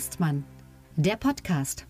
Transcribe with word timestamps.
Hengstmann, 0.00 0.44
der 0.96 1.16
Podcast. 1.16 1.86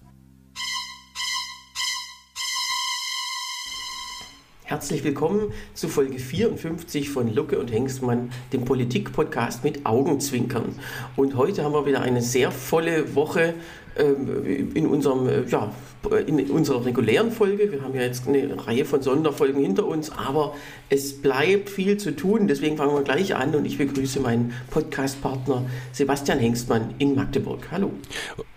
Herzlich 4.65 5.05
willkommen 5.05 5.53
zu 5.75 5.87
Folge 5.87 6.19
54 6.19 7.09
von 7.09 7.33
Lucke 7.33 7.61
und 7.61 7.71
Hengstmann, 7.71 8.33
dem 8.53 8.65
Politik-Podcast 8.65 9.63
mit 9.63 9.87
Augenzwinkern. 9.87 10.75
Und 11.15 11.37
heute 11.37 11.63
haben 11.63 11.73
wir 11.73 11.87
wieder 11.87 12.03
eine 12.03 12.21
sehr 12.21 12.51
volle 12.51 13.15
Woche 13.15 13.55
ähm, 13.97 14.75
in 14.75 14.89
unserem 14.89 15.29
äh, 15.29 15.45
ja, 15.45 15.73
in 16.27 16.51
unserer 16.51 16.85
regulären 16.85 17.31
Folge. 17.31 17.71
Wir 17.71 17.83
haben 17.83 17.95
ja 17.95 18.03
jetzt 18.03 18.27
eine 18.27 18.67
Reihe 18.67 18.85
von 18.85 19.03
Sonderfolgen 19.03 19.63
hinter 19.63 19.87
uns, 19.87 20.11
aber 20.11 20.55
es 20.89 21.21
bleibt 21.21 21.69
viel 21.69 21.99
zu 21.99 22.17
tun. 22.17 22.49
Deswegen 22.49 22.77
fangen 22.77 22.95
wir 22.95 23.03
gleich 23.03 23.35
an 23.35 23.55
und 23.55 23.67
ich 23.67 23.77
begrüße 23.77 24.21
meinen 24.21 24.53
Podcast-Partner 24.71 25.67
Sebastian 25.93 26.39
Hengstmann 26.39 26.95
in 26.99 27.15
Magdeburg. 27.15 27.69
Hallo. 27.71 27.91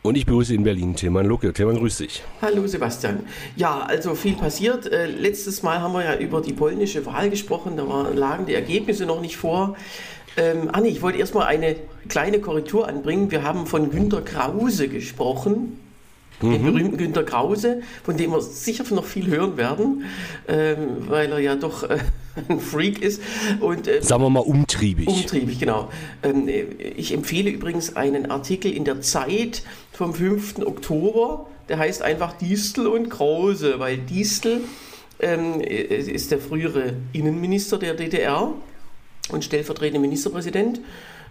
Und 0.01 0.15
ich 0.15 0.25
begrüße 0.25 0.55
in 0.55 0.63
Berlin 0.63 0.95
Tilman 0.95 1.25
Lucke. 1.25 1.51
Tilman, 1.53 1.77
grüß 1.77 1.97
dich. 1.97 2.23
Hallo 2.41 2.65
Sebastian. 2.65 3.19
Ja, 3.55 3.81
also 3.81 4.15
viel 4.15 4.35
passiert. 4.35 4.91
Äh, 4.91 5.07
letztes 5.07 5.63
Mal 5.63 5.81
haben 5.81 5.93
wir 5.93 6.03
ja 6.05 6.17
über 6.17 6.41
die 6.41 6.53
polnische 6.53 7.05
Wahl 7.05 7.29
gesprochen. 7.29 7.75
Da 7.75 8.09
lagen 8.09 8.45
die 8.45 8.53
Ergebnisse 8.53 9.05
noch 9.05 9.21
nicht 9.21 9.37
vor. 9.37 9.75
Ähm, 10.37 10.69
Anni, 10.71 10.89
ich 10.89 11.01
wollte 11.01 11.19
erstmal 11.19 11.47
eine 11.47 11.75
kleine 12.07 12.39
Korrektur 12.39 12.87
anbringen. 12.87 13.31
Wir 13.31 13.43
haben 13.43 13.67
von 13.67 13.91
Günter 13.91 14.21
Krause 14.21 14.87
gesprochen 14.87 15.79
den 16.41 16.61
mhm. 16.61 16.65
berühmten 16.65 16.97
Günter 16.97 17.23
Krause, 17.23 17.81
von 18.03 18.17
dem 18.17 18.31
wir 18.31 18.41
sicher 18.41 18.83
noch 18.93 19.05
viel 19.05 19.27
hören 19.27 19.57
werden, 19.57 20.05
ähm, 20.47 21.07
weil 21.07 21.31
er 21.31 21.39
ja 21.39 21.55
doch 21.55 21.83
äh, 21.83 21.99
ein 22.49 22.59
Freak 22.59 23.01
ist. 23.01 23.21
Und, 23.59 23.87
ähm, 23.87 24.01
Sagen 24.01 24.23
wir 24.23 24.29
mal 24.29 24.39
umtriebig. 24.39 25.07
Umtriebig, 25.07 25.59
genau. 25.59 25.89
Ähm, 26.21 26.49
ich 26.95 27.13
empfehle 27.13 27.49
übrigens 27.49 27.95
einen 27.95 28.29
Artikel 28.29 28.71
in 28.71 28.83
der 28.85 29.01
Zeit 29.01 29.63
vom 29.91 30.13
5. 30.13 30.59
Oktober, 30.65 31.47
der 31.69 31.77
heißt 31.77 32.01
einfach 32.01 32.33
Distel 32.33 32.87
und 32.87 33.09
Krause, 33.09 33.79
weil 33.79 33.97
Distel 33.97 34.61
ähm, 35.19 35.61
ist 35.61 36.31
der 36.31 36.39
frühere 36.39 36.93
Innenminister 37.13 37.77
der 37.77 37.93
DDR 37.93 38.53
und 39.29 39.43
stellvertretende 39.43 39.99
Ministerpräsident. 39.99 40.81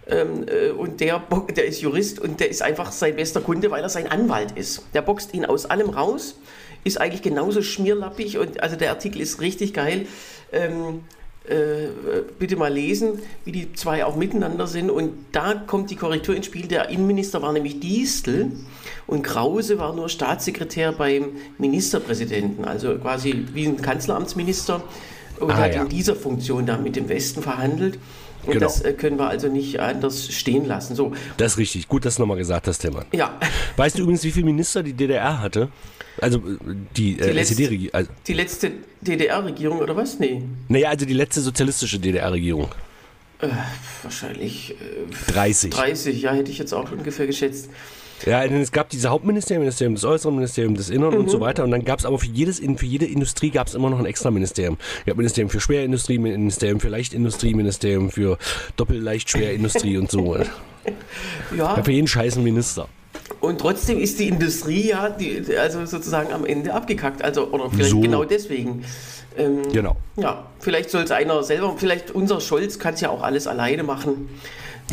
Ähm, 0.07 0.45
äh, 0.47 0.69
und 0.71 0.99
der, 0.99 1.21
der 1.55 1.65
ist 1.65 1.81
Jurist 1.81 2.19
und 2.19 2.39
der 2.39 2.49
ist 2.49 2.61
einfach 2.61 2.91
sein 2.91 3.15
bester 3.15 3.41
Kunde, 3.41 3.71
weil 3.71 3.83
er 3.83 3.89
sein 3.89 4.07
Anwalt 4.07 4.51
ist. 4.51 4.83
Der 4.93 5.01
boxt 5.01 5.33
ihn 5.33 5.45
aus 5.45 5.65
allem 5.65 5.89
raus, 5.89 6.35
ist 6.83 6.99
eigentlich 6.99 7.21
genauso 7.21 7.61
schmierlappig 7.61 8.37
und 8.37 8.61
also 8.61 8.75
der 8.75 8.89
Artikel 8.89 9.21
ist 9.21 9.39
richtig 9.39 9.73
geil. 9.73 10.07
Ähm, 10.51 11.01
äh, 11.45 11.89
bitte 12.39 12.55
mal 12.55 12.71
lesen, 12.71 13.19
wie 13.43 13.51
die 13.51 13.73
zwei 13.73 14.05
auch 14.05 14.15
miteinander 14.15 14.65
sind. 14.65 14.89
Und 14.89 15.25
da 15.33 15.55
kommt 15.55 15.91
die 15.91 15.97
Korrektur 15.97 16.33
ins 16.33 16.45
Spiel. 16.45 16.67
Der 16.67 16.87
Innenminister 16.87 17.41
war 17.41 17.51
nämlich 17.51 17.81
Diestel 17.81 18.53
und 19.07 19.23
Krause 19.23 19.77
war 19.77 19.93
nur 19.93 20.07
Staatssekretär 20.07 20.93
beim 20.93 21.31
Ministerpräsidenten, 21.57 22.63
also 22.63 22.95
quasi 22.97 23.45
wie 23.53 23.65
ein 23.65 23.81
Kanzleramtsminister 23.81 24.83
und 25.39 25.51
ah, 25.51 25.57
hat 25.57 25.75
ja. 25.75 25.81
in 25.81 25.89
dieser 25.89 26.15
Funktion 26.15 26.65
da 26.65 26.77
mit 26.77 26.95
dem 26.95 27.09
Westen 27.09 27.41
verhandelt. 27.41 27.99
Und 28.45 28.53
genau. 28.53 28.65
das 28.65 28.81
äh, 28.81 28.93
können 28.93 29.17
wir 29.17 29.27
also 29.27 29.47
nicht 29.47 29.79
anders 29.79 30.31
stehen 30.31 30.65
lassen. 30.65 30.95
So. 30.95 31.13
Das 31.37 31.53
ist 31.53 31.57
richtig. 31.57 31.87
Gut, 31.87 32.05
dass 32.05 32.15
du 32.15 32.21
nochmal 32.21 32.37
gesagt 32.37 32.67
hast, 32.67 32.79
Tilman. 32.79 33.05
Ja. 33.13 33.39
Weißt 33.77 33.97
du 33.97 34.03
übrigens, 34.03 34.23
wie 34.23 34.31
viele 34.31 34.45
Minister 34.45 34.83
die 34.83 34.93
DDR 34.93 35.41
hatte? 35.41 35.69
Also 36.21 36.39
äh, 36.39 36.41
die, 36.95 37.15
die 37.15 37.19
äh, 37.19 37.41
SED-Regierung. 37.41 37.93
Also 37.93 38.11
die 38.27 38.33
letzte 38.33 38.71
DDR-Regierung 39.01 39.79
oder 39.79 39.95
was? 39.95 40.19
Nee. 40.19 40.43
Naja, 40.67 40.89
also 40.89 41.05
die 41.05 41.13
letzte 41.13 41.41
sozialistische 41.41 41.99
DDR-Regierung. 41.99 42.69
Äh, 43.39 43.47
wahrscheinlich 44.03 44.71
äh, 44.71 45.31
30. 45.31 45.71
30, 45.71 46.21
ja, 46.21 46.33
hätte 46.33 46.51
ich 46.51 46.57
jetzt 46.57 46.73
auch 46.73 46.91
ungefähr 46.91 47.27
geschätzt. 47.27 47.69
Ja, 48.25 48.43
es 48.43 48.71
gab 48.71 48.89
diese 48.89 49.09
Hauptministerium, 49.09 49.63
Ministerium 49.63 49.95
des 49.95 50.05
Äußeren, 50.05 50.35
Ministerium 50.35 50.75
des 50.75 50.89
Inneren 50.89 51.15
mhm. 51.15 51.21
und 51.21 51.29
so 51.29 51.37
mhm. 51.37 51.41
weiter. 51.41 51.63
Und 51.63 51.71
dann 51.71 51.83
gab 51.83 51.99
es 51.99 52.05
aber 52.05 52.19
für, 52.19 52.27
jedes, 52.27 52.59
für 52.59 52.85
jede 52.85 53.05
Industrie 53.05 53.49
gab 53.49 53.67
es 53.67 53.73
immer 53.73 53.89
noch 53.89 53.99
ein 53.99 54.05
extra 54.05 54.31
Ministerium. 54.31 54.77
Es 54.99 55.05
gab 55.05 55.17
Ministerium 55.17 55.49
für 55.49 55.59
Schwerindustrie, 55.59 56.17
Ministerium 56.17 56.79
für 56.79 56.89
Leichtindustrie, 56.89 57.53
Ministerium 57.53 58.11
für 58.11 58.37
Doppelleichtschwerindustrie 58.77 59.97
und 59.97 60.09
so. 60.09 60.37
Ja. 61.55 61.77
ja. 61.77 61.83
Für 61.83 61.91
jeden 61.93 62.07
scheißen 62.07 62.43
Minister. 62.43 62.89
Und 63.39 63.61
trotzdem 63.61 63.99
ist 63.99 64.19
die 64.19 64.27
Industrie 64.27 64.89
ja 64.89 65.09
die, 65.09 65.41
also 65.57 65.85
sozusagen 65.85 66.33
am 66.33 66.45
Ende 66.45 66.73
abgekackt. 66.73 67.23
Also, 67.23 67.47
oder 67.51 67.69
vielleicht 67.69 67.91
so. 67.91 68.01
genau 68.01 68.25
deswegen. 68.25 68.83
Ähm, 69.37 69.61
genau. 69.71 69.95
Ja, 70.17 70.45
vielleicht 70.59 70.89
soll 70.89 71.03
es 71.03 71.11
einer 71.11 71.41
selber, 71.43 71.75
vielleicht 71.77 72.11
unser 72.11 72.41
Scholz 72.41 72.79
kann 72.79 72.93
es 72.93 73.01
ja 73.01 73.09
auch 73.09 73.21
alles 73.21 73.47
alleine 73.47 73.83
machen. 73.83 74.29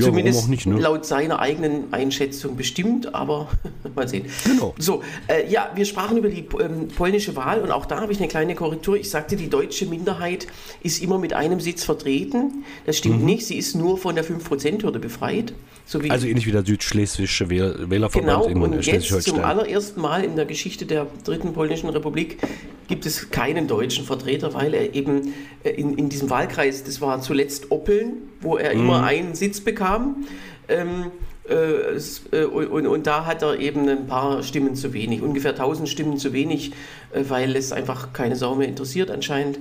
Ja, 0.00 0.06
Zumindest 0.06 0.48
nicht, 0.48 0.66
ne? 0.66 0.78
laut 0.78 1.04
seiner 1.04 1.40
eigenen 1.40 1.92
Einschätzung 1.92 2.56
bestimmt, 2.56 3.14
aber 3.14 3.48
mal 3.94 4.08
sehen. 4.08 4.26
Genau. 4.44 4.74
So, 4.78 5.02
äh, 5.26 5.50
ja, 5.50 5.70
wir 5.74 5.84
sprachen 5.84 6.16
über 6.16 6.28
die 6.28 6.44
ähm, 6.60 6.88
polnische 6.88 7.36
Wahl 7.36 7.60
und 7.60 7.70
auch 7.70 7.86
da 7.86 8.00
habe 8.00 8.12
ich 8.12 8.18
eine 8.18 8.28
kleine 8.28 8.54
Korrektur. 8.54 8.96
Ich 8.96 9.10
sagte, 9.10 9.36
die 9.36 9.48
deutsche 9.48 9.86
Minderheit 9.86 10.46
ist 10.82 11.02
immer 11.02 11.18
mit 11.18 11.32
einem 11.32 11.60
Sitz 11.60 11.84
vertreten. 11.84 12.64
Das 12.86 12.96
stimmt 12.96 13.20
mhm. 13.20 13.26
nicht, 13.26 13.46
sie 13.46 13.56
ist 13.56 13.74
nur 13.74 13.98
von 13.98 14.14
der 14.14 14.24
5%-Hürde 14.24 14.98
befreit. 14.98 15.52
So 15.86 15.98
also 16.08 16.26
ähnlich 16.28 16.46
wie 16.46 16.52
der 16.52 16.64
südschleswische 16.64 17.50
Wählerverband 17.50 18.12
genau, 18.12 18.44
in 18.46 18.62
und 18.62 18.86
jetzt 18.86 19.22
zum 19.22 19.40
allerersten 19.40 20.00
Mal 20.00 20.24
in 20.24 20.36
der 20.36 20.44
Geschichte 20.44 20.86
der 20.86 21.06
dritten 21.24 21.52
polnischen 21.52 21.88
Republik 21.88 22.38
gibt 22.86 23.06
es 23.06 23.30
keinen 23.30 23.66
deutschen 23.66 24.04
Vertreter, 24.04 24.54
weil 24.54 24.74
er 24.74 24.94
eben 24.94 25.34
äh, 25.64 25.70
in, 25.70 25.96
in 25.96 26.08
diesem 26.08 26.30
Wahlkreis, 26.30 26.84
das 26.84 27.00
war 27.00 27.20
zuletzt 27.20 27.70
Oppeln, 27.70 28.29
wo 28.40 28.56
er 28.56 28.74
mhm. 28.74 28.80
immer 28.80 29.04
einen 29.04 29.34
Sitz 29.34 29.60
bekam. 29.60 30.26
Ähm, 30.68 31.10
äh, 31.48 31.96
äh, 32.32 32.44
und, 32.44 32.86
und, 32.86 33.06
da 33.06 33.26
hat 33.26 33.42
er 33.42 33.58
eben 33.58 33.88
ein 33.88 34.06
paar 34.06 34.42
Stimmen 34.42 34.76
zu 34.76 34.92
wenig, 34.92 35.20
ungefähr 35.22 35.50
1000 35.50 35.88
Stimmen 35.88 36.16
zu 36.16 36.32
wenig, 36.32 36.72
äh, 37.12 37.24
weil 37.28 37.56
es 37.56 37.72
einfach 37.72 38.12
keine 38.12 38.36
Sau 38.36 38.54
mehr 38.54 38.68
interessiert 38.68 39.10
anscheinend. 39.10 39.58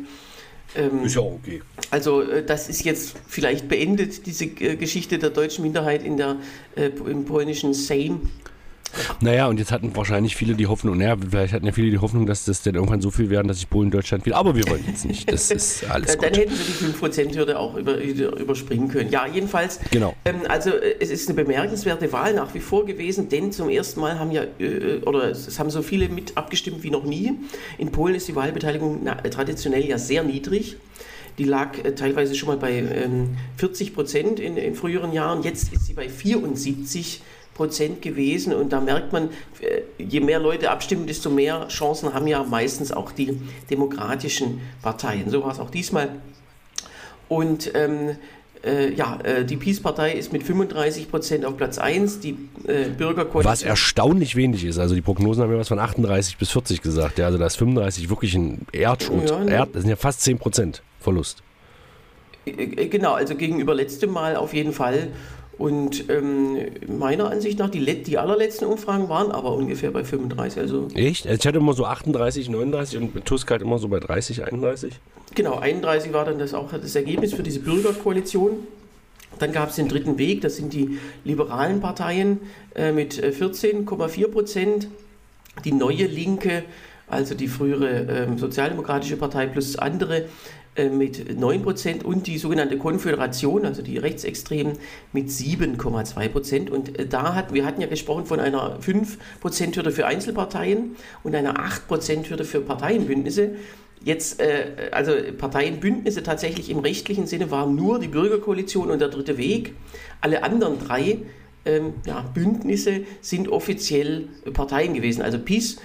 Ähm, 0.76 1.06
ist 1.06 1.16
ja 1.16 1.22
okay. 1.22 1.64
Also 1.90 2.22
äh, 2.22 2.44
das 2.46 2.70
ist 2.70 2.84
jetzt 2.84 3.16
vielleicht 3.28 3.68
beendet, 3.68 4.28
diese 4.28 4.48
Geschichte 4.48 5.18
der 5.18 5.32
deutschen 5.32 5.64
Minderheit 5.64 6.04
in 6.04 6.18
der, 6.18 6.38
äh, 6.76 6.92
im 7.08 7.26
polnischen 7.26 7.74
Sejm. 7.74 8.30
Naja, 9.22 9.48
und 9.48 9.60
jetzt 9.60 9.72
hatten 9.72 9.96
wahrscheinlich 9.96 10.36
viele 10.36 10.56
die 10.56 10.68
Hoffnung, 10.68 10.98
naja, 10.98 11.16
vielleicht 11.30 11.54
hatten 11.54 11.66
ja 11.66 11.72
viele 11.72 11.92
die 11.92 11.98
Hoffnung, 11.98 12.26
dass 12.26 12.46
das 12.46 12.62
dann 12.62 12.76
irgendwann 12.76 13.02
so 13.02 13.12
viel 13.12 13.30
werden, 13.30 13.48
dass 13.48 13.58
sich 13.58 13.70
Polen 13.70 13.92
Deutschland 13.92 14.26
will. 14.26 14.34
Aber 14.34 14.56
wir 14.56 14.68
wollen 14.68 14.84
jetzt 14.88 15.06
nicht. 15.06 15.32
Das 15.32 15.52
ist 15.52 15.90
alles 15.90 16.18
Dann 16.18 16.32
gut. 16.32 16.40
hätten 16.40 16.54
sie 16.56 16.64
die 16.64 16.94
5%-Hürde 16.94 17.60
auch 17.60 17.76
über, 17.76 17.98
überspringen 18.00 18.88
können. 18.88 19.10
Ja, 19.12 19.26
jedenfalls. 19.28 19.80
Genau. 19.92 20.16
Ähm, 20.26 20.42
also 20.48 20.72
es 20.72 21.10
ist 21.10 21.30
eine 21.30 21.36
bemerkenswerte 21.36 22.12
Wahl 22.12 22.34
nach 22.34 22.54
wie 22.54 22.60
vor 22.60 22.86
gewesen, 22.86 23.30
denn 23.30 23.52
zum 23.52 23.70
ersten 23.70 24.00
Mal 24.00 24.20
haben 24.20 24.32
ja, 24.32 24.44
äh, 24.60 25.02
oder 25.06 25.30
es 25.30 25.60
haben 25.60 25.70
so 25.70 25.82
viele 25.82 26.10
mit 26.10 26.38
abgestimmt 26.38 26.84
wie 26.84 26.92
noch 26.92 27.04
nie. 27.04 27.34
In 27.78 27.92
Polen 27.92 28.16
ist 28.16 28.28
die 28.28 28.36
Wahlbeteiligung 28.36 29.02
na, 29.04 29.16
traditionell 29.16 29.86
ja 29.86 29.98
sehr 29.98 30.24
niedrig. 30.24 30.78
Die 31.38 31.46
lag 31.46 31.78
äh, 31.84 31.96
teilweise 31.96 32.36
schon 32.36 32.50
mal 32.50 32.58
bei 32.58 32.80
ähm, 32.80 33.38
40 33.58 33.94
Prozent 33.94 34.40
in, 34.40 34.58
in 34.58 34.76
früheren 34.76 35.14
Jahren. 35.14 35.44
Jetzt 35.44 35.74
ist 35.74 35.86
sie 35.86 35.94
bei 35.94 36.10
74 36.10 37.20
Prozent. 37.20 37.30
Prozent 37.60 38.02
gewesen. 38.02 38.54
Und 38.54 38.72
da 38.72 38.80
merkt 38.80 39.12
man, 39.12 39.26
äh, 39.60 39.82
je 40.02 40.22
mehr 40.22 40.40
Leute 40.40 40.72
abstimmen, 40.72 41.08
desto 41.08 41.30
mehr 41.30 41.68
Chancen 41.68 42.14
haben 42.14 42.26
ja 42.26 42.42
meistens 42.42 42.94
auch 42.94 43.12
die 43.12 43.38
demokratischen 43.70 44.62
Parteien. 44.82 45.30
So 45.30 45.44
war 45.44 45.52
es 45.52 45.60
auch 45.60 45.70
diesmal. 45.70 46.10
Und 47.28 47.72
ähm, 47.76 48.16
äh, 48.66 48.94
ja, 48.94 49.20
äh, 49.24 49.44
die 49.44 49.58
Peace-Partei 49.58 50.14
ist 50.14 50.32
mit 50.32 50.44
35 50.44 51.12
Prozent 51.12 51.46
auf 51.46 51.58
Platz 51.58 51.78
1, 51.78 52.22
die 52.22 52.38
äh, 52.66 52.90
Bürgerkoalition. 52.98 53.52
Was 53.52 53.62
erstaunlich 53.62 54.38
wenig 54.38 54.64
ist. 54.64 54.80
Also 54.80 54.96
die 54.96 55.02
Prognosen 55.02 55.44
haben 55.44 55.52
ja 55.52 55.58
was 55.58 55.68
von 55.68 55.80
38 55.80 56.38
bis 56.38 56.52
40 56.52 56.82
gesagt. 56.82 57.20
Ja, 57.20 57.26
also 57.26 57.38
da 57.38 57.46
ist 57.46 57.58
35 57.58 58.10
wirklich 58.10 58.36
ein 58.36 58.66
Erdschutz. 58.72 59.32
Ja, 59.32 59.40
ne? 59.44 59.52
Erd, 59.52 59.76
das 59.76 59.82
sind 59.82 59.90
ja 59.90 59.98
fast 59.98 60.22
10 60.22 60.40
Prozent 60.40 60.82
Verlust. 61.02 61.44
Äh, 62.46 62.52
äh, 62.52 62.88
genau, 62.88 63.16
also 63.16 63.36
gegenüber 63.36 63.76
letztem 63.76 64.12
Mal 64.12 64.38
auf 64.38 64.54
jeden 64.54 64.72
Fall. 64.72 65.10
Und 65.60 66.10
ähm, 66.10 66.58
meiner 66.88 67.30
Ansicht 67.30 67.60
nach, 67.60 67.70
die, 67.70 67.84
die 68.04 68.18
allerletzten 68.18 68.66
Umfragen 68.66 69.10
waren 69.10 69.30
aber 69.30 69.52
ungefähr 69.52 69.92
bei 69.92 70.06
35. 70.06 70.58
Also 70.58 70.88
Echt? 70.96 71.28
Also 71.28 71.38
ich 71.38 71.46
hatte 71.46 71.58
immer 71.58 71.74
so 71.74 71.86
38, 71.86 72.48
39 72.50 72.98
und 72.98 73.26
Tusk 73.26 73.52
halt 73.52 73.62
immer 73.62 73.78
so 73.78 73.90
bei 73.90 74.00
30, 74.00 74.46
31. 74.46 74.94
Genau, 75.36 75.60
31 75.60 76.14
war 76.14 76.24
dann 76.24 76.40
das 76.40 76.54
auch 76.54 76.72
das 76.72 76.96
Ergebnis 76.96 77.34
für 77.34 77.44
diese 77.44 77.60
Bürgerkoalition. 77.60 78.52
Dann 79.38 79.52
gab 79.52 79.70
es 79.70 79.76
den 79.76 79.90
dritten 79.90 80.18
Weg, 80.18 80.40
das 80.42 80.56
sind 80.56 80.72
die 80.72 80.98
liberalen 81.26 81.82
Parteien 81.82 82.40
äh, 82.74 82.94
mit 82.94 83.22
14,4 83.22 84.24
äh, 84.24 84.28
Prozent. 84.30 84.88
Die 85.66 85.74
neue 85.74 86.06
Linke, 86.06 86.64
also 87.10 87.36
die 87.36 87.50
frühere 87.50 88.08
äh, 88.08 88.38
Sozialdemokratische 88.38 89.18
Partei 89.18 89.48
plus 89.48 89.76
andere 89.76 90.26
mit 90.86 91.18
9% 91.30 92.04
und 92.04 92.28
die 92.28 92.38
sogenannte 92.38 92.78
Konföderation, 92.78 93.66
also 93.66 93.82
die 93.82 93.98
Rechtsextremen, 93.98 94.78
mit 95.12 95.28
7,2%. 95.28 96.70
Und 96.70 96.98
äh, 96.98 97.06
da 97.06 97.36
hat, 97.36 97.54
wir 97.54 97.66
hatten 97.66 97.82
ja 97.82 97.88
gesprochen 97.88 98.26
von 98.26 98.40
einer 98.40 98.80
5%-Hürde 98.80 99.92
für 99.92 100.06
Einzelparteien 100.06 100.96
und 101.24 101.36
einer 101.36 101.56
8%-Hürde 101.56 102.46
für 102.46 102.62
Parteienbündnisse. 102.62 103.56
Jetzt, 104.04 104.40
äh, 104.40 104.90
also 104.92 105.12
Parteienbündnisse 105.38 106.24
tatsächlich 106.24 106.70
im 106.70 106.80
rechtlichen 106.80 107.28
Sinne 107.28 107.52
waren 107.52 107.76
nur 107.76 108.00
die 108.00 108.08
Bürgerkoalition 108.08 108.92
und 108.92 109.00
der 109.00 109.10
dritte 109.10 109.38
Weg. 109.38 109.74
Alle 110.22 110.44
anderen 110.44 110.80
drei 110.80 111.18
ähm, 111.66 111.96
ja, 112.06 112.22
Bündnisse 112.34 113.02
sind 113.22 113.50
offiziell 113.50 114.30
Parteien 114.54 114.94
gewesen. 114.94 115.22
Also 115.22 115.38
PiS 115.40 115.76
äh, 115.76 115.80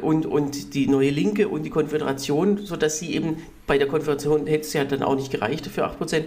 und, 0.00 0.26
und 0.26 0.74
die 0.74 0.86
Neue 0.86 1.10
Linke 1.10 1.48
und 1.48 1.62
die 1.62 1.70
Konföderation, 1.70 2.58
sodass 2.58 2.98
sie 2.98 3.14
eben 3.14 3.38
bei 3.66 3.78
der 3.78 3.88
Konföderation 3.88 4.46
hätte 4.46 4.66
es 4.66 4.72
ja 4.72 4.84
dann 4.84 5.02
auch 5.02 5.16
nicht 5.16 5.30
gereicht 5.30 5.66
für 5.66 5.86
8%. 5.86 6.24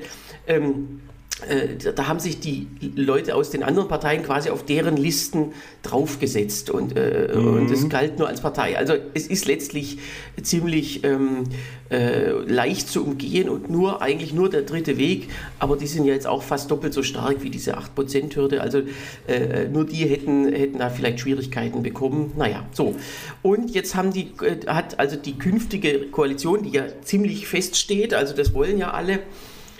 Ähm, 0.47 1.01
äh, 1.01 1.14
da 1.95 2.07
haben 2.07 2.19
sich 2.19 2.39
die 2.39 2.67
Leute 2.95 3.35
aus 3.35 3.49
den 3.49 3.61
anderen 3.61 3.89
Parteien 3.89 4.23
quasi 4.23 4.49
auf 4.49 4.63
deren 4.63 4.95
Listen 4.95 5.51
draufgesetzt 5.83 6.69
und, 6.69 6.95
äh, 6.97 7.35
mhm. 7.35 7.47
und 7.47 7.71
es 7.71 7.89
galt 7.89 8.17
nur 8.19 8.29
als 8.29 8.39
Partei. 8.39 8.77
Also 8.77 8.93
es 9.13 9.27
ist 9.27 9.45
letztlich 9.45 9.97
ziemlich 10.41 11.03
ähm, 11.03 11.43
äh, 11.91 12.29
leicht 12.29 12.87
zu 12.87 13.03
umgehen 13.03 13.49
und 13.49 13.69
nur 13.69 14.01
eigentlich 14.01 14.33
nur 14.33 14.49
der 14.49 14.61
dritte 14.61 14.97
Weg, 14.97 15.27
aber 15.59 15.75
die 15.75 15.87
sind 15.87 16.05
ja 16.05 16.13
jetzt 16.13 16.25
auch 16.25 16.41
fast 16.41 16.71
doppelt 16.71 16.93
so 16.93 17.03
stark 17.03 17.43
wie 17.43 17.49
diese 17.49 17.77
8%-Hürde. 17.77 18.61
Also 18.61 18.83
äh, 19.27 19.67
nur 19.67 19.85
die 19.85 20.05
hätten, 20.05 20.53
hätten 20.53 20.79
da 20.79 20.89
vielleicht 20.89 21.19
Schwierigkeiten 21.19 21.83
bekommen. 21.83 22.31
Naja, 22.37 22.65
so. 22.71 22.95
Und 23.41 23.71
jetzt 23.71 23.95
haben 23.95 24.13
die, 24.13 24.31
äh, 24.41 24.67
hat 24.67 24.99
also 24.99 25.17
die 25.17 25.37
künftige 25.37 26.07
Koalition, 26.11 26.63
die 26.63 26.69
ja 26.69 26.85
ziemlich 27.01 27.45
feststeht, 27.45 28.13
also 28.13 28.33
das 28.33 28.53
wollen 28.53 28.77
ja 28.77 28.91
alle, 28.91 29.19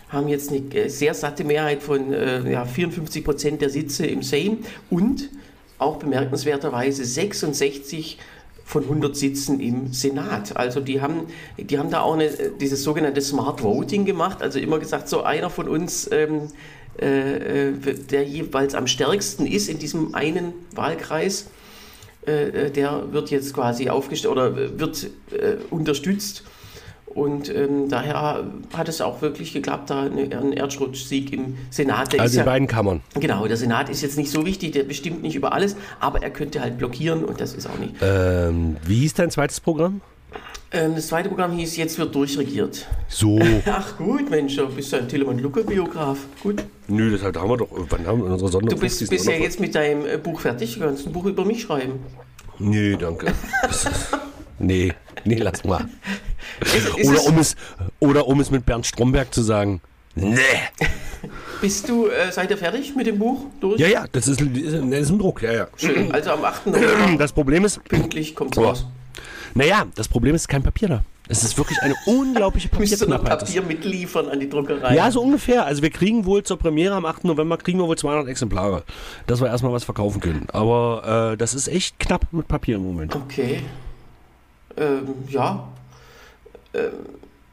haben 0.09 0.27
jetzt 0.27 0.51
eine 0.51 0.59
äh, 0.73 0.89
sehr 0.89 1.13
satte 1.13 1.43
Mehrheit 1.43 1.83
von 1.83 2.13
äh, 2.13 2.51
ja, 2.51 2.65
54 2.65 3.23
Prozent 3.23 3.61
der 3.61 3.69
Sitze 3.69 4.05
im 4.05 4.23
Sejm 4.23 4.59
und 4.89 5.29
auch 5.77 5.97
bemerkenswerterweise 5.97 7.03
66 7.03 8.17
von 8.63 8.83
100 8.83 9.15
Sitzen 9.15 9.59
im 9.59 9.93
Senat. 9.93 10.57
Also 10.57 10.79
die 10.79 11.01
haben, 11.01 11.27
die 11.57 11.77
haben 11.77 11.91
da 11.91 12.01
auch 12.01 12.15
eine, 12.15 12.29
dieses 12.59 12.83
sogenannte 12.83 13.21
Smart 13.21 13.61
Voting 13.61 14.05
gemacht, 14.05 14.41
also 14.41 14.57
immer 14.57 14.79
gesagt, 14.79 15.07
so 15.07 15.23
einer 15.23 15.49
von 15.49 15.67
uns, 15.67 16.09
ähm, 16.11 16.47
äh, 16.99 17.67
äh 17.69 17.73
der 18.09 18.23
jeweils 18.23 18.73
am 18.73 18.87
stärksten 18.87 19.45
ist 19.45 19.69
in 19.69 19.77
diesem 19.77 20.15
einen 20.15 20.53
Wahlkreis, 20.73 21.47
äh, 22.25 22.71
der 22.71 23.13
wird 23.13 23.29
jetzt 23.29 23.53
quasi 23.53 23.89
aufgestellt 23.89 24.31
oder 24.31 24.79
wird 24.79 25.11
äh, 25.31 25.57
unterstützt 25.69 26.43
und 27.15 27.49
ähm, 27.49 27.87
daher 27.87 28.43
hat 28.75 28.89
es 28.89 28.99
auch 28.99 29.21
wirklich 29.21 29.53
geklappt, 29.53 29.89
da 29.89 30.01
einen 30.01 30.51
Erdrutschsieg 30.51 31.31
im 31.31 31.55
Senat. 31.69 32.11
Der 32.11 32.19
also 32.19 32.33
in 32.33 32.39
ja, 32.39 32.43
beiden 32.43 32.67
Kammern. 32.67 33.01
Genau, 33.17 33.47
der 33.47 33.55
Senat 33.55 33.89
ist 33.89 34.01
jetzt 34.01 34.17
nicht 34.17 34.29
so 34.29 34.45
wichtig, 34.45 34.73
der 34.73 34.83
bestimmt 34.83 35.23
nicht 35.23 35.35
über 35.35 35.53
alles, 35.53 35.77
aber 36.01 36.21
er 36.21 36.29
könnte 36.29 36.59
halt 36.59 36.77
blockieren 36.77 37.23
und 37.23 37.39
das 37.39 37.53
ist 37.53 37.67
auch 37.67 37.79
nicht. 37.79 37.93
Ähm, 38.01 38.75
wie 38.85 38.99
hieß 38.99 39.13
dein 39.13 39.31
zweites 39.31 39.61
Programm? 39.61 40.01
Ähm, 40.73 40.95
das 40.95 41.07
zweite 41.07 41.29
Programm 41.29 41.53
hieß 41.53 41.77
Jetzt 41.77 41.97
wird 41.97 42.13
durchregiert. 42.13 42.85
So. 43.07 43.39
Ach 43.65 43.97
gut, 43.97 44.29
Mensch, 44.29 44.57
du 44.57 44.67
bist 44.67 44.93
ein 44.93 45.07
Telemann 45.07 45.39
Lucke-Biograf. 45.39 46.17
Gut. 46.43 46.65
Nö, 46.89 47.11
das 47.11 47.23
haben 47.23 47.49
wir 47.49 47.57
doch. 47.57 47.69
Wann 47.71 48.05
haben 48.05 48.23
wir 48.23 48.31
unsere 48.31 48.51
Sonder 48.51 48.75
Du 48.75 48.81
bist, 48.81 49.09
bist 49.09 49.25
ja 49.25 49.35
jetzt 49.35 49.61
mit 49.61 49.73
deinem 49.73 50.05
äh, 50.05 50.17
Buch 50.17 50.41
fertig. 50.41 50.73
Du 50.73 50.81
kannst 50.81 51.07
ein 51.07 51.13
Buch 51.13 51.25
über 51.25 51.45
mich 51.45 51.61
schreiben. 51.61 51.93
Nee, 52.59 52.97
danke. 52.99 53.31
nee, 54.59 54.93
nee, 55.23 55.35
lass 55.35 55.63
mal. 55.63 55.87
Ist, 56.61 57.07
oder, 57.07 57.23
um 57.25 57.37
es, 57.37 57.55
oder 57.99 58.27
um 58.27 58.39
es 58.39 58.51
mit 58.51 58.65
Bernd 58.65 58.85
Stromberg 58.85 59.33
zu 59.33 59.41
sagen, 59.41 59.81
nee. 60.15 60.37
Bist 61.61 61.89
du, 61.89 62.07
äh, 62.07 62.31
seid 62.31 62.51
ihr 62.51 62.57
fertig 62.57 62.95
mit 62.95 63.07
dem 63.07 63.17
Buch 63.17 63.45
durch? 63.59 63.79
Ja, 63.79 63.87
ja, 63.87 64.05
das 64.11 64.27
ist, 64.27 64.39
das 64.39 64.47
ist 64.47 65.09
ein 65.09 65.19
Druck, 65.19 65.41
ja, 65.41 65.51
ja. 65.51 65.67
Schön, 65.77 66.11
also 66.11 66.31
am 66.31 66.43
8. 66.45 66.67
November. 66.67 67.17
Das 67.17 67.31
Problem 67.31 67.65
ist. 67.65 67.83
Pünktlich 67.85 68.35
kommt 68.35 68.55
es 68.55 68.63
raus. 68.63 68.85
Naja, 69.53 69.85
das 69.95 70.07
Problem 70.07 70.35
ist 70.35 70.47
kein 70.47 70.61
Papier 70.61 70.89
da. 70.89 71.03
Es 71.27 71.43
ist 71.43 71.57
wirklich 71.57 71.79
eine 71.81 71.95
unglaubliche 72.05 72.69
Papierknappheit. 72.69 73.39
Papier 73.39 73.61
mitliefern 73.61 74.29
an 74.29 74.39
die 74.39 74.49
Druckerei. 74.49 74.95
Ja, 74.95 75.09
so 75.09 75.21
ungefähr. 75.21 75.65
Also 75.65 75.81
wir 75.81 75.89
kriegen 75.89 76.25
wohl 76.25 76.43
zur 76.43 76.57
Premiere 76.59 76.95
am 76.95 77.05
8. 77.05 77.23
November 77.23 77.57
kriegen 77.57 77.79
wir 77.79 77.87
wohl 77.87 77.97
200 77.97 78.27
Exemplare, 78.27 78.83
dass 79.25 79.41
wir 79.41 79.47
erstmal 79.47 79.71
was 79.71 79.83
verkaufen 79.83 80.19
können. 80.19 80.47
Aber 80.51 81.31
äh, 81.33 81.37
das 81.37 81.53
ist 81.53 81.67
echt 81.67 81.99
knapp 81.99 82.27
mit 82.31 82.47
Papier 82.47 82.75
im 82.75 82.83
Moment. 82.83 83.15
Okay. 83.15 83.61
Ähm, 84.77 85.07
ja, 85.29 85.67
äh, 86.75 86.91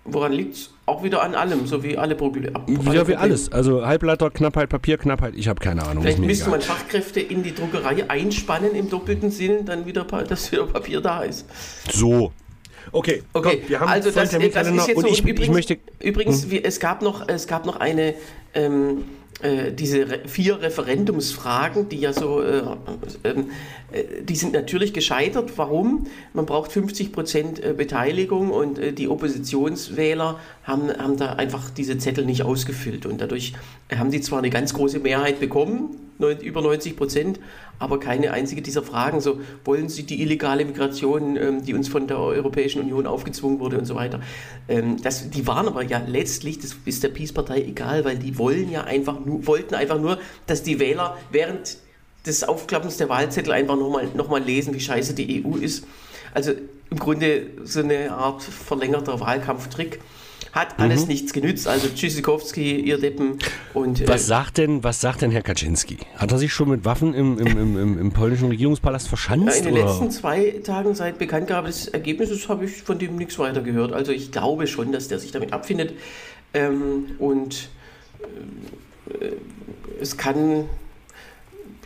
woran 0.04 0.32
liegt 0.32 0.54
es? 0.54 0.70
Auch 0.84 1.02
wieder 1.02 1.22
an 1.22 1.34
allem, 1.34 1.66
so 1.66 1.82
wie 1.82 1.96
alle 1.96 2.14
Probleme. 2.14 2.52
Ja, 2.92 3.06
wie 3.06 3.14
alles. 3.14 3.52
Also 3.52 3.86
Halbleiterknappheit, 3.86 4.68
Papierknappheit, 4.68 5.34
ich 5.36 5.48
habe 5.48 5.60
keine 5.60 5.84
Ahnung. 5.84 6.02
Vielleicht 6.02 6.18
müsste 6.18 6.50
man 6.50 6.60
Fachkräfte 6.60 7.20
in 7.20 7.42
die 7.42 7.54
Druckerei 7.54 8.10
einspannen 8.10 8.74
im 8.74 8.90
doppelten 8.90 9.30
Sinn, 9.30 9.64
dann 9.64 9.86
wieder, 9.86 10.04
dass 10.04 10.50
wieder 10.50 10.66
Papier 10.66 11.00
da 11.00 11.22
ist. 11.22 11.46
So. 11.90 12.32
Okay, 12.90 13.22
okay. 13.32 13.58
Komm, 13.60 13.68
wir 13.68 13.80
haben 13.80 13.88
also 13.88 14.10
das, 14.10 14.30
das 14.30 14.42
ist 14.42 14.88
jetzt 14.88 15.00
so. 15.00 15.06
Ich, 15.06 15.20
übrigens, 15.20 15.42
ich 15.42 15.50
möchte, 15.50 15.78
übrigens 16.00 16.44
hm? 16.44 16.60
es, 16.64 16.80
gab 16.80 17.00
noch, 17.00 17.28
es 17.28 17.46
gab 17.46 17.64
noch 17.64 17.76
eine 17.76 18.14
ähm, 18.54 18.98
äh, 18.98 19.02
diese 19.72 20.08
re 20.08 20.20
vier 20.26 20.60
Referendumsfragen, 20.62 21.88
die 21.88 21.98
ja 21.98 22.12
so, 22.12 22.42
äh, 22.42 22.62
ähm, 23.24 23.50
äh, 23.90 24.22
die 24.22 24.36
sind 24.36 24.52
natürlich 24.52 24.92
gescheitert. 24.92 25.52
Warum? 25.56 26.06
Man 26.32 26.46
braucht 26.46 26.72
50 26.72 27.12
Prozent 27.12 27.64
äh, 27.64 27.74
Beteiligung 27.76 28.50
und 28.50 28.78
äh, 28.78 28.92
die 28.92 29.08
Oppositionswähler 29.08 30.38
haben, 30.64 30.90
haben 30.96 31.16
da 31.16 31.34
einfach 31.34 31.70
diese 31.70 31.98
Zettel 31.98 32.24
nicht 32.24 32.42
ausgefüllt 32.42 33.06
und 33.06 33.20
dadurch 33.20 33.52
haben 33.94 34.10
die 34.10 34.20
zwar 34.20 34.38
eine 34.38 34.50
ganz 34.50 34.74
große 34.74 35.00
Mehrheit 35.00 35.40
bekommen, 35.40 35.96
über 36.30 36.62
90 36.62 36.96
Prozent, 36.96 37.40
aber 37.78 37.98
keine 37.98 38.32
einzige 38.32 38.62
dieser 38.62 38.82
Fragen. 38.82 39.20
So 39.20 39.40
wollen 39.64 39.88
Sie 39.88 40.04
die 40.04 40.22
illegale 40.22 40.64
Migration, 40.64 41.36
ähm, 41.36 41.64
die 41.64 41.74
uns 41.74 41.88
von 41.88 42.06
der 42.06 42.18
Europäischen 42.18 42.80
Union 42.80 43.06
aufgezwungen 43.06 43.60
wurde 43.60 43.78
und 43.78 43.84
so 43.84 43.94
weiter. 43.94 44.20
Ähm, 44.68 45.02
das, 45.02 45.30
die 45.30 45.46
waren 45.46 45.66
aber 45.66 45.82
ja 45.82 46.02
letztlich, 46.06 46.58
das 46.58 46.76
ist 46.84 47.02
der 47.02 47.08
Peace-Partei 47.08 47.62
egal, 47.62 48.04
weil 48.04 48.18
die 48.18 48.38
wollen 48.38 48.70
ja 48.70 48.84
einfach 48.84 49.24
nur, 49.24 49.46
wollten 49.46 49.74
einfach 49.74 50.00
nur, 50.00 50.18
dass 50.46 50.62
die 50.62 50.78
Wähler 50.78 51.16
während 51.30 51.78
des 52.26 52.44
Aufklappens 52.44 52.96
der 52.96 53.08
Wahlzettel 53.08 53.52
einfach 53.52 53.76
nochmal 53.76 54.08
noch 54.14 54.28
mal 54.28 54.42
lesen, 54.42 54.74
wie 54.74 54.80
scheiße 54.80 55.14
die 55.14 55.44
EU 55.44 55.56
ist. 55.56 55.84
Also 56.34 56.52
im 56.90 56.98
Grunde 56.98 57.48
so 57.64 57.80
eine 57.80 58.12
Art 58.12 58.42
verlängerter 58.42 59.18
Wahlkampftrick. 59.20 60.00
Hat 60.52 60.78
alles 60.78 61.02
mhm. 61.02 61.08
nichts 61.08 61.32
genützt. 61.32 61.66
Also 61.66 61.88
Tschüssikowski, 61.88 62.80
ihr 62.80 62.98
Deppen. 62.98 63.38
Und, 63.72 64.02
äh, 64.02 64.08
was, 64.08 64.26
sagt 64.26 64.58
denn, 64.58 64.84
was 64.84 65.00
sagt 65.00 65.22
denn 65.22 65.30
Herr 65.30 65.40
Kaczynski? 65.40 65.96
Hat 66.16 66.30
er 66.30 66.36
sich 66.36 66.52
schon 66.52 66.68
mit 66.68 66.84
Waffen 66.84 67.14
im, 67.14 67.38
im, 67.38 67.46
im, 67.46 67.78
im, 67.78 67.98
im 67.98 68.12
polnischen 68.12 68.48
Regierungspalast 68.48 69.08
verschanzt? 69.08 69.58
In 69.58 69.64
den 69.64 69.74
oder? 69.74 69.86
letzten 69.86 70.10
zwei 70.10 70.60
Tagen 70.62 70.94
seit 70.94 71.18
Bekanntgabe 71.18 71.68
des 71.68 71.88
Ergebnisses 71.88 72.50
habe 72.50 72.66
ich 72.66 72.82
von 72.82 72.98
dem 72.98 73.16
nichts 73.16 73.38
weiter 73.38 73.62
gehört. 73.62 73.94
Also 73.94 74.12
ich 74.12 74.30
glaube 74.30 74.66
schon, 74.66 74.92
dass 74.92 75.08
der 75.08 75.18
sich 75.18 75.32
damit 75.32 75.54
abfindet. 75.54 75.94
Ähm, 76.52 77.12
und 77.18 77.70
äh, 79.08 79.32
es 80.02 80.18
kann, 80.18 80.68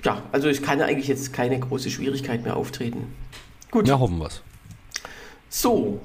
ja, 0.04 0.22
also 0.32 0.48
es 0.48 0.60
kann 0.60 0.80
eigentlich 0.80 1.06
jetzt 1.06 1.32
keine 1.32 1.60
große 1.60 1.88
Schwierigkeit 1.88 2.42
mehr 2.42 2.56
auftreten. 2.56 3.14
Gut. 3.70 3.86
Ja, 3.86 4.00
hoffen 4.00 4.18
wir 4.18 4.26
es. 4.26 4.42
So, 5.48 6.00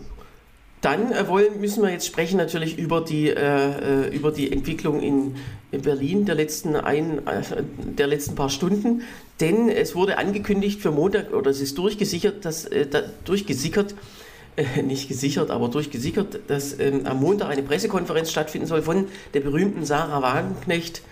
dann 0.81 1.11
äh, 1.11 1.27
wollen, 1.27 1.61
müssen 1.61 1.83
wir 1.83 1.91
jetzt 1.91 2.07
sprechen 2.07 2.37
natürlich 2.37 2.77
über 2.77 3.01
die, 3.01 3.29
äh, 3.29 4.05
äh, 4.05 4.15
über 4.15 4.31
die 4.31 4.51
Entwicklung 4.51 5.01
in, 5.01 5.35
in 5.71 5.83
Berlin 5.83 6.25
der 6.25 6.35
letzten, 6.35 6.75
ein, 6.75 7.25
äh, 7.27 7.43
der 7.77 8.07
letzten 8.07 8.35
paar 8.35 8.49
Stunden. 8.49 9.03
Denn 9.39 9.69
es 9.69 9.95
wurde 9.95 10.17
angekündigt 10.17 10.81
für 10.81 10.91
Montag, 10.91 11.33
oder 11.33 11.51
es 11.51 11.61
ist 11.61 11.77
durchgesichert, 11.77 12.43
dass, 12.45 12.65
äh, 12.65 12.87
da, 12.87 13.03
durchgesickert, 13.25 13.93
äh, 14.55 14.81
nicht 14.81 15.07
gesichert, 15.07 15.51
aber 15.51 15.69
durchgesickert, 15.69 16.39
dass 16.47 16.77
ähm, 16.79 17.05
am 17.05 17.19
Montag 17.19 17.49
eine 17.49 17.61
Pressekonferenz 17.61 18.31
stattfinden 18.31 18.67
soll 18.67 18.81
von 18.81 19.05
der 19.35 19.41
berühmten 19.41 19.85
Sarah 19.85 20.21
Wagenknecht, 20.21 21.03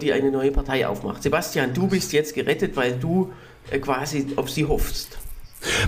die 0.00 0.12
eine 0.12 0.30
neue 0.30 0.52
Partei 0.52 0.86
aufmacht. 0.86 1.24
Sebastian, 1.24 1.74
du 1.74 1.88
bist 1.88 2.12
jetzt 2.12 2.32
gerettet, 2.32 2.76
weil 2.76 2.92
du 2.92 3.32
quasi 3.80 4.28
auf 4.36 4.48
sie 4.48 4.66
hoffst. 4.66 5.18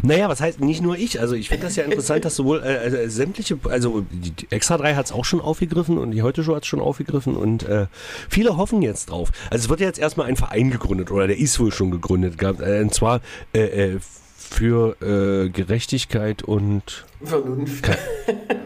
Naja, 0.02 0.28
was 0.28 0.40
heißt 0.40 0.61
nicht 0.61 0.83
nur 0.83 0.97
ich? 0.97 1.21
Also 1.21 1.35
ich 1.35 1.49
finde 1.49 1.66
das 1.66 1.76
ja 1.76 1.85
interessant, 1.85 2.25
dass 2.25 2.37
sowohl 2.37 2.62
äh, 2.62 2.78
also 2.78 2.97
sämtliche, 3.06 3.59
also 3.64 4.04
die 4.11 4.33
Extra 4.50 4.76
3 4.78 4.95
hat 4.95 5.06
es 5.06 5.12
auch 5.12 5.25
schon 5.25 5.40
aufgegriffen 5.40 5.99
und 5.99 6.11
die 6.11 6.23
Heute 6.23 6.42
Show 6.42 6.54
hat 6.54 6.62
es 6.62 6.68
schon 6.68 6.80
aufgegriffen 6.80 7.37
und 7.37 7.68
äh, 7.68 7.87
viele 8.28 8.56
hoffen 8.56 8.83
jetzt 8.83 9.11
drauf. 9.11 9.30
Also 9.50 9.64
es 9.64 9.68
wird 9.68 9.80
ja 9.80 9.87
jetzt 9.87 9.99
erstmal 9.99 10.26
ein 10.26 10.37
Verein 10.37 10.71
gegründet 10.71 11.11
oder 11.11 11.26
der 11.26 11.38
ist 11.38 11.59
wohl 11.61 11.73
schon 11.73 11.90
gegründet 11.90 12.38
gehabt. 12.38 12.61
Äh, 12.61 12.80
und 12.80 12.95
zwar 12.95 13.21
äh, 13.54 13.95
äh 13.95 14.00
für 14.49 14.95
Gerechtigkeit 15.52 16.45
und 16.45 17.04
Vernunft. 17.21 17.90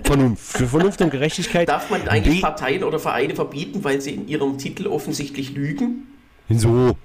Vernunft. 0.04 0.58
Für 0.58 0.66
Vernunft 0.66 1.00
und 1.00 1.10
Gerechtigkeit. 1.10 1.70
Darf 1.70 1.88
man 1.88 2.06
eigentlich 2.06 2.42
Parteien 2.42 2.84
oder 2.84 2.98
Vereine 2.98 3.34
verbieten, 3.34 3.82
weil 3.82 4.02
sie 4.02 4.10
in 4.10 4.28
ihrem 4.28 4.58
Titel 4.58 4.86
offensichtlich 4.88 5.54
lügen? 5.54 6.06
So, 6.50 6.96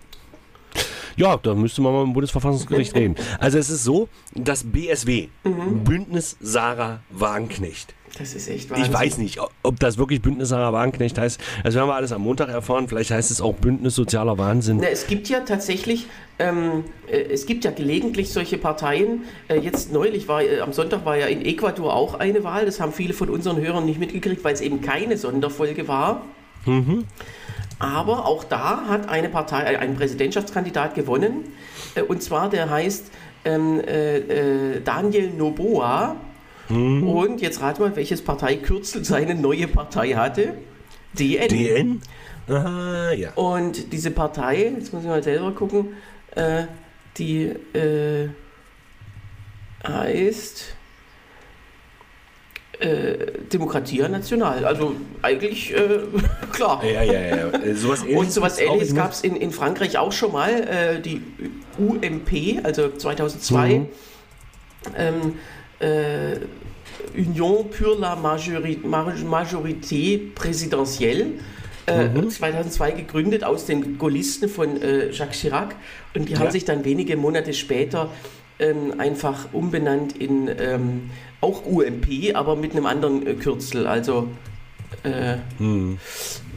ja, 1.16 1.38
da 1.38 1.54
müsste 1.54 1.82
man 1.82 1.94
mal 1.94 2.04
im 2.04 2.14
Bundesverfassungsgericht 2.14 2.96
reden. 2.96 3.16
Also 3.40 3.58
es 3.58 3.70
ist 3.70 3.84
so, 3.84 4.10
das 4.34 4.64
BSW, 4.64 5.28
mhm. 5.44 5.84
Bündnis 5.84 6.38
Sarah 6.40 7.00
Wagenknecht. 7.10 7.94
Das 8.18 8.34
ist 8.34 8.48
echt 8.48 8.70
Wahnsinn. 8.70 8.86
Ich 8.86 8.94
weiß 8.94 9.18
nicht, 9.18 9.40
ob 9.64 9.80
das 9.80 9.98
wirklich 9.98 10.22
Bündnis 10.22 10.50
Sarah 10.50 10.72
Wagenknecht 10.72 11.18
heißt. 11.18 11.40
Also 11.64 11.78
werden 11.78 11.90
wir 11.90 11.96
alles 11.96 12.14
am 12.14 12.22
Montag 12.22 12.50
erfahren. 12.50 12.88
Vielleicht 12.88 13.12
heißt 13.12 13.30
es 13.30 13.42
auch 13.42 13.54
Bündnis 13.56 13.96
Sozialer 13.96 14.38
Wahnsinn. 14.38 14.78
Na, 14.78 14.88
es 14.88 15.08
gibt 15.08 15.28
ja 15.28 15.42
tatsächlich, 15.42 16.08
ähm, 16.40 16.86
äh, 17.08 17.18
es 17.18 17.46
gibt 17.46 17.66
ja 17.66 17.72
gelegentlich 17.72 18.32
solche 18.32 18.58
Parteien. 18.58 19.24
Äh, 19.50 19.60
jetzt 19.60 19.92
neulich 19.92 20.30
war, 20.30 20.42
äh, 20.42 20.62
am 20.62 20.72
Sonntag 20.72 21.06
war 21.06 21.18
ja 21.18 21.26
in 21.26 21.44
Ecuador 21.44 21.94
auch 21.94 22.14
eine 22.14 22.44
Wahl. 22.46 22.66
Das 22.66 22.80
haben 22.80 22.94
viele 22.94 23.14
von 23.14 23.30
unseren 23.30 23.60
Hörern 23.60 23.86
nicht 23.86 24.00
mitgekriegt, 24.00 24.44
weil 24.44 24.54
es 24.54 24.62
eben 24.62 24.80
keine 24.80 25.18
Sonderfolge 25.18 25.88
war. 25.90 26.22
Mhm. 26.66 27.04
Aber 27.80 28.26
auch 28.26 28.44
da 28.44 28.88
hat 28.88 29.10
eine 29.10 29.30
Partei, 29.30 29.74
äh, 29.74 29.78
ein 29.78 29.96
Präsidentschaftskandidat 29.96 30.96
gewonnen. 30.96 31.54
Äh, 31.96 32.02
und 32.04 32.24
zwar 32.24 32.50
der 32.50 32.70
heißt 32.70 33.12
ähm, 33.44 33.80
äh, 33.82 34.18
äh, 34.18 34.82
Daniel 34.82 35.32
Noboa. 35.32 36.16
Hm. 36.68 37.08
Und 37.08 37.42
jetzt 37.42 37.62
rat 37.62 37.80
mal, 37.80 37.96
welches 37.96 38.24
Parteikürzel 38.24 39.06
seine 39.06 39.36
neue 39.36 39.68
Partei 39.68 40.12
hatte. 40.12 40.56
DN. 41.14 41.50
DN? 41.50 42.02
Aha, 42.48 43.12
ja. 43.12 43.34
Und 43.34 43.92
diese 43.94 44.12
Partei, 44.12 44.74
jetzt 44.78 44.94
muss 44.94 45.04
ich 45.04 45.10
mal 45.10 45.24
selber 45.24 45.52
gucken, 45.52 45.90
äh, 46.36 46.64
die 47.18 47.46
äh, 47.74 48.30
heißt 49.88 50.76
äh, 52.80 53.18
Demokratia 53.52 54.08
National. 54.10 54.66
Also 54.66 54.94
eigentlich 55.22 55.74
äh, 55.74 56.00
klar. 56.52 56.84
Ja, 56.84 57.02
ja, 57.04 57.14
ja. 57.14 57.50
Äh, 57.52 57.74
Sowas 57.76 58.04
Und 58.04 58.32
sowas 58.32 58.60
ähnliches 58.60 58.94
gab 58.96 59.12
es 59.12 59.22
in, 59.22 59.36
in 59.36 59.52
Frankreich 59.52 59.98
auch 59.98 60.12
schon 60.12 60.32
mal, 60.32 60.52
äh, 60.52 61.00
die 61.02 61.22
UMP, 61.78 62.64
also 62.64 62.90
2002. 62.90 63.80
Mhm. 63.80 63.88
Ähm, 64.98 65.34
äh, 65.80 66.38
Union 67.18 67.70
pour 67.70 67.98
la 68.00 68.16
Majori 68.16 68.80
Maj- 68.84 69.24
Majorité 69.26 70.20
présidentielle. 70.34 71.28
Äh, 71.88 72.08
Mhm. 72.10 72.30
2002 72.32 72.92
gegründet 72.92 73.44
aus 73.44 73.66
den 73.66 73.98
Gaullisten 74.00 74.50
von 74.50 74.70
Jacques 75.12 75.40
Chirac 75.40 75.76
und 76.16 76.28
die 76.28 76.36
haben 76.36 76.46
Ja. 76.46 76.52
sich 76.52 76.66
dann 76.66 76.84
wenige 76.84 77.16
Monate 77.16 77.54
später 77.54 78.10
ähm, 78.58 79.00
einfach 79.00 79.50
umbenannt 79.54 80.18
in 80.18 80.50
ähm, 80.60 81.12
auch 81.42 81.66
UMP, 81.66 82.34
aber 82.34 82.56
mit 82.56 82.72
einem 82.72 82.86
anderen 82.86 83.26
äh, 83.26 83.34
Kürzel. 83.34 83.88
Also 83.88 84.30
äh, 85.04 85.36
Hm. 85.58 85.98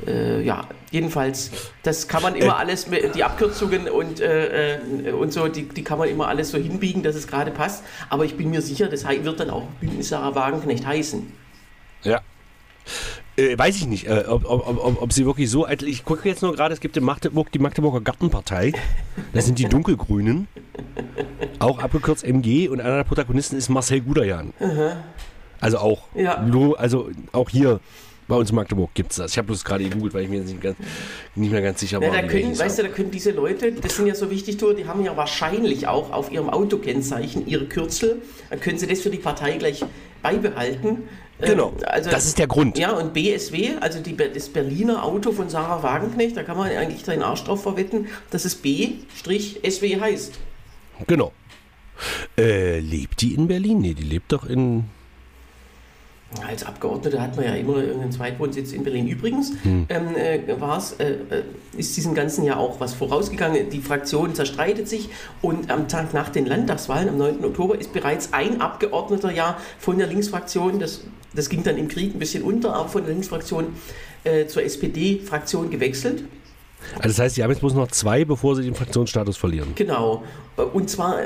äh, 0.07 0.43
ja, 0.43 0.67
jedenfalls, 0.91 1.51
das 1.83 2.09
kann 2.09 2.23
man 2.23 2.35
immer 2.35 2.53
Äh. 2.55 2.61
alles, 2.61 2.87
mit- 2.89 3.15
die 3.15 3.25
Abkürzungen 3.25 3.89
und, 3.89 4.21
äh, 4.21 4.77
äh, 4.77 5.13
und 5.13 5.33
so, 5.33 5.49
die, 5.49 5.65
die 5.69 5.83
kann 5.83 5.99
man 5.99 6.09
immer 6.09 6.29
alles 6.29 6.51
so 6.51 6.59
hinbiegen, 6.59 7.03
dass 7.03 7.17
es 7.17 7.27
gerade 7.27 7.51
passt. 7.51 7.83
Aber 8.09 8.25
ich 8.25 8.37
bin 8.37 8.51
mir 8.51 8.63
sicher, 8.63 8.89
das 8.89 9.05
wird 9.07 9.41
dann 9.41 9.51
auch 9.51 9.65
Bündnis 9.81 10.09
Sarah 10.11 10.35
Wagenknecht 10.35 10.87
heißen. 10.87 11.31
Äh, 13.39 13.57
weiß 13.57 13.77
ich 13.77 13.87
nicht, 13.87 14.09
äh, 14.09 14.25
ob, 14.27 14.45
ob, 14.51 14.67
ob, 14.67 15.03
ob 15.03 15.13
sie 15.13 15.25
wirklich 15.25 15.49
so. 15.49 15.67
Ich 15.69 16.05
gucke 16.05 16.29
jetzt 16.29 16.43
nur 16.43 16.55
gerade, 16.55 16.75
es 16.75 16.81
gibt 16.81 16.97
in 16.97 17.05
Magdeburg 17.05 17.53
die 17.53 17.61
Magdeburger 17.61 18.01
Gartenpartei. 18.01 18.73
Das 19.33 19.47
sind 19.47 19.61
die 19.61 19.67
Dunkelgrünen. 19.67 20.49
Auch 21.61 21.79
abgekürzt 21.79 22.25
MG 22.25 22.69
und 22.69 22.81
einer 22.81 22.97
der 22.97 23.05
Protagonisten 23.05 23.57
ist 23.57 23.69
Marcel 23.69 24.01
Guderjan. 24.01 24.53
Also 25.61 25.79
auch. 25.79 26.09
Ja. 26.17 26.45
Also 26.79 27.11
auch 27.33 27.49
hier 27.49 27.79
bei 28.27 28.37
uns 28.37 28.51
in 28.51 28.57
Magdeburg 28.57 28.93
gibt 28.95 29.13
es 29.13 29.17
das. 29.19 29.33
Ich 29.33 29.39
habe 29.39 29.47
bloß 29.47 29.65
gerade 29.65 29.85
gegoogelt, 29.85 30.15
weil 30.15 30.25
ich 30.25 30.29
mir 30.29 30.41
nicht, 30.41 30.61
ganz, 30.61 30.77
nicht 31.35 31.51
mehr 31.51 31.63
ganz 31.63 31.81
sicher 31.81 31.99
Na, 32.01 32.09
war. 32.09 32.17
da 32.17 32.23
wie 32.25 32.43
können, 32.43 32.59
weißt 32.59 32.79
du, 32.79 32.83
da 32.83 32.89
können 32.89 33.11
diese 33.11 33.31
Leute, 33.31 33.73
das 33.73 33.97
sind 33.97 34.07
ja 34.07 34.15
so 34.15 34.31
wichtig, 34.31 34.59
die 34.59 34.87
haben 34.87 35.03
ja 35.03 35.17
wahrscheinlich 35.17 35.87
auch 35.87 36.13
auf 36.13 36.31
ihrem 36.31 36.51
Autokennzeichen 36.51 37.47
ihre 37.47 37.67
Kürzel. 37.67 38.21
Dann 38.51 38.61
können 38.61 38.79
sie 38.79 38.87
das 38.87 39.01
für 39.01 39.11
die 39.11 39.19
Partei 39.19 39.57
gleich 39.57 39.85
beibehalten. 40.23 41.09
Ähm, 41.41 41.49
Genau, 41.49 41.73
das 41.81 42.27
ist 42.27 42.39
der 42.39 42.47
Grund. 42.49 42.79
Ja, 42.79 42.93
und 42.93 43.13
BSW, 43.15 43.77
also 43.81 44.01
die, 44.01 44.17
das 44.17 44.49
Berliner 44.49 45.05
Auto 45.05 45.33
von 45.33 45.49
Sarah 45.49 45.83
Wagenknecht, 45.83 46.37
da 46.37 46.43
kann 46.43 46.57
man 46.57 46.71
eigentlich 46.71 47.05
seinen 47.05 47.23
Arsch 47.23 47.45
drauf 47.45 47.63
verwetten, 47.63 48.09
dass 48.31 48.45
es 48.45 48.57
B-SW 48.57 50.01
heißt. 50.01 50.39
Genau. 51.07 51.33
Äh, 52.37 52.81
lebt 52.81 53.21
die 53.21 53.35
in 53.35 53.49
Berlin? 53.49 53.81
Nee, 53.81 53.95
die 53.95 54.05
lebt 54.05 54.33
doch 54.33 54.45
in. 54.45 54.85
Als 56.47 56.65
Abgeordneter 56.65 57.23
hat 57.23 57.37
man 57.37 57.47
ja 57.47 57.55
immer 57.55 57.79
irgendeinen 57.79 58.13
Zweitwohnsitz 58.13 58.73
in 58.73 58.85
Berlin. 58.85 59.09
Übrigens 59.09 59.53
Hm. 59.63 59.87
ähm, 59.89 60.15
äh, 60.15 60.37
äh, 60.37 60.51
äh, 60.51 61.43
ist 61.77 61.97
diesem 61.97 62.15
ganzen 62.15 62.45
Jahr 62.45 62.59
auch 62.59 62.81
was 62.81 62.93
vorausgegangen. 62.93 63.71
Die 63.71 63.81
Fraktion 63.81 64.35
zerstreitet 64.35 64.89
sich 64.89 65.09
und 65.41 65.71
am 65.71 65.89
Tag 65.89 66.13
nach 66.13 66.29
den 66.29 66.45
Landtagswahlen, 66.45 67.09
am 67.09 67.17
9. 67.17 67.45
Oktober, 67.47 67.81
ist 67.81 67.95
bereits 67.95 68.35
ein 68.35 68.61
Abgeordneter 68.61 69.33
ja 69.33 69.57
von 69.79 69.97
der 69.97 70.07
Linksfraktion, 70.07 70.79
das, 70.79 71.05
das 71.35 71.49
ging 71.49 71.63
dann 71.63 71.79
im 71.79 71.89
Krieg 71.89 72.15
ein 72.15 72.19
bisschen 72.19 72.43
unter, 72.43 72.75
aber 72.75 72.91
von 72.91 73.05
der 73.05 73.15
Linksfraktion 73.15 73.69
äh, 74.25 74.47
zur 74.47 74.63
SPD-Fraktion 74.65 75.71
gewechselt. 75.71 76.25
Also 76.97 77.09
das 77.09 77.19
heißt, 77.19 77.35
sie 77.37 77.43
haben 77.43 77.51
jetzt 77.51 77.61
bloß 77.61 77.75
noch 77.75 77.89
zwei, 77.89 78.27
bevor 78.27 78.55
sie 78.55 78.63
den 78.63 78.75
Fraktionsstatus 78.75 79.37
verlieren. 79.37 79.73
Genau. 79.75 80.23
Und 80.75 80.91
zwar, 80.91 81.21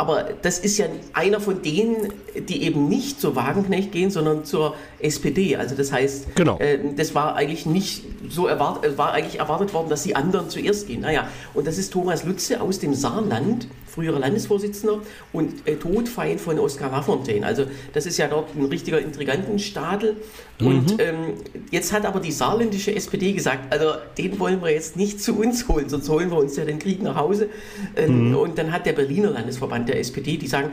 aber 0.00 0.30
das 0.40 0.58
ist 0.58 0.78
ja 0.78 0.86
einer 1.12 1.40
von 1.40 1.60
denen, 1.60 2.12
die 2.48 2.62
eben 2.62 2.88
nicht 2.88 3.20
zur 3.20 3.36
Wagenknecht 3.36 3.92
gehen, 3.92 4.10
sondern 4.10 4.44
zur 4.46 4.74
SPD. 4.98 5.56
Also 5.56 5.74
das 5.74 5.92
heißt, 5.92 6.34
Genau. 6.36 6.58
äh, 6.58 6.78
das 6.96 7.14
war 7.14 7.36
eigentlich 7.36 7.66
nicht 7.66 8.04
so 8.28 8.46
erwartet, 8.46 8.96
war 8.96 9.12
eigentlich 9.12 9.38
erwartet 9.40 9.74
worden, 9.74 9.90
dass 9.90 10.02
die 10.02 10.16
anderen 10.16 10.48
zuerst 10.48 10.86
gehen. 10.86 11.02
Naja, 11.02 11.28
und 11.52 11.66
das 11.66 11.76
ist 11.76 11.92
Thomas 11.92 12.24
Lütze 12.24 12.62
aus 12.62 12.78
dem 12.78 12.94
Saarland, 12.94 13.68
früherer 13.90 14.18
Landesvorsitzender 14.18 15.00
und 15.32 15.66
äh, 15.66 15.76
Todfeind 15.76 16.40
von 16.40 16.58
Oskar 16.58 16.90
Lafontaine. 16.90 17.44
Also 17.44 17.64
das 17.92 18.06
ist 18.06 18.16
ja 18.18 18.28
dort 18.28 18.54
ein 18.56 18.64
richtiger 18.64 19.00
Intrigantenstadel. 19.00 20.16
Und 20.60 21.00
ähm, 21.00 21.34
jetzt 21.70 21.92
hat 21.92 22.04
aber 22.04 22.20
die 22.20 22.32
saarländische 22.32 22.94
SPD 22.94 23.32
gesagt, 23.32 23.72
also 23.72 23.92
den 24.18 24.38
wollen 24.38 24.60
wir 24.62 24.70
jetzt 24.70 24.96
nicht 24.96 25.22
zu 25.22 25.38
uns 25.38 25.68
holen, 25.68 25.88
sonst 25.88 26.08
holen 26.08 26.30
wir 26.30 26.38
uns 26.38 26.56
ja 26.56 26.64
den 26.64 26.78
Krieg 26.78 27.02
nach 27.02 27.16
Hause. 27.16 27.48
Ähm, 27.96 28.34
Und 28.36 28.58
dann 28.58 28.72
hat 28.72 28.86
der 28.86 28.92
Berliner 28.92 29.30
Landesverband 29.30 29.88
der 29.88 29.98
SPD, 29.98 30.36
die 30.36 30.46
sagen, 30.46 30.70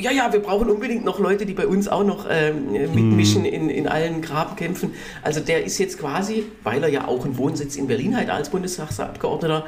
ja, 0.00 0.10
ja, 0.10 0.32
wir 0.32 0.40
brauchen 0.40 0.70
unbedingt 0.70 1.04
noch 1.04 1.18
Leute, 1.18 1.46
die 1.46 1.54
bei 1.54 1.66
uns 1.66 1.88
auch 1.88 2.04
noch 2.04 2.26
ähm, 2.30 2.72
mitmischen 2.94 3.44
in, 3.44 3.70
in 3.70 3.88
allen 3.88 4.22
Grabenkämpfen. 4.22 4.94
Also 5.22 5.40
der 5.40 5.64
ist 5.64 5.78
jetzt 5.78 5.98
quasi, 5.98 6.44
weil 6.62 6.82
er 6.82 6.88
ja 6.88 7.08
auch 7.08 7.24
einen 7.24 7.36
Wohnsitz 7.38 7.76
in 7.76 7.86
Berlin 7.86 8.16
hat 8.16 8.30
als 8.30 8.50
Bundestagsabgeordneter, 8.50 9.66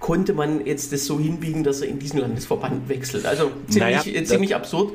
konnte 0.00 0.32
man 0.32 0.66
jetzt 0.66 0.92
das 0.92 1.04
so 1.06 1.20
hinbiegen, 1.20 1.62
dass 1.62 1.82
er 1.82 1.88
in 1.88 1.98
diesen 1.98 2.20
Landesverband 2.20 2.88
wechselt. 2.88 3.26
Also 3.26 3.52
ziemlich, 3.68 4.04
Naja, 4.04 4.20
äh, 4.20 4.24
ziemlich 4.24 4.54
absurd. 4.54 4.94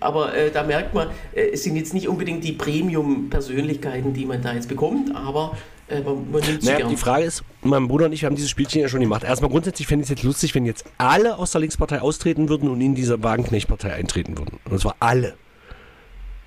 Aber 0.00 0.34
äh, 0.34 0.50
da 0.50 0.62
merkt 0.62 0.94
man, 0.94 1.08
äh, 1.34 1.50
es 1.52 1.64
sind 1.64 1.76
jetzt 1.76 1.94
nicht 1.94 2.08
unbedingt 2.08 2.42
die 2.44 2.52
Premium-Persönlichkeiten, 2.52 4.14
die 4.14 4.26
man 4.26 4.42
da 4.42 4.54
jetzt 4.54 4.68
bekommt, 4.68 5.14
aber 5.14 5.56
äh, 5.88 6.00
man, 6.00 6.24
nimmt 6.30 6.62
sie 6.62 6.66
Naja, 6.66 6.78
gern. 6.78 6.88
die 6.90 6.96
Frage 6.96 7.24
ist, 7.24 7.42
mein 7.62 7.88
Bruder 7.88 8.06
und 8.06 8.12
ich 8.12 8.24
haben 8.24 8.36
dieses 8.36 8.50
Spielchen 8.50 8.80
ja 8.80 8.88
schon 8.88 9.00
gemacht. 9.00 9.24
Erstmal 9.24 9.50
grundsätzlich 9.50 9.86
fände 9.86 10.02
ich 10.04 10.10
es 10.10 10.16
jetzt 10.16 10.24
lustig, 10.24 10.54
wenn 10.54 10.66
jetzt 10.66 10.84
alle 10.98 11.36
aus 11.38 11.52
der 11.52 11.60
Linkspartei 11.60 12.00
austreten 12.00 12.48
würden 12.48 12.68
und 12.68 12.80
in 12.80 12.94
diese 12.94 13.22
Wagenknecht-Partei 13.22 13.92
eintreten 13.92 14.38
würden. 14.38 14.58
Und 14.68 14.80
zwar 14.80 14.96
alle. 15.00 15.34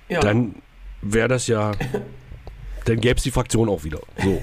ja. 0.08 0.20
Dann 0.20 0.54
wäre 1.02 1.28
das 1.28 1.46
ja. 1.46 1.72
Dann 2.84 3.00
gäbe 3.00 3.16
es 3.16 3.22
die 3.22 3.30
Fraktion 3.30 3.68
auch 3.68 3.84
wieder. 3.84 4.00
So. 4.22 4.42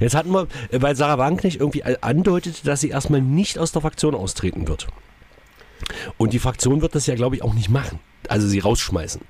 Jetzt 0.00 0.14
hatten 0.14 0.30
wir, 0.30 0.48
äh, 0.70 0.80
weil 0.82 0.96
Sarah 0.96 1.18
Wagenknecht 1.18 1.60
irgendwie 1.60 1.82
andeutet, 1.82 2.66
dass 2.66 2.80
sie 2.80 2.90
erstmal 2.90 3.20
nicht 3.20 3.58
aus 3.58 3.72
der 3.72 3.82
Fraktion 3.82 4.14
austreten 4.14 4.68
wird. 4.68 4.86
Und 6.18 6.32
die 6.32 6.38
Fraktion 6.38 6.82
wird 6.82 6.94
das 6.94 7.06
ja, 7.06 7.14
glaube 7.14 7.36
ich, 7.36 7.42
auch 7.42 7.54
nicht 7.54 7.68
machen. 7.68 7.98
Also 8.28 8.48
sie 8.48 8.58
rausschmeißen. 8.58 9.20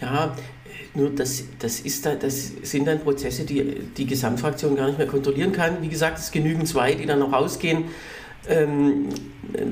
Ja, 0.00 0.26
äh, 0.26 0.98
nur 0.98 1.10
das, 1.10 1.44
das, 1.58 1.80
ist 1.80 2.04
da, 2.04 2.14
das 2.14 2.52
sind 2.62 2.86
dann 2.86 3.00
Prozesse, 3.00 3.44
die 3.44 3.80
die 3.96 4.06
Gesamtfraktion 4.06 4.76
gar 4.76 4.86
nicht 4.86 4.98
mehr 4.98 5.06
kontrollieren 5.06 5.52
kann. 5.52 5.82
Wie 5.82 5.88
gesagt, 5.88 6.18
es 6.18 6.30
genügen 6.30 6.66
zwei, 6.66 6.94
die 6.94 7.06
dann 7.06 7.18
noch 7.18 7.32
rausgehen. 7.32 7.84
Ähm, 8.48 9.08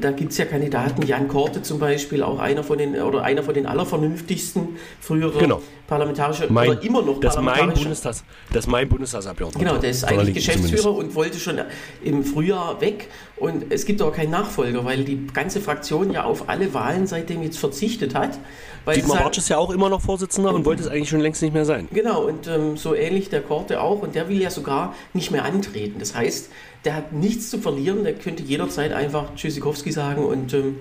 da 0.00 0.10
gibt 0.10 0.32
es 0.32 0.38
ja 0.38 0.44
Kandidaten, 0.44 1.06
Jan 1.06 1.28
Korte 1.28 1.62
zum 1.62 1.78
Beispiel, 1.78 2.22
auch 2.22 2.38
einer 2.38 2.62
von 2.64 2.78
den 2.78 3.00
oder 3.00 3.22
einer 3.22 3.42
von 3.42 3.54
den 3.54 3.66
allervernünftigsten 3.66 4.76
früherer 5.00 5.38
Genau. 5.38 5.62
parlamentarischer 5.86 6.46
Mein, 6.50 6.70
oder 6.70 6.82
immer 6.82 7.02
noch 7.02 7.20
das 7.20 7.36
mein 7.36 7.46
parlamentarischer 7.46 7.84
Bundestags, 7.84 8.24
das 8.52 8.66
mein 8.66 8.88
Bundestagsabgeordneter. 8.88 9.64
Genau, 9.66 9.80
der 9.80 9.90
ist 9.90 10.04
eigentlich 10.04 10.34
Geschäftsführer 10.34 10.94
und 10.94 11.14
wollte 11.14 11.38
schon 11.38 11.60
im 12.02 12.24
Frühjahr 12.24 12.80
weg. 12.80 13.08
Und 13.36 13.66
es 13.72 13.86
gibt 13.86 14.02
aber 14.02 14.12
keinen 14.12 14.30
Nachfolger, 14.30 14.84
weil 14.84 15.04
die 15.04 15.26
ganze 15.32 15.60
Fraktion 15.60 16.12
ja 16.12 16.24
auf 16.24 16.48
alle 16.48 16.74
Wahlen 16.74 17.06
seitdem 17.06 17.42
jetzt 17.42 17.58
verzichtet 17.58 18.14
hat. 18.14 18.38
Weil 18.84 18.96
Dietmar 18.96 19.18
Bartsch 19.18 19.38
ist 19.38 19.48
ja 19.48 19.58
auch 19.58 19.70
immer 19.70 19.88
noch 19.88 20.00
Vorsitzender 20.00 20.52
und 20.52 20.64
wollte 20.64 20.82
es 20.82 20.88
eigentlich 20.88 21.08
schon 21.08 21.20
längst 21.20 21.42
nicht 21.42 21.52
mehr 21.54 21.64
sein. 21.64 21.88
Genau, 21.92 22.22
und 22.22 22.48
ähm, 22.48 22.76
so 22.76 22.94
ähnlich 22.94 23.28
der 23.28 23.42
Korte 23.42 23.80
auch. 23.80 24.02
Und 24.02 24.14
der 24.14 24.28
will 24.28 24.40
ja 24.40 24.50
sogar 24.50 24.94
nicht 25.12 25.30
mehr 25.30 25.44
antreten. 25.44 25.98
Das 25.98 26.14
heißt, 26.14 26.50
der 26.88 26.96
hat 26.96 27.12
nichts 27.12 27.50
zu 27.50 27.58
verlieren. 27.58 28.02
Der 28.02 28.14
könnte 28.14 28.42
jederzeit 28.42 28.94
einfach 28.94 29.34
Tschüssikowski 29.34 29.92
sagen 29.92 30.24
und 30.24 30.54
ähm, 30.54 30.76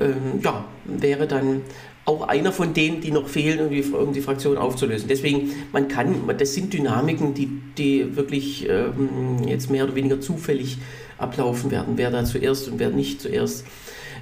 ähm, 0.00 0.40
ja, 0.42 0.64
wäre 0.84 1.28
dann 1.28 1.60
auch 2.06 2.26
einer 2.26 2.50
von 2.50 2.74
denen, 2.74 3.00
die 3.00 3.12
noch 3.12 3.28
fehlen, 3.28 3.60
um 3.60 3.70
die, 3.70 3.82
um 3.82 4.12
die 4.12 4.20
Fraktion 4.20 4.58
aufzulösen. 4.58 5.06
Deswegen, 5.06 5.52
man 5.70 5.86
kann, 5.86 6.16
das 6.36 6.54
sind 6.54 6.72
Dynamiken, 6.72 7.34
die, 7.34 7.46
die 7.78 8.16
wirklich 8.16 8.68
ähm, 8.68 9.46
jetzt 9.46 9.70
mehr 9.70 9.84
oder 9.84 9.94
weniger 9.94 10.20
zufällig 10.20 10.78
ablaufen 11.18 11.70
werden. 11.70 11.92
Wer 11.96 12.10
da 12.10 12.24
zuerst 12.24 12.66
und 12.66 12.80
wer 12.80 12.90
nicht 12.90 13.20
zuerst. 13.20 13.64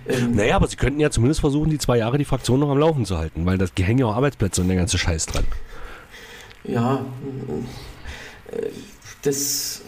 Ähm, 0.07 0.33
Naja, 0.37 0.57
aber 0.57 0.69
sie 0.69 0.77
könnten 0.77 1.01
ja 1.01 1.09
zumindest 1.11 1.41
versuchen, 1.41 1.71
die 1.71 1.79
zwei 1.79 1.97
Jahre 1.97 2.19
die 2.19 2.27
Fraktion 2.27 2.61
noch 2.61 2.69
am 2.69 2.79
Laufen 2.79 3.07
zu 3.07 3.17
halten, 3.17 3.47
weil 3.47 3.57
das 3.57 3.73
hängen 3.81 4.01
ja 4.01 4.07
auch 4.07 4.17
Arbeitsplätze 4.17 4.61
und 4.61 4.69
der 4.69 4.77
ganze 4.77 4.99
Scheiß 4.99 5.25
dran. 5.25 5.45
Ja, 6.65 7.07
äh, 8.53 8.67
das 9.23 9.81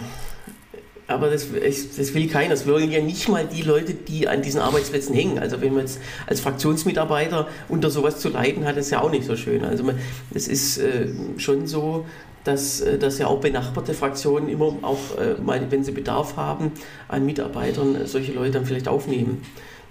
aber 1.06 1.30
das, 1.30 1.48
das 1.96 2.14
will 2.14 2.28
keiner. 2.28 2.50
Das 2.50 2.66
wollen 2.66 2.90
ja 2.90 3.02
nicht 3.02 3.28
mal 3.28 3.46
die 3.46 3.62
Leute, 3.62 3.94
die 3.94 4.26
an 4.26 4.42
diesen 4.42 4.60
Arbeitsplätzen 4.60 5.14
hängen. 5.14 5.38
Also 5.38 5.60
wenn 5.60 5.72
man 5.72 5.82
jetzt 5.82 6.00
als 6.26 6.40
Fraktionsmitarbeiter 6.40 7.48
unter 7.68 7.90
sowas 7.90 8.18
zu 8.20 8.30
leiden 8.30 8.64
hat, 8.64 8.76
ist 8.76 8.90
ja 8.90 9.00
auch 9.00 9.10
nicht 9.10 9.24
so 9.24 9.36
schön. 9.36 9.64
Also 9.64 9.84
es 10.32 10.48
ist 10.48 10.78
äh, 10.78 11.08
schon 11.36 11.66
so, 11.66 12.06
dass, 12.44 12.80
äh, 12.80 12.98
dass 12.98 13.18
ja 13.18 13.26
auch 13.26 13.40
benachbarte 13.40 13.94
Fraktionen 13.94 14.48
immer 14.48 14.76
auch, 14.82 15.18
äh, 15.18 15.40
mal, 15.42 15.60
wenn 15.70 15.84
sie 15.84 15.92
Bedarf 15.92 16.36
haben 16.36 16.72
an 17.08 17.26
Mitarbeitern, 17.26 18.06
solche 18.06 18.32
Leute 18.32 18.52
dann 18.52 18.66
vielleicht 18.66 18.88
aufnehmen. 18.88 19.42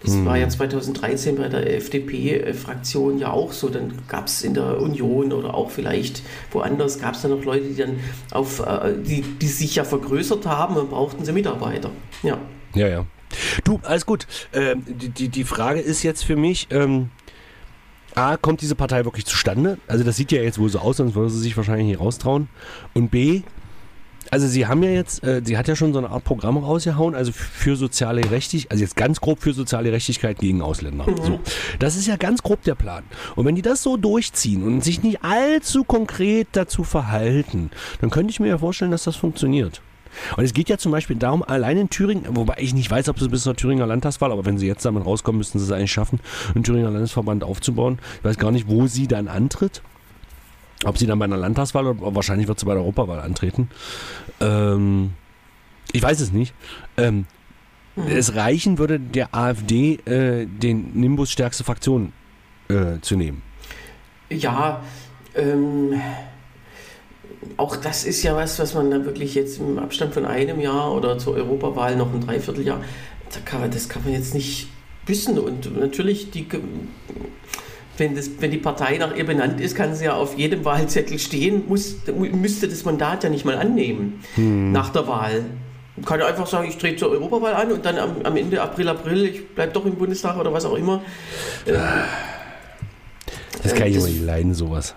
Das 0.04 0.14
hm. 0.14 0.26
war 0.26 0.38
ja 0.38 0.50
2013 0.50 1.38
bei 1.38 1.48
der 1.48 1.76
FDP-Fraktion 1.78 3.20
ja 3.20 3.32
auch 3.32 3.52
so. 3.52 3.70
Dann 3.70 3.94
gab 4.08 4.28
es 4.28 4.44
in 4.44 4.54
der 4.54 4.82
Union 4.82 5.32
oder 5.32 5.54
auch 5.54 5.70
vielleicht 5.72 6.22
woanders 6.52 7.00
gab 7.00 7.16
es 7.16 7.22
dann 7.22 7.32
noch 7.32 7.44
Leute, 7.44 7.66
die 7.66 7.76
dann 7.76 8.00
auf, 8.32 8.60
äh, 8.60 8.94
die, 9.02 9.22
die 9.22 9.48
sich 9.48 9.76
ja 9.76 9.84
vergrößert 9.84 10.46
haben 10.46 10.76
und 10.76 10.90
brauchten 10.90 11.24
sie 11.26 11.32
Mitarbeiter. 11.32 11.90
Ja. 12.22 12.38
Ja, 12.76 12.88
ja. 12.88 13.06
Du, 13.64 13.80
alles 13.84 14.06
gut. 14.06 14.28
Ähm, 14.54 14.84
die, 14.88 15.10
die, 15.10 15.30
die 15.30 15.44
Frage 15.44 15.80
ist 15.80 16.04
jetzt 16.04 16.24
für 16.24 16.36
mich, 16.36 16.68
ähm, 16.72 17.10
A, 18.16 18.38
kommt 18.38 18.62
diese 18.62 18.76
Partei 18.76 19.06
wirklich 19.06 19.26
zustande? 19.26 19.78
Also 19.88 20.04
das 20.04 20.18
sieht 20.18 20.32
ja 20.32 20.42
jetzt 20.42 20.60
wohl 20.60 20.70
so 20.70 20.80
aus, 20.80 20.98
sonst 20.98 21.16
würde 21.16 21.32
sie 21.32 21.40
sich 21.40 21.58
wahrscheinlich 21.58 21.88
nicht 21.88 22.00
raustrauen. 22.00 22.48
Und 22.94 23.10
B, 23.10 23.42
also 24.34 24.48
sie 24.48 24.66
haben 24.66 24.82
ja 24.82 24.90
jetzt, 24.90 25.24
äh, 25.24 25.44
sie 25.46 25.60
hat 25.60 25.68
ja 25.68 25.76
schon 25.76 25.94
so 25.94 26.00
eine 26.00 26.10
Art 26.10 26.24
Programm 26.24 26.58
rausgehauen, 26.58 27.14
also 27.14 27.32
für 27.32 27.76
soziale 27.76 28.22
Gerechtigkeit, 28.22 28.72
also 28.72 28.84
jetzt 28.84 28.96
ganz 28.96 29.22
grob 29.22 29.40
für 29.40 29.54
soziale 29.54 29.90
Gerechtigkeit 29.90 30.40
gegen 30.40 30.64
Ausländer. 30.64 31.08
Mhm. 31.08 31.18
So. 31.24 31.40
Das 31.78 31.96
ist 31.96 32.08
ja 32.08 32.16
ganz 32.16 32.42
grob 32.42 32.64
der 32.64 32.74
Plan. 32.74 33.04
Und 33.36 33.46
wenn 33.46 33.54
die 33.54 33.62
das 33.62 33.84
so 33.84 33.96
durchziehen 33.96 34.64
und 34.64 34.84
sich 34.84 35.04
nicht 35.04 35.24
allzu 35.24 35.84
konkret 35.84 36.48
dazu 36.54 36.84
verhalten, 36.84 37.70
dann 38.02 38.10
könnte 38.10 38.32
ich 38.32 38.40
mir 38.40 38.48
ja 38.48 38.58
vorstellen, 38.58 38.90
dass 38.90 39.04
das 39.04 39.16
funktioniert. 39.16 39.84
Und 40.36 40.44
es 40.44 40.56
geht 40.56 40.68
ja 40.68 40.80
zum 40.80 40.92
Beispiel 40.92 41.16
darum, 41.16 41.44
allein 41.44 41.78
in 41.78 41.90
Thüringen, 41.92 42.26
wobei 42.30 42.56
ich 42.58 42.74
nicht 42.74 42.90
weiß, 42.90 43.10
ob 43.10 43.20
sie 43.20 43.30
bis 43.30 43.44
zur 43.44 43.56
Thüringer 43.56 43.86
Landtagswahl, 43.86 44.32
aber 44.32 44.46
wenn 44.46 44.58
sie 44.58 44.66
jetzt 44.66 44.84
damit 44.84 45.06
rauskommen, 45.06 45.38
müssten 45.38 45.60
sie 45.60 45.66
es 45.66 45.72
eigentlich 45.72 45.92
schaffen, 45.92 46.20
einen 46.56 46.64
Thüringer 46.64 46.90
Landesverband 46.90 47.44
aufzubauen. 47.44 48.00
Ich 48.18 48.24
weiß 48.24 48.40
gar 48.40 48.52
nicht, 48.52 48.68
wo 48.68 48.88
sie 48.88 49.08
dann 49.08 49.28
antritt. 49.28 49.84
Ob 50.84 50.98
sie 50.98 51.06
dann 51.06 51.20
bei 51.20 51.26
einer 51.26 51.38
Landtagswahl 51.38 51.88
oder 51.88 52.16
wahrscheinlich 52.16 52.48
wird 52.48 52.60
sie 52.60 52.66
bei 52.66 52.74
der 52.74 52.82
Europawahl 52.82 53.20
antreten. 53.20 53.70
Ähm, 54.40 55.12
ich 55.92 56.02
weiß 56.02 56.20
es 56.20 56.32
nicht. 56.32 56.54
Ähm, 56.98 57.26
mhm. 57.96 58.08
Es 58.08 58.36
reichen 58.36 58.78
würde 58.78 59.00
der 59.00 59.34
AfD 59.34 59.96
äh, 60.06 60.46
den 60.46 60.92
Nimbus 60.94 61.32
stärkste 61.32 61.64
Fraktion 61.64 62.14
äh, 62.70 63.00
zu 63.02 63.16
nehmen. 63.16 63.42
Ja, 64.30 64.82
ähm, 65.36 66.02
auch 67.58 67.76
das 67.76 68.04
ist 68.04 68.24
ja 68.24 68.36
was, 68.36 68.60
was 68.60 68.74
man 68.74 68.90
dann 68.90 69.06
wirklich 69.06 69.36
jetzt 69.36 69.60
im 69.60 69.78
Abstand 69.80 70.14
von 70.14 70.26
einem 70.26 70.60
Jahr 70.60 70.94
oder 70.94 71.18
zur 71.18 71.36
Europawahl 71.36 71.96
noch 71.96 72.14
ein 72.14 72.22
Dreivierteljahr, 72.22 72.82
da 73.32 73.40
kann 73.40 73.62
man, 73.62 73.72
das 73.72 73.90
kann 73.90 74.04
man 74.04 74.14
jetzt 74.14 74.34
nicht 74.34 74.70
wissen. 75.06 75.38
Und 75.38 75.78
natürlich 75.78 76.32
die 76.32 76.48
wenn, 77.98 78.16
das, 78.16 78.30
wenn 78.40 78.52
die 78.52 78.58
Partei 78.58 78.98
nach 78.98 79.16
ihr 79.16 79.26
benannt 79.26 79.62
ist, 79.62 79.76
kann 79.76 79.94
sie 79.96 80.06
ja 80.06 80.16
auf 80.16 80.38
jedem 80.38 80.66
Wahlzettel 80.66 81.20
stehen, 81.20 81.64
muss, 81.68 81.98
müsste 82.16 82.68
das 82.68 82.86
Mandat 82.86 83.24
ja 83.24 83.30
nicht 83.30 83.46
mal 83.46 83.58
annehmen 83.58 84.24
hm. 84.36 84.72
nach 84.72 84.90
der 84.90 85.08
Wahl. 85.08 85.46
Man 85.96 86.06
kann 86.06 86.22
einfach 86.22 86.48
sagen, 86.48 86.68
ich 86.68 86.78
trete 86.78 86.98
zur 86.98 87.12
Europawahl 87.12 87.54
an 87.54 87.72
und 87.72 87.86
dann 87.86 88.00
am, 88.00 88.16
am 88.24 88.36
Ende 88.36 88.62
April, 88.62 88.90
April, 88.90 89.26
ich 89.26 89.48
bleibe 89.50 89.74
doch 89.74 89.86
im 89.86 89.96
Bundestag 89.96 90.38
oder 90.38 90.52
was 90.52 90.66
auch 90.66 90.76
immer. 90.76 91.02
Das 93.62 93.76
kann 93.76 93.88
ich 93.88 93.96
immer 93.96 94.08
nicht 94.08 94.24
leiden, 94.24 94.54
sowas. 94.56 94.96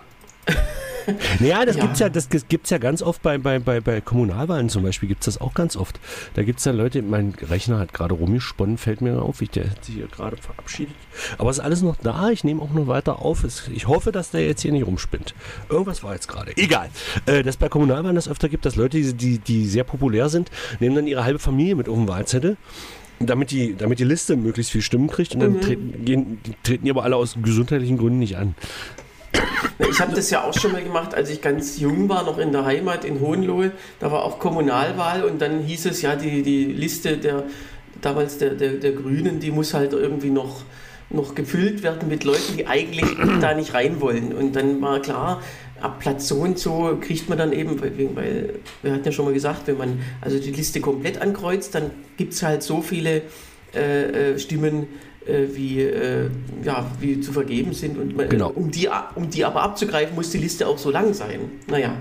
naja, 1.40 1.64
das 1.64 1.76
ja. 1.76 1.82
gibt 1.82 1.94
es 1.94 1.98
ja, 2.00 2.08
das 2.08 2.28
gibt's 2.48 2.70
ja 2.70 2.78
ganz 2.78 3.02
oft 3.02 3.22
bei, 3.22 3.38
bei, 3.38 3.58
bei, 3.58 3.80
bei 3.80 4.00
Kommunalwahlen 4.00 4.68
zum 4.68 4.82
Beispiel, 4.82 5.08
gibt 5.08 5.22
es 5.22 5.34
das 5.34 5.40
auch 5.40 5.54
ganz 5.54 5.76
oft. 5.76 6.00
Da 6.34 6.42
gibt 6.42 6.58
es 6.58 6.64
ja 6.64 6.72
Leute, 6.72 7.02
mein 7.02 7.34
Rechner 7.48 7.78
hat 7.78 7.92
gerade 7.92 8.14
rumgesponnen, 8.14 8.78
fällt 8.78 9.00
mir 9.00 9.22
auf, 9.22 9.42
ich, 9.42 9.50
der 9.50 9.70
hat 9.70 9.84
sich 9.84 9.96
hier 9.96 10.08
gerade 10.08 10.36
verabschiedet. 10.36 10.94
Aber 11.38 11.50
es 11.50 11.58
ist 11.58 11.64
alles 11.64 11.82
noch 11.82 11.96
da, 11.96 12.30
ich 12.30 12.44
nehme 12.44 12.62
auch 12.62 12.72
noch 12.72 12.86
weiter 12.86 13.20
auf. 13.20 13.44
Ich 13.72 13.86
hoffe, 13.86 14.12
dass 14.12 14.30
der 14.30 14.46
jetzt 14.46 14.62
hier 14.62 14.72
nicht 14.72 14.86
rumspinnt. 14.86 15.34
Irgendwas 15.68 16.02
war 16.02 16.14
jetzt 16.14 16.28
gerade. 16.28 16.56
Egal. 16.56 16.90
Äh, 17.26 17.42
dass 17.42 17.56
bei 17.56 17.68
Kommunalwahlen 17.68 18.16
das 18.16 18.28
öfter 18.28 18.48
gibt, 18.48 18.66
dass 18.66 18.76
Leute, 18.76 19.00
die, 19.14 19.38
die 19.38 19.66
sehr 19.66 19.84
populär 19.84 20.28
sind, 20.28 20.50
nehmen 20.80 20.96
dann 20.96 21.06
ihre 21.06 21.24
halbe 21.24 21.38
Familie 21.38 21.74
mit 21.74 21.88
auf 21.88 21.96
den 21.96 22.08
Wahlzettel 22.08 22.56
damit 23.18 23.50
die, 23.50 23.74
damit 23.74 23.98
die 23.98 24.04
Liste 24.04 24.36
möglichst 24.36 24.72
viel 24.72 24.82
Stimmen 24.82 25.08
kriegt 25.08 25.34
und 25.34 25.40
dann 25.40 25.54
mhm. 25.54 25.60
treten, 25.60 26.04
gehen, 26.04 26.38
treten 26.62 26.84
die 26.84 26.90
aber 26.90 27.04
alle 27.04 27.16
aus 27.16 27.36
gesundheitlichen 27.42 27.96
Gründen 27.96 28.18
nicht 28.18 28.36
an. 28.36 28.54
Ich 29.90 30.00
habe 30.00 30.14
das 30.14 30.30
ja 30.30 30.44
auch 30.44 30.54
schon 30.54 30.72
mal 30.72 30.82
gemacht, 30.82 31.14
als 31.14 31.30
ich 31.30 31.40
ganz 31.40 31.78
jung 31.78 32.08
war, 32.08 32.24
noch 32.24 32.38
in 32.38 32.52
der 32.52 32.64
Heimat 32.64 33.04
in 33.04 33.20
Hohenlohe. 33.20 33.72
Da 34.00 34.10
war 34.10 34.24
auch 34.24 34.38
Kommunalwahl 34.38 35.24
und 35.24 35.40
dann 35.40 35.60
hieß 35.60 35.86
es 35.86 36.02
ja, 36.02 36.16
die, 36.16 36.42
die 36.42 36.64
Liste 36.64 37.16
der 37.16 37.44
damals 38.00 38.38
der, 38.38 38.50
der, 38.50 38.74
der 38.74 38.92
Grünen, 38.92 39.40
die 39.40 39.50
muss 39.50 39.74
halt 39.74 39.92
irgendwie 39.92 40.30
noch, 40.30 40.62
noch 41.10 41.34
gefüllt 41.34 41.82
werden 41.82 42.08
mit 42.08 42.24
Leuten, 42.24 42.56
die 42.56 42.66
eigentlich 42.66 43.06
da 43.40 43.54
nicht 43.54 43.74
rein 43.74 44.00
wollen. 44.00 44.32
Und 44.32 44.56
dann 44.56 44.80
war 44.80 45.00
klar, 45.00 45.42
ab 45.80 46.00
Platz 46.00 46.28
so 46.28 46.36
und 46.36 46.58
so 46.58 46.98
kriegt 47.00 47.28
man 47.28 47.38
dann 47.38 47.52
eben, 47.52 47.80
weil, 47.80 48.54
wir 48.82 48.92
hatten 48.92 49.04
ja 49.04 49.12
schon 49.12 49.24
mal 49.24 49.34
gesagt, 49.34 49.66
wenn 49.66 49.76
man 49.76 50.00
also 50.20 50.38
die 50.38 50.52
Liste 50.52 50.80
komplett 50.80 51.20
ankreuzt, 51.20 51.74
dann 51.74 51.90
gibt 52.16 52.32
es 52.32 52.42
halt 52.42 52.62
so 52.62 52.80
viele 52.80 53.22
äh, 53.74 54.32
äh 54.32 54.38
Stimmen, 54.38 54.86
äh, 55.26 55.46
wie, 55.54 55.80
äh, 55.80 56.28
ja, 56.62 56.90
wie 57.00 57.20
zu 57.20 57.32
vergeben 57.32 57.72
sind. 57.72 57.98
Und 57.98 58.16
man, 58.16 58.28
genau. 58.28 58.50
um, 58.50 58.70
die, 58.70 58.88
um 59.14 59.30
die 59.30 59.44
aber 59.44 59.62
abzugreifen, 59.62 60.14
muss 60.14 60.30
die 60.30 60.38
Liste 60.38 60.66
auch 60.66 60.78
so 60.78 60.90
lang 60.90 61.14
sein. 61.14 61.40
Naja, 61.68 61.94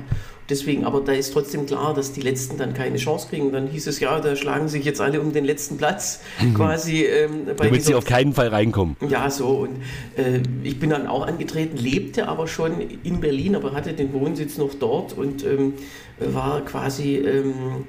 deswegen, 0.50 0.86
aber 0.86 1.02
da 1.02 1.12
ist 1.12 1.34
trotzdem 1.34 1.66
klar, 1.66 1.94
dass 1.94 2.12
die 2.14 2.22
Letzten 2.22 2.58
dann 2.58 2.74
keine 2.74 2.98
Chance 2.98 3.28
kriegen. 3.30 3.52
Dann 3.52 3.68
hieß 3.68 3.88
es 3.88 4.00
ja, 4.00 4.20
da 4.20 4.36
schlagen 4.36 4.68
sich 4.68 4.86
jetzt 4.86 5.02
alle 5.02 5.22
um 5.22 5.34
den 5.34 5.46
letzten 5.46 5.78
Platz 5.78 6.22
mhm. 6.42 6.54
quasi. 6.54 7.04
Ähm, 7.04 7.48
Damit 7.58 7.84
sie 7.84 7.96
auf 7.96 8.06
keinen 8.06 8.34
Fall 8.34 8.50
reinkommen. 8.50 8.96
Ja, 9.10 9.30
so. 9.30 9.48
Und 9.48 9.82
äh, 10.18 10.42
ich 10.64 10.80
bin 10.80 10.90
dann 10.90 11.08
auch 11.08 11.26
angetreten, 11.26 11.78
lebte 11.78 12.28
aber 12.28 12.48
schon 12.48 12.80
in 13.04 13.22
Berlin, 13.22 13.56
aber 13.56 13.74
hatte 13.74 13.94
den 13.94 14.14
Wohnsitz 14.14 14.58
noch 14.58 14.74
dort 14.74 15.18
und 15.18 15.44
ähm, 15.44 15.74
war 16.20 16.64
quasi. 16.64 17.16
Ähm, 17.16 17.86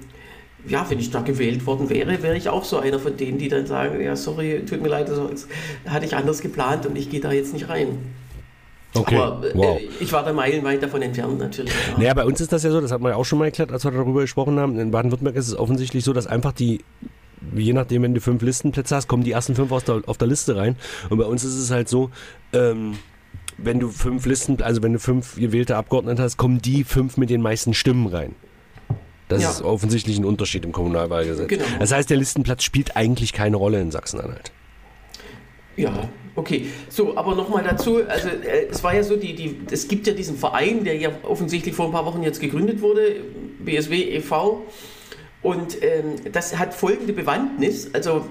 ja, 0.68 0.88
wenn 0.88 0.98
ich 0.98 1.10
da 1.10 1.20
gewählt 1.20 1.66
worden 1.66 1.88
wäre, 1.90 2.22
wäre 2.22 2.36
ich 2.36 2.48
auch 2.48 2.64
so 2.64 2.78
einer 2.78 2.98
von 2.98 3.16
denen, 3.16 3.38
die 3.38 3.48
dann 3.48 3.66
sagen, 3.66 4.00
ja, 4.00 4.16
sorry, 4.16 4.64
tut 4.68 4.82
mir 4.82 4.88
leid, 4.88 5.08
das 5.08 5.46
hatte 5.86 6.06
ich 6.06 6.16
anders 6.16 6.40
geplant 6.40 6.86
und 6.86 6.96
ich 6.96 7.10
gehe 7.10 7.20
da 7.20 7.32
jetzt 7.32 7.52
nicht 7.52 7.68
rein. 7.68 7.98
Okay. 8.94 9.16
Aber 9.16 9.46
äh, 9.46 9.52
wow. 9.54 9.80
ich 10.00 10.12
war 10.12 10.24
da 10.24 10.32
meilenweit 10.32 10.82
davon 10.82 11.02
entfernt 11.02 11.38
natürlich. 11.38 11.72
Ja. 11.72 11.98
Naja, 11.98 12.14
bei 12.14 12.24
uns 12.24 12.40
ist 12.40 12.52
das 12.52 12.62
ja 12.62 12.70
so, 12.70 12.80
das 12.80 12.92
hat 12.92 13.00
man 13.00 13.12
ja 13.12 13.16
auch 13.16 13.24
schon 13.24 13.38
mal 13.38 13.46
erklärt, 13.46 13.70
als 13.70 13.84
wir 13.84 13.90
darüber 13.90 14.22
gesprochen 14.22 14.58
haben. 14.58 14.78
In 14.78 14.90
Baden-Württemberg 14.90 15.36
ist 15.36 15.48
es 15.48 15.58
offensichtlich 15.58 16.04
so, 16.04 16.12
dass 16.12 16.26
einfach 16.26 16.52
die 16.52 16.80
je 17.54 17.72
nachdem, 17.74 18.02
wenn 18.02 18.14
du 18.14 18.20
fünf 18.20 18.42
Listenplätze 18.42 18.96
hast, 18.96 19.08
kommen 19.08 19.22
die 19.22 19.32
ersten 19.32 19.54
fünf 19.54 19.70
der, 19.84 20.02
auf 20.06 20.18
der 20.18 20.26
Liste 20.28 20.56
rein. 20.56 20.76
Und 21.10 21.18
bei 21.18 21.24
uns 21.24 21.44
ist 21.44 21.54
es 21.54 21.70
halt 21.70 21.88
so, 21.88 22.10
ähm, 22.52 22.94
wenn 23.58 23.80
du 23.80 23.88
fünf 23.88 24.26
Listen, 24.26 24.60
also 24.62 24.82
wenn 24.82 24.92
du 24.92 24.98
fünf 24.98 25.36
gewählte 25.36 25.76
Abgeordnete 25.76 26.22
hast, 26.22 26.36
kommen 26.36 26.60
die 26.60 26.84
fünf 26.84 27.16
mit 27.16 27.30
den 27.30 27.42
meisten 27.42 27.74
Stimmen 27.74 28.06
rein. 28.06 28.34
Das 29.28 29.42
ja. 29.42 29.50
ist 29.50 29.62
offensichtlich 29.62 30.18
ein 30.18 30.24
Unterschied 30.24 30.64
im 30.64 30.72
Kommunalwahlgesetz. 30.72 31.48
Genau. 31.48 31.64
Das 31.80 31.92
heißt, 31.92 32.08
der 32.08 32.16
Listenplatz 32.16 32.62
spielt 32.62 32.96
eigentlich 32.96 33.32
keine 33.32 33.56
Rolle 33.56 33.80
in 33.80 33.90
Sachsen-Anhalt. 33.90 34.52
Ja, 35.76 36.08
okay. 36.36 36.66
So, 36.88 37.16
aber 37.16 37.34
nochmal 37.34 37.64
dazu, 37.64 38.04
also 38.06 38.28
äh, 38.28 38.68
es 38.70 38.82
war 38.82 38.94
ja 38.94 39.02
so, 39.02 39.16
die, 39.16 39.34
die, 39.34 39.60
es 39.70 39.88
gibt 39.88 40.06
ja 40.06 40.12
diesen 40.12 40.38
Verein, 40.38 40.84
der 40.84 40.96
ja 40.96 41.10
offensichtlich 41.22 41.74
vor 41.74 41.86
ein 41.86 41.92
paar 41.92 42.06
Wochen 42.06 42.22
jetzt 42.22 42.40
gegründet 42.40 42.80
wurde, 42.80 43.16
BSW 43.58 44.00
e.V. 44.16 44.64
Und 45.42 45.82
ähm, 45.82 46.32
das 46.32 46.56
hat 46.58 46.72
folgende 46.74 47.12
Bewandtnis, 47.12 47.90
also 47.92 48.26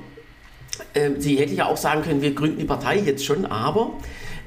ähm, 0.93 1.21
sie 1.21 1.37
hätte 1.37 1.53
ja 1.53 1.67
auch 1.67 1.77
sagen 1.77 2.01
können, 2.01 2.21
wir 2.21 2.33
gründen 2.33 2.59
die 2.59 2.65
Partei 2.65 2.99
jetzt 2.99 3.23
schon, 3.23 3.45
aber 3.45 3.93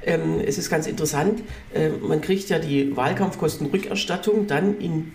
ähm, 0.04 0.40
es 0.44 0.58
ist 0.58 0.68
ganz 0.68 0.86
interessant, 0.86 1.42
äh, 1.72 1.88
man 1.88 2.20
kriegt 2.20 2.48
ja 2.50 2.58
die 2.58 2.96
Wahlkampfkostenrückerstattung 2.96 4.46
dann 4.46 4.78
in 4.80 5.12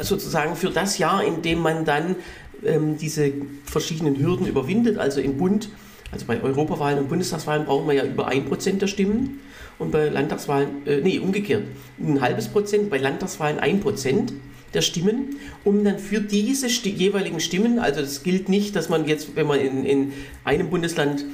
sozusagen 0.00 0.56
für 0.56 0.70
das 0.70 0.98
Jahr, 0.98 1.24
in 1.24 1.42
dem 1.42 1.60
man 1.60 1.84
dann 1.84 2.16
ähm, 2.64 2.96
diese 2.98 3.32
verschiedenen 3.64 4.18
Hürden 4.18 4.46
überwindet, 4.46 4.98
also 4.98 5.20
im 5.20 5.36
Bund, 5.36 5.68
also 6.10 6.26
bei 6.26 6.42
Europawahlen 6.42 6.98
und 6.98 7.08
Bundestagswahlen 7.08 7.64
brauchen 7.64 7.86
wir 7.86 7.94
ja 7.94 8.04
über 8.04 8.28
ein 8.28 8.44
Prozent 8.44 8.82
der 8.82 8.86
Stimmen 8.86 9.40
und 9.78 9.90
bei 9.90 10.08
Landtagswahlen, 10.08 10.86
äh, 10.86 11.00
nee, 11.00 11.18
umgekehrt, 11.18 11.64
ein 11.98 12.20
halbes 12.20 12.48
Prozent, 12.48 12.90
bei 12.90 12.98
Landtagswahlen 12.98 13.58
ein 13.58 13.80
Prozent 13.80 14.32
der 14.74 14.82
Stimmen, 14.82 15.36
um 15.64 15.84
dann 15.84 15.98
für 15.98 16.20
diese 16.20 16.70
sti 16.70 16.90
jeweiligen 16.90 17.40
Stimmen, 17.40 17.78
also 17.78 18.00
das 18.00 18.22
gilt 18.22 18.48
nicht, 18.48 18.74
dass 18.74 18.88
man 18.88 19.06
jetzt, 19.06 19.36
wenn 19.36 19.46
man 19.46 19.60
in, 19.60 19.84
in 19.84 20.12
einem 20.44 20.70
Bundesland 20.70 21.24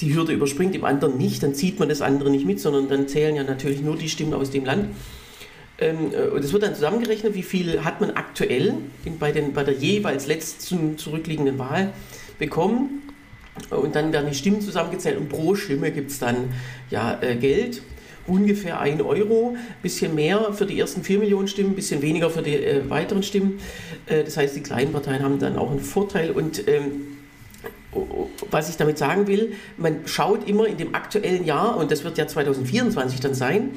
die 0.00 0.14
Hürde 0.14 0.32
überspringt, 0.32 0.74
im 0.74 0.84
anderen 0.84 1.16
nicht, 1.16 1.42
dann 1.42 1.54
zieht 1.54 1.78
man 1.78 1.88
das 1.88 2.02
andere 2.02 2.30
nicht 2.30 2.46
mit, 2.46 2.60
sondern 2.60 2.88
dann 2.88 3.08
zählen 3.08 3.36
ja 3.36 3.44
natürlich 3.44 3.80
nur 3.80 3.96
die 3.96 4.08
Stimmen 4.08 4.34
aus 4.34 4.50
dem 4.50 4.64
Land. 4.64 4.88
Ähm, 5.78 6.12
äh, 6.12 6.28
und 6.28 6.44
es 6.44 6.52
wird 6.52 6.62
dann 6.62 6.74
zusammengerechnet, 6.74 7.34
wie 7.34 7.42
viel 7.42 7.84
hat 7.84 8.00
man 8.00 8.10
aktuell 8.12 8.74
bei, 9.18 9.32
den, 9.32 9.52
bei 9.52 9.64
der 9.64 9.74
jeweils 9.74 10.26
letzten 10.26 10.98
zurückliegenden 10.98 11.58
Wahl 11.58 11.92
bekommen. 12.38 13.02
Und 13.70 13.94
dann 13.94 14.12
werden 14.12 14.28
die 14.28 14.34
Stimmen 14.36 14.60
zusammengezählt 14.60 15.16
und 15.16 15.28
pro 15.28 15.54
Stimme 15.54 15.92
gibt 15.92 16.10
es 16.10 16.18
dann 16.18 16.52
ja, 16.90 17.18
äh, 17.22 17.36
Geld. 17.36 17.82
ungefähr 18.26 18.80
1 18.80 19.02
Euro, 19.02 19.56
bisschen 19.82 20.14
mehr 20.14 20.52
für 20.54 20.66
die 20.66 20.78
ersten 20.78 21.04
4 21.04 21.18
Millionen 21.18 21.46
Stimmen, 21.46 21.74
bisschen 21.74 22.02
weniger 22.02 22.30
für 22.30 22.42
die 22.42 22.54
äh, 22.54 22.88
weiteren 22.88 23.22
Stimmen. 23.22 23.60
Äh, 24.06 24.24
das 24.24 24.36
heißt, 24.36 24.56
die 24.56 24.62
kleinen 24.62 24.92
Parteien 24.92 25.22
haben 25.22 25.38
dann 25.38 25.56
auch 25.56 25.70
einen 25.70 25.80
Vorteil 25.80 26.30
und 26.30 26.66
ähm, 26.66 27.18
was 28.50 28.68
ich 28.68 28.76
damit 28.76 28.98
sagen 28.98 29.26
will, 29.26 29.52
man 29.76 30.06
schaut 30.06 30.48
immer 30.48 30.66
in 30.66 30.76
dem 30.76 30.94
aktuellen 30.94 31.44
Jahr, 31.44 31.76
und 31.76 31.90
das 31.92 32.02
wird 32.02 32.18
ja 32.18 32.26
2024 32.26 33.20
dann 33.20 33.34
sein, 33.34 33.70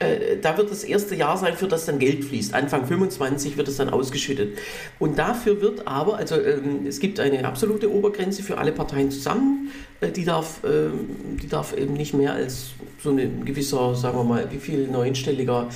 äh, 0.00 0.38
da 0.40 0.56
wird 0.56 0.70
das 0.70 0.82
erste 0.82 1.14
Jahr 1.14 1.36
sein, 1.36 1.54
für 1.56 1.68
das 1.68 1.84
dann 1.84 1.98
Geld 1.98 2.24
fließt. 2.24 2.54
Anfang 2.54 2.86
25 2.86 3.56
wird 3.56 3.68
es 3.68 3.76
dann 3.76 3.90
ausgeschüttet. 3.90 4.58
Und 4.98 5.18
dafür 5.18 5.60
wird 5.60 5.86
aber, 5.86 6.16
also 6.16 6.40
ähm, 6.40 6.86
es 6.86 7.00
gibt 7.00 7.20
eine 7.20 7.44
absolute 7.44 7.92
Obergrenze 7.92 8.42
für 8.42 8.56
alle 8.58 8.72
Parteien 8.72 9.10
zusammen, 9.10 9.70
äh, 10.00 10.10
die, 10.10 10.24
darf, 10.24 10.62
ähm, 10.64 11.36
die 11.40 11.48
darf 11.48 11.76
eben 11.76 11.92
nicht 11.92 12.14
mehr 12.14 12.32
als 12.32 12.70
so 13.02 13.10
ein 13.10 13.44
gewisser, 13.44 13.94
sagen 13.94 14.16
wir 14.16 14.24
mal, 14.24 14.50
wie 14.50 14.58
viel 14.58 14.88
neunstelliger 14.88 15.68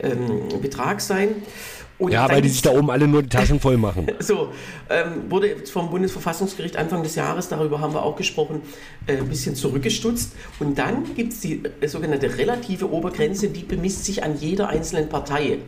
ähm, 0.00 0.48
Betrag 0.60 1.00
sein. 1.00 1.42
Und 2.02 2.10
ja, 2.10 2.28
weil 2.28 2.42
die 2.42 2.48
sich 2.48 2.62
da 2.62 2.72
oben 2.72 2.90
alle 2.90 3.06
nur 3.06 3.22
die 3.22 3.28
Taschen 3.28 3.60
voll 3.60 3.76
machen. 3.76 4.08
so, 4.18 4.48
ähm, 4.90 5.30
wurde 5.30 5.64
vom 5.66 5.88
Bundesverfassungsgericht 5.88 6.76
Anfang 6.76 7.04
des 7.04 7.14
Jahres, 7.14 7.48
darüber 7.48 7.78
haben 7.78 7.94
wir 7.94 8.02
auch 8.02 8.16
gesprochen, 8.16 8.60
äh, 9.06 9.18
ein 9.18 9.28
bisschen 9.28 9.54
zurückgestutzt. 9.54 10.32
Und 10.58 10.76
dann 10.78 11.14
gibt 11.14 11.32
es 11.32 11.38
die 11.38 11.62
äh, 11.80 11.86
sogenannte 11.86 12.36
relative 12.36 12.90
Obergrenze, 12.90 13.50
die 13.50 13.62
bemisst 13.62 14.04
sich 14.04 14.24
an 14.24 14.36
jeder 14.36 14.68
einzelnen 14.68 15.08
Partei. 15.08 15.58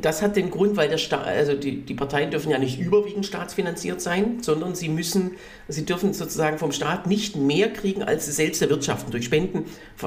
Das 0.00 0.22
hat 0.22 0.36
den 0.36 0.52
Grund, 0.52 0.76
weil 0.76 0.88
der 0.88 0.98
Staat, 0.98 1.26
also 1.26 1.54
die, 1.54 1.82
die 1.82 1.94
Parteien 1.94 2.30
dürfen 2.30 2.52
ja 2.52 2.58
nicht 2.58 2.78
überwiegend 2.78 3.26
staatsfinanziert 3.26 4.00
sein, 4.00 4.38
sondern 4.42 4.76
sie 4.76 4.88
müssen, 4.88 5.32
sie 5.66 5.84
dürfen 5.84 6.14
sozusagen 6.14 6.58
vom 6.58 6.70
Staat 6.70 7.08
nicht 7.08 7.34
mehr 7.34 7.72
kriegen, 7.72 8.04
als 8.04 8.26
sie 8.26 8.32
selbst 8.32 8.62
erwirtschaften, 8.62 9.10
durch 9.10 9.24
Spenden, 9.24 9.64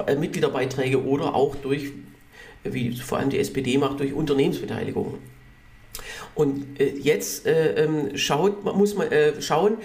äh, 0.07 0.15
Mitgliederbeiträge 0.15 1.03
oder 1.03 1.35
auch 1.35 1.57
durch 1.57 1.91
wie 2.63 2.95
vor 2.95 3.17
allem 3.17 3.29
die 3.29 3.39
SPD 3.39 3.77
macht, 3.77 3.99
durch 3.99 4.13
Unternehmensbeteiligung. 4.13 5.17
Und 6.35 6.79
äh, 6.79 6.93
jetzt 6.97 7.45
äh, 7.45 7.83
ähm, 7.83 8.17
schaut, 8.17 8.63
muss 8.63 8.95
man 8.95 9.11
äh, 9.11 9.41
schauen, 9.41 9.77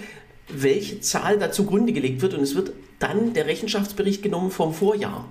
welche 0.47 0.99
Zahl 1.01 1.37
da 1.37 1.51
zugrunde 1.51 1.93
gelegt 1.93 2.21
wird. 2.21 2.33
Und 2.33 2.41
es 2.41 2.55
wird 2.55 2.71
dann 2.99 3.33
der 3.33 3.45
Rechenschaftsbericht 3.45 4.23
genommen 4.23 4.51
vom 4.51 4.73
Vorjahr. 4.73 5.25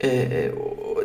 Äh, 0.00 0.46
äh, 0.46 0.52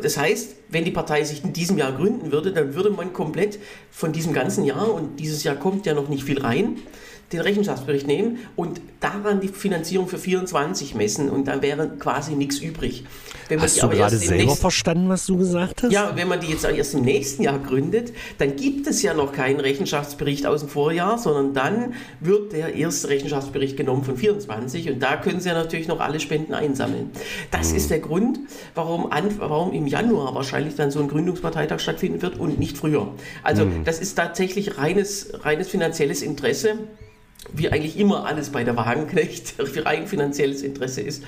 das 0.02 0.18
heißt, 0.18 0.56
wenn 0.70 0.86
die 0.86 0.92
Partei 0.92 1.24
sich 1.24 1.44
in 1.44 1.54
diesem 1.54 1.78
Jahr 1.78 1.94
gründen 1.94 2.32
würde, 2.32 2.52
dann 2.52 2.76
würde 2.76 2.90
man 2.90 3.14
komplett 3.14 3.60
von 3.92 4.12
diesem 4.12 4.34
ganzen 4.34 4.66
Jahr, 4.66 4.94
und 4.94 5.20
dieses 5.20 5.44
Jahr 5.44 5.56
kommt 5.56 5.86
ja 5.86 5.94
noch 5.94 6.10
nicht 6.10 6.24
viel 6.24 6.42
rein, 6.42 6.78
den 7.34 7.42
Rechenschaftsbericht 7.42 8.08
nehmen 8.08 8.40
und 8.56 8.82
daran 9.00 9.42
die 9.42 9.50
Finanzierung 9.50 10.08
für 10.08 10.18
24 10.18 10.96
messen 10.96 11.30
und 11.30 11.48
dann 11.48 11.62
wäre 11.62 11.90
quasi 12.00 12.36
nichts 12.36 12.60
übrig. 12.60 13.04
hast 13.58 13.82
du 13.82 13.90
gerade 13.90 14.16
selber 14.18 14.44
nächsten, 14.44 14.62
verstanden, 14.62 15.10
was 15.10 15.26
du 15.26 15.38
gesagt 15.38 15.84
hast? 15.84 15.92
Ja, 15.92 16.16
wenn 16.16 16.28
man 16.28 16.40
die 16.40 16.48
jetzt 16.48 16.64
erst 16.64 16.94
im 16.94 17.02
nächsten 17.02 17.44
Jahr 17.44 17.60
gründet, 17.60 18.14
dann 18.38 18.56
gibt 18.56 18.88
es 18.88 19.02
ja 19.02 19.14
noch 19.14 19.34
keinen 19.34 19.60
Rechenschaftsbericht 19.60 20.46
aus 20.46 20.62
dem 20.62 20.70
Vorjahr, 20.70 21.18
sondern 21.18 21.54
dann 21.54 21.94
wird 22.20 22.54
der 22.54 22.76
erste 22.76 23.10
Rechenschaftsbericht 23.10 23.76
genommen 23.76 24.04
von 24.04 24.16
24 24.16 24.90
und 24.90 25.00
da 25.00 25.18
können 25.18 25.42
sie 25.42 25.50
ja 25.50 25.56
natürlich 25.56 25.88
noch 25.88 26.00
alle 26.00 26.20
Spenden 26.20 26.54
einsammeln. 26.54 27.12
Das 27.52 27.72
hm. 27.72 27.78
ist 27.78 27.90
der 27.90 28.00
Grund, 28.00 28.40
warum, 28.76 29.10
warum 29.38 29.74
im 29.74 29.88
Januar 29.88 30.36
wahrscheinlich 30.36 30.76
dann 30.76 30.92
so 30.92 31.00
ein 31.00 31.08
Gründungsparteitag 31.08 31.80
stattfinden 31.80 32.22
wird 32.22 32.40
und 32.40 32.60
nicht 32.60 32.78
früher. 32.78 33.14
Also 33.44 33.64
hm. 33.64 33.84
das 33.84 34.00
ist 34.00 34.16
tatsächlich 34.16 34.78
reines, 34.78 35.34
reines 35.44 35.68
finanzielles 35.68 36.22
Interesse 36.22 36.78
wie 37.52 37.70
eigentlich 37.70 37.98
immer 37.98 38.26
alles 38.26 38.52
bei 38.52 38.64
der 38.64 38.76
Wagenknecht 38.78 39.50
für 39.66 39.86
rein 39.86 40.08
finanzielles 40.08 40.62
Interesse 40.62 41.02
ist. 41.02 41.24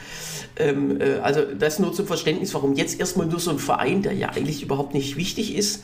Ähm, 0.58 1.02
äh, 1.02 1.16
also 1.22 1.42
das 1.42 1.80
nur 1.80 1.94
zum 1.94 2.08
Verständnis, 2.08 2.54
warum 2.54 2.76
jetzt 2.76 3.00
erstmal 3.00 3.28
nur 3.28 3.40
so 3.40 3.52
ein 3.52 3.60
Verein, 3.60 4.02
der 4.02 4.14
ja 4.14 4.30
eigentlich 4.30 4.64
überhaupt 4.64 4.94
nicht 4.94 5.18
wichtig 5.18 5.56
ist, 5.56 5.84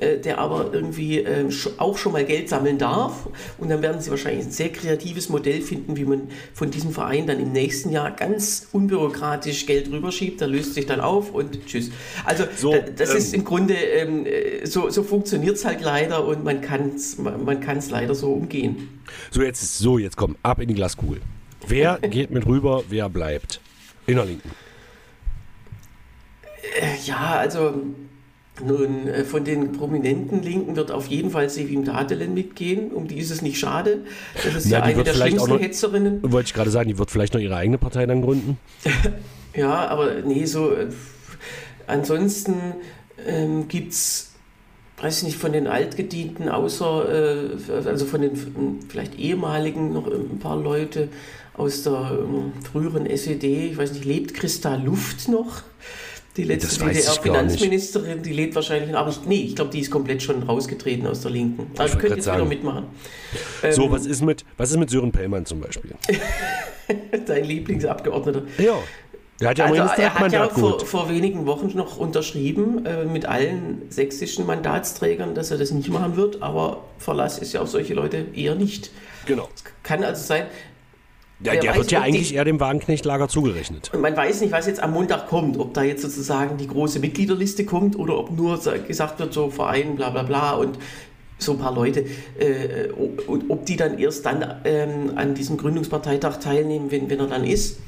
der 0.00 0.38
aber 0.38 0.72
irgendwie 0.72 1.18
äh, 1.18 1.50
auch 1.78 1.98
schon 1.98 2.12
mal 2.12 2.24
Geld 2.24 2.48
sammeln 2.48 2.78
darf. 2.78 3.28
Und 3.58 3.70
dann 3.70 3.82
werden 3.82 4.00
sie 4.00 4.10
wahrscheinlich 4.10 4.46
ein 4.46 4.50
sehr 4.50 4.70
kreatives 4.70 5.28
Modell 5.28 5.60
finden, 5.60 5.96
wie 5.96 6.04
man 6.04 6.28
von 6.54 6.70
diesem 6.70 6.92
Verein 6.92 7.26
dann 7.26 7.40
im 7.40 7.52
nächsten 7.52 7.90
Jahr 7.90 8.10
ganz 8.12 8.68
unbürokratisch 8.72 9.66
Geld 9.66 9.90
rüberschiebt. 9.90 10.40
Der 10.40 10.48
löst 10.48 10.74
sich 10.74 10.86
dann 10.86 11.00
auf 11.00 11.32
und 11.32 11.66
tschüss. 11.66 11.90
Also 12.24 12.44
so, 12.56 12.74
das 12.96 13.10
ähm, 13.10 13.16
ist 13.16 13.34
im 13.34 13.44
Grunde, 13.44 13.74
ähm, 13.74 14.26
äh, 14.26 14.64
so, 14.64 14.90
so 14.90 15.02
funktioniert 15.02 15.56
es 15.56 15.64
halt 15.64 15.82
leider 15.82 16.24
und 16.24 16.44
man 16.44 16.60
kann 16.60 16.92
es 16.94 17.18
man 17.18 17.60
kann's 17.60 17.90
leider 17.90 18.14
so 18.14 18.32
umgehen. 18.32 19.00
So, 19.30 19.42
jetzt, 19.42 19.78
so, 19.78 19.98
jetzt 19.98 20.16
komm, 20.16 20.36
ab 20.42 20.60
in 20.60 20.68
die 20.68 20.74
Glaskugel. 20.74 21.20
Wer 21.66 21.98
geht 22.10 22.30
mit 22.30 22.46
rüber, 22.46 22.84
wer 22.88 23.08
bleibt? 23.08 23.60
In 24.06 24.16
der 24.16 24.24
Linken. 24.24 24.50
Ja, 27.04 27.36
also 27.38 27.74
nun, 28.64 29.08
äh, 29.08 29.24
von 29.24 29.44
den 29.44 29.72
prominenten 29.72 30.42
Linken 30.42 30.76
wird 30.76 30.90
auf 30.90 31.06
jeden 31.06 31.30
Fall 31.30 31.48
Sevim 31.50 31.84
Dadelen 31.84 32.34
mitgehen. 32.34 32.92
Um 32.92 33.08
die 33.08 33.18
ist 33.18 33.30
es 33.30 33.42
nicht 33.42 33.58
schade. 33.58 34.00
Das 34.34 34.54
ist 34.54 34.66
ja, 34.66 34.78
ja 34.78 34.84
eine 34.84 35.02
der 35.02 35.14
schlimmsten 35.14 35.50
noch, 35.50 35.60
Hetzerinnen. 35.60 36.20
Wollte 36.22 36.48
ich 36.48 36.54
gerade 36.54 36.70
sagen, 36.70 36.88
die 36.88 36.98
wird 36.98 37.10
vielleicht 37.10 37.34
noch 37.34 37.40
ihre 37.40 37.56
eigene 37.56 37.78
Partei 37.78 38.06
dann 38.06 38.22
gründen. 38.22 38.58
ja, 39.54 39.88
aber 39.88 40.22
nee, 40.24 40.44
so. 40.44 40.72
Äh, 40.72 40.88
ansonsten 41.86 42.54
ähm, 43.26 43.68
gibt 43.68 43.92
es, 43.92 44.32
weiß 45.00 45.18
ich 45.18 45.24
nicht, 45.24 45.38
von 45.38 45.52
den 45.52 45.66
Altgedienten, 45.66 46.48
außer, 46.48 47.48
äh, 47.68 47.72
also 47.86 48.06
von 48.06 48.22
den 48.22 48.80
vielleicht 48.88 49.18
ehemaligen 49.18 49.92
noch 49.92 50.06
ein 50.06 50.38
paar 50.38 50.56
Leute 50.56 51.08
aus 51.54 51.82
der 51.82 52.12
ähm, 52.12 52.52
früheren 52.70 53.06
SED, 53.06 53.70
ich 53.72 53.76
weiß 53.76 53.92
nicht, 53.92 54.04
lebt 54.04 54.34
Christa 54.34 54.76
Luft 54.76 55.28
noch? 55.28 55.62
Die 56.40 56.46
letzte 56.46 56.86
DDR-Finanzministerin, 56.86 58.22
die 58.22 58.32
lebt 58.32 58.54
wahrscheinlich, 58.54 58.96
aber 58.96 59.10
ich, 59.10 59.20
nee, 59.26 59.42
ich 59.42 59.56
glaube, 59.56 59.70
die 59.70 59.80
ist 59.80 59.90
komplett 59.90 60.22
schon 60.22 60.42
rausgetreten 60.42 61.06
aus 61.06 61.20
der 61.20 61.32
Linken. 61.32 61.70
Also 61.76 61.94
ich 61.94 62.00
könnte 62.00 62.16
jetzt 62.16 62.24
sagen. 62.24 62.38
wieder 62.38 62.48
mitmachen. 62.48 62.84
So, 63.70 63.84
ähm, 63.84 63.92
was, 63.92 64.06
ist 64.06 64.22
mit, 64.22 64.46
was 64.56 64.70
ist 64.70 64.78
mit 64.78 64.88
Sören 64.88 65.12
Pellmann 65.12 65.44
zum 65.44 65.60
Beispiel? 65.60 65.90
Dein 67.26 67.44
Lieblingsabgeordneter. 67.44 68.42
Ja. 68.56 68.78
Er 69.40 69.50
hat 69.50 69.58
ja, 69.58 69.64
also, 69.66 70.02
er 70.02 70.14
hat 70.14 70.32
ja 70.32 70.48
vor, 70.48 70.80
vor, 70.80 71.08
wenigen 71.10 71.44
Wochen 71.46 71.72
noch 71.74 71.98
unterschrieben 71.98 72.86
äh, 72.86 73.04
mit 73.04 73.26
allen 73.26 73.82
sächsischen 73.90 74.46
Mandatsträgern, 74.46 75.34
dass 75.34 75.50
er 75.50 75.58
das 75.58 75.70
nicht 75.70 75.88
machen 75.90 76.16
wird, 76.16 76.42
aber 76.42 76.84
Verlass 76.98 77.38
ist 77.38 77.52
ja 77.52 77.60
auf 77.62 77.68
solche 77.68 77.94
Leute 77.94 78.26
eher 78.34 78.54
nicht. 78.54 78.90
Genau. 79.26 79.48
Es 79.54 79.64
kann 79.82 80.04
also 80.04 80.22
sein, 80.22 80.46
ja, 81.42 81.56
der 81.56 81.70
weiß, 81.70 81.78
wird 81.78 81.92
ja 81.92 82.02
eigentlich 82.02 82.28
die, 82.28 82.34
eher 82.34 82.44
dem 82.44 82.60
Wagenknechtlager 82.60 83.28
zugerechnet. 83.28 83.90
Und 83.94 84.02
man 84.02 84.16
weiß 84.16 84.42
nicht, 84.42 84.52
was 84.52 84.66
jetzt 84.66 84.82
am 84.82 84.92
Montag 84.92 85.28
kommt, 85.28 85.58
ob 85.58 85.72
da 85.72 85.82
jetzt 85.82 86.02
sozusagen 86.02 86.58
die 86.58 86.66
große 86.66 86.98
Mitgliederliste 87.00 87.64
kommt 87.64 87.98
oder 87.98 88.18
ob 88.18 88.30
nur 88.30 88.60
gesagt 88.86 89.18
wird, 89.18 89.32
so 89.32 89.50
Verein, 89.50 89.96
bla 89.96 90.10
bla 90.10 90.22
bla 90.22 90.52
und 90.52 90.78
so 91.38 91.52
ein 91.52 91.58
paar 91.58 91.74
Leute, 91.74 92.04
äh, 92.38 92.90
und 92.92 93.48
ob 93.48 93.64
die 93.64 93.76
dann 93.76 93.98
erst 93.98 94.26
dann 94.26 94.60
ähm, 94.64 95.12
an 95.16 95.34
diesem 95.34 95.56
Gründungsparteitag 95.56 96.36
teilnehmen, 96.38 96.90
wenn, 96.90 97.08
wenn 97.08 97.18
er 97.18 97.28
dann 97.28 97.44
ist. 97.44 97.78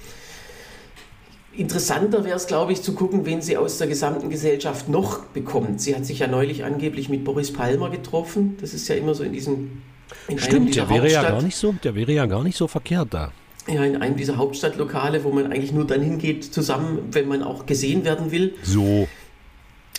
Interessanter 1.55 2.25
wäre 2.25 2.37
es, 2.37 2.47
glaube 2.47 2.73
ich, 2.73 2.81
zu 2.81 2.95
gucken, 2.95 3.27
wen 3.27 3.43
sie 3.43 3.59
aus 3.59 3.77
der 3.77 3.87
gesamten 3.87 4.31
Gesellschaft 4.31 4.88
noch 4.88 5.19
bekommt. 5.27 5.83
Sie 5.83 5.95
hat 5.95 6.07
sich 6.07 6.21
ja 6.21 6.27
neulich 6.27 6.65
angeblich 6.65 7.11
mit 7.11 7.25
Boris 7.25 7.53
Palmer 7.53 7.91
getroffen. 7.91 8.57
Das 8.62 8.73
ist 8.73 8.88
ja 8.88 8.95
immer 8.95 9.15
so 9.15 9.23
in 9.23 9.35
diesem. 9.35 9.83
In 10.29 10.38
Stimmt, 10.38 10.75
der 10.75 10.88
wäre 10.88 11.11
ja 11.11 11.23
gar 11.23 11.43
nicht 11.43 11.57
so, 11.57 11.75
der 11.85 11.95
wäre 11.95 12.12
ja 12.12 12.25
gar 12.25 12.43
nicht 12.43 12.57
so 12.57 12.69
verkehrt 12.69 13.09
da 13.12 13.33
ja, 13.68 13.85
in 13.85 13.96
einem 13.96 14.16
dieser 14.16 14.37
Hauptstadtlokale, 14.37 15.25
wo 15.25 15.31
man 15.31 15.53
eigentlich 15.53 15.72
nur 15.72 15.87
dann 15.87 16.03
hingeht, 16.03 16.44
zusammen, 16.53 17.09
wenn 17.12 17.29
man 17.29 17.42
auch 17.42 17.66
gesehen 17.66 18.05
werden 18.05 18.33
will. 18.33 18.55
So. 18.62 19.09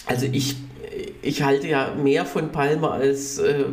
Also 0.06 0.28
ich, 0.32 0.58
ich 1.22 1.44
halte 1.44 1.68
ja 1.68 1.94
mehr 1.96 2.26
von 2.26 2.52
Palmer 2.52 2.92
als 2.92 3.38
äh, 3.38 3.66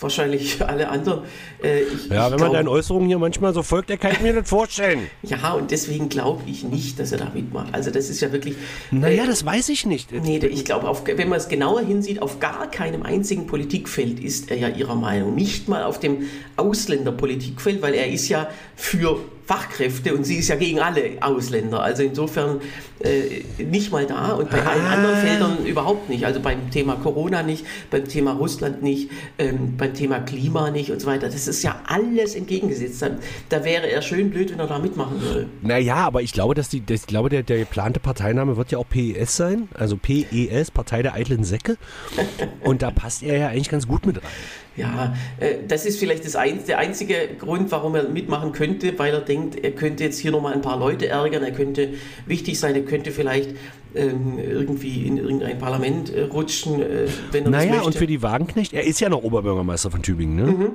wahrscheinlich 0.00 0.64
alle 0.66 0.88
anderen. 0.88 1.24
Äh, 1.62 1.82
ich, 1.82 2.06
ja, 2.08 2.26
ich 2.26 2.32
wenn 2.32 2.40
man 2.40 2.52
deinen 2.52 2.68
Äußerungen 2.68 3.08
hier 3.08 3.18
manchmal 3.18 3.52
so 3.52 3.62
folgt, 3.62 3.90
der 3.90 3.98
kann 3.98 4.12
ich 4.12 4.20
mir 4.20 4.32
nicht 4.32 4.48
vorstellen. 4.48 5.08
ja, 5.22 5.52
und 5.52 5.70
deswegen 5.70 6.08
glaube 6.08 6.42
ich 6.46 6.64
nicht, 6.64 6.98
dass 6.98 7.12
er 7.12 7.18
da 7.18 7.30
mitmacht. 7.34 7.68
Also 7.72 7.90
das 7.90 8.08
ist 8.08 8.20
ja 8.20 8.32
wirklich... 8.32 8.56
Naja, 8.90 9.24
äh, 9.24 9.26
das 9.26 9.44
weiß 9.44 9.68
ich 9.68 9.86
nicht. 9.86 10.12
Nee, 10.12 10.38
ich 10.38 10.64
glaube, 10.64 10.90
wenn 11.16 11.28
man 11.28 11.38
es 11.38 11.48
genauer 11.48 11.80
hinsieht, 11.80 12.22
auf 12.22 12.40
gar 12.40 12.70
keinem 12.70 13.02
einzigen 13.02 13.46
Politikfeld 13.46 14.20
ist 14.20 14.50
er 14.50 14.56
ja 14.58 14.68
ihrer 14.68 14.94
Meinung. 14.94 15.34
Nicht 15.34 15.68
mal 15.68 15.84
auf 15.84 16.00
dem 16.00 16.28
Ausländerpolitikfeld, 16.56 17.82
weil 17.82 17.94
er 17.94 18.08
ist 18.10 18.28
ja 18.28 18.48
für 18.76 19.20
Fachkräfte 19.46 20.14
und 20.14 20.24
sie 20.24 20.36
ist 20.36 20.48
ja 20.48 20.56
gegen 20.56 20.80
alle 20.80 21.18
Ausländer. 21.20 21.82
Also 21.82 22.02
insofern 22.02 22.60
äh, 23.00 23.42
nicht 23.62 23.92
mal 23.92 24.06
da 24.06 24.32
und 24.32 24.50
bei 24.50 24.62
ah. 24.64 24.70
allen 24.70 24.86
anderen 24.86 25.16
Feldern 25.16 25.66
überhaupt 25.66 26.08
nicht. 26.08 26.24
Also 26.24 26.40
beim 26.40 26.70
Thema 26.70 26.96
Corona 26.96 27.42
nicht, 27.42 27.66
beim 27.90 28.08
Thema 28.08 28.32
Russland 28.32 28.82
nicht, 28.82 29.10
ähm, 29.38 29.76
beim 29.76 29.92
Thema 29.92 30.20
Klima 30.20 30.70
nicht 30.70 30.90
und 30.90 31.00
so 31.00 31.06
weiter. 31.06 31.28
Das 31.28 31.46
ist 31.46 31.62
ja 31.62 31.80
alles 31.86 32.34
entgegengesetzt. 32.34 33.02
Da, 33.02 33.10
da 33.50 33.64
wäre 33.64 33.90
er 33.90 34.00
schön 34.00 34.30
blöd, 34.30 34.50
wenn 34.50 34.60
er 34.60 34.66
da 34.66 34.78
mitmachen 34.78 35.20
würde. 35.20 35.46
Naja, 35.60 35.96
aber 35.96 36.22
ich 36.22 36.32
glaube, 36.32 36.54
dass 36.54 36.70
die, 36.70 36.84
das, 36.84 37.02
ich 37.02 37.06
glaube 37.06 37.28
der, 37.28 37.42
der 37.42 37.58
geplante 37.58 38.00
Parteiname 38.00 38.56
wird 38.56 38.72
ja 38.72 38.78
auch 38.78 38.88
PES 38.88 39.36
sein, 39.36 39.68
also 39.74 39.98
PES, 39.98 40.70
Partei 40.70 41.02
der 41.02 41.14
eitlen 41.14 41.44
Säcke. 41.44 41.76
und 42.62 42.80
da 42.80 42.90
passt 42.90 43.22
er 43.22 43.36
ja 43.36 43.48
eigentlich 43.48 43.68
ganz 43.68 43.86
gut 43.86 44.06
mit 44.06 44.16
rein. 44.16 44.30
Ja, 44.76 45.14
äh, 45.38 45.56
das 45.68 45.86
ist 45.86 45.98
vielleicht 45.98 46.24
das 46.24 46.34
ein, 46.34 46.64
der 46.66 46.78
einzige 46.78 47.28
Grund, 47.38 47.70
warum 47.70 47.94
er 47.94 48.08
mitmachen 48.08 48.52
könnte, 48.52 48.98
weil 48.98 49.14
er 49.14 49.20
denkt, 49.20 49.62
er 49.62 49.70
könnte 49.70 50.02
jetzt 50.02 50.18
hier 50.18 50.32
nochmal 50.32 50.52
ein 50.52 50.62
paar 50.62 50.78
Leute 50.78 51.06
ärgern, 51.08 51.44
er 51.44 51.52
könnte 51.52 51.90
wichtig 52.26 52.58
sein, 52.58 52.74
er 52.74 52.82
könnte 52.82 53.12
vielleicht 53.12 53.50
ähm, 53.94 54.38
irgendwie 54.38 55.06
in 55.06 55.16
irgendein 55.16 55.58
Parlament 55.58 56.12
äh, 56.12 56.22
rutschen, 56.22 56.80
äh, 56.80 57.06
wenn 57.32 57.44
er 57.44 57.50
naja, 57.50 57.64
das 57.66 57.74
möchte. 57.76 57.86
und 57.86 57.96
für 57.96 58.06
die 58.06 58.22
Wagenknecht, 58.22 58.72
er 58.72 58.84
ist 58.84 59.00
ja 59.00 59.08
noch 59.08 59.22
Oberbürgermeister 59.22 59.90
von 59.90 60.02
Tübingen, 60.02 60.36
ne? 60.36 60.52
Mhm. 60.52 60.70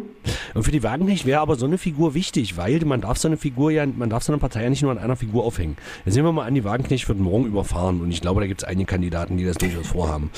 Und 0.53 0.63
für 0.63 0.71
die 0.71 0.84
Wagenknecht 0.84 1.25
wäre 1.25 1.41
aber 1.41 1.55
so 1.55 1.65
eine 1.65 1.77
Figur 1.77 2.13
wichtig, 2.13 2.58
weil 2.58 2.79
man 2.86 3.01
darf 3.01 3.17
so 3.17 3.27
eine 3.27 3.38
Figur 3.38 3.71
ja, 3.71 3.86
man 3.86 4.10
darf 4.10 4.23
so 4.23 4.32
eine 4.32 4.39
Partei 4.39 4.63
ja 4.63 4.69
nicht 4.69 4.82
nur 4.82 4.91
an 4.91 4.97
einer 4.97 5.15
Figur 5.15 5.43
aufhängen. 5.43 5.77
Jetzt 6.05 6.15
sehen 6.15 6.23
wir 6.23 6.32
mal 6.32 6.45
an, 6.45 6.55
die 6.55 6.63
Wagenknecht 6.63 7.08
wird 7.08 7.19
morgen 7.19 7.45
überfahren 7.45 8.01
und 8.01 8.12
ich 8.12 8.21
glaube, 8.21 8.41
da 8.41 8.47
gibt 8.47 8.62
es 8.62 8.67
einige 8.67 8.88
Kandidaten, 8.88 9.38
die 9.38 9.45
das 9.45 9.58
durchaus 9.58 9.88
vorhaben. 9.88 10.32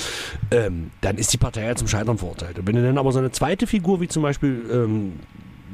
Ähm, 0.52 0.92
dann 1.02 1.18
ist 1.18 1.34
die 1.34 1.38
Partei 1.38 1.66
ja 1.66 1.76
zum 1.76 1.88
Scheitern 1.88 2.18
verurteilt. 2.18 2.60
Und 2.60 2.68
wenn 2.68 2.76
du 2.76 2.84
dann 2.84 2.98
aber 2.98 3.12
so 3.12 3.20
eine 3.20 3.32
zweite 3.32 3.68
Figur 3.68 4.02
wie 4.02 4.08
zum 4.08 4.24
Beispiel 4.24 4.64
ähm, 4.72 5.14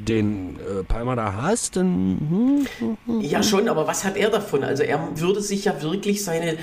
den 0.08 0.58
äh, 0.58 0.84
Palmer 0.84 1.16
da 1.16 1.34
hast, 1.42 1.76
dann. 1.76 2.66
Hm, 2.80 3.22
Ja, 3.22 3.42
schon, 3.44 3.68
aber 3.68 3.88
was 3.88 4.06
hat 4.06 4.16
er 4.18 4.30
davon? 4.30 4.64
Also 4.64 4.84
er 4.84 5.00
würde 5.16 5.42
sich 5.42 5.66
ja 5.66 5.82
wirklich 5.82 6.24
seine, 6.24 6.58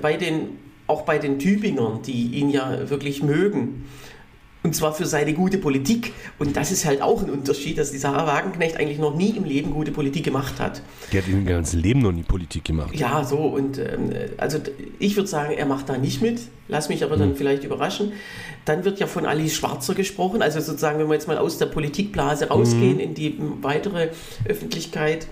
bei 0.00 0.16
den, 0.16 0.58
auch 0.86 1.02
bei 1.02 1.18
den 1.18 1.38
Tübingern, 1.38 2.02
die 2.02 2.26
ihn 2.34 2.50
ja 2.50 2.88
wirklich 2.90 3.22
mögen, 3.22 3.84
und 4.62 4.74
zwar 4.74 4.94
für 4.94 5.04
seine 5.04 5.34
gute 5.34 5.58
Politik. 5.58 6.14
Und 6.38 6.56
das 6.56 6.72
ist 6.72 6.86
halt 6.86 7.02
auch 7.02 7.22
ein 7.22 7.28
Unterschied, 7.28 7.76
dass 7.76 7.92
dieser 7.92 8.16
Herr 8.16 8.26
Wagenknecht 8.26 8.78
eigentlich 8.78 8.98
noch 8.98 9.14
nie 9.14 9.28
im 9.36 9.44
Leben 9.44 9.72
gute 9.72 9.92
Politik 9.92 10.24
gemacht 10.24 10.58
hat. 10.58 10.80
der 11.12 11.20
hat 11.20 11.28
im 11.28 11.44
ganzen 11.44 11.80
Leben 11.80 12.00
noch 12.00 12.12
nie 12.12 12.22
Politik 12.22 12.64
gemacht. 12.64 12.96
Ja, 12.98 13.24
so, 13.24 13.36
und 13.40 13.76
ähm, 13.76 14.10
also 14.38 14.58
ich 14.98 15.16
würde 15.16 15.28
sagen, 15.28 15.52
er 15.52 15.66
macht 15.66 15.90
da 15.90 15.98
nicht 15.98 16.22
mit. 16.22 16.40
Lass 16.68 16.88
mich 16.88 17.04
aber 17.04 17.18
dann 17.18 17.36
vielleicht 17.36 17.62
überraschen. 17.64 18.12
Dann 18.64 18.86
wird 18.86 19.00
ja 19.00 19.06
von 19.06 19.26
Alice 19.26 19.54
Schwarzer 19.54 19.94
gesprochen. 19.94 20.40
Also 20.40 20.60
sozusagen, 20.60 20.98
wenn 20.98 21.08
wir 21.08 21.14
jetzt 21.14 21.28
mal 21.28 21.36
aus 21.36 21.58
der 21.58 21.66
Politikblase 21.66 22.48
rausgehen 22.48 23.00
in 23.00 23.12
die 23.12 23.36
weitere 23.60 24.12
Öffentlichkeit. 24.46 25.26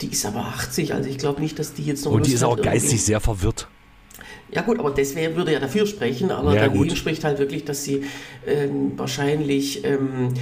Die 0.00 0.08
ist 0.12 0.24
aber 0.26 0.40
80, 0.46 0.94
also 0.94 1.08
ich 1.08 1.18
glaube 1.18 1.40
nicht, 1.40 1.58
dass 1.58 1.74
die 1.74 1.82
jetzt 1.82 2.04
noch. 2.04 2.12
Und 2.12 2.26
die 2.26 2.34
ist 2.34 2.44
auch 2.44 2.52
hat, 2.52 2.58
irgendwie- 2.58 2.70
geistig 2.78 3.02
sehr 3.02 3.18
verwirrt. 3.18 3.66
Ja 4.52 4.62
gut, 4.62 4.78
aber 4.78 4.90
das 4.90 5.14
wär, 5.14 5.34
würde 5.36 5.52
ja 5.52 5.60
dafür 5.60 5.86
sprechen, 5.86 6.30
aber 6.30 6.54
Ja, 6.54 6.62
dagegen 6.62 6.88
gut. 6.88 6.96
spricht 6.96 7.24
halt 7.24 7.38
wirklich, 7.38 7.64
dass 7.64 7.84
sie 7.84 8.04
ähm, 8.46 8.92
wahrscheinlich 8.96 9.84
ähm, 9.84 10.34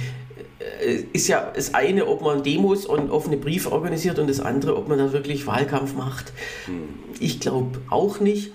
äh, 0.59 1.03
ist 1.13 1.27
ja 1.27 1.51
das 1.55 1.73
eine, 1.73 2.07
ob 2.07 2.21
man 2.21 2.43
Demos 2.43 2.85
und 2.85 3.09
offene 3.09 3.37
Briefe 3.37 3.71
organisiert 3.71 4.19
und 4.19 4.29
das 4.29 4.39
andere, 4.39 4.77
ob 4.77 4.87
man 4.87 4.97
da 4.99 5.11
wirklich 5.11 5.47
Wahlkampf 5.47 5.95
macht. 5.95 6.33
Ich 7.19 7.39
glaube 7.39 7.79
auch 7.89 8.19
nicht. 8.19 8.51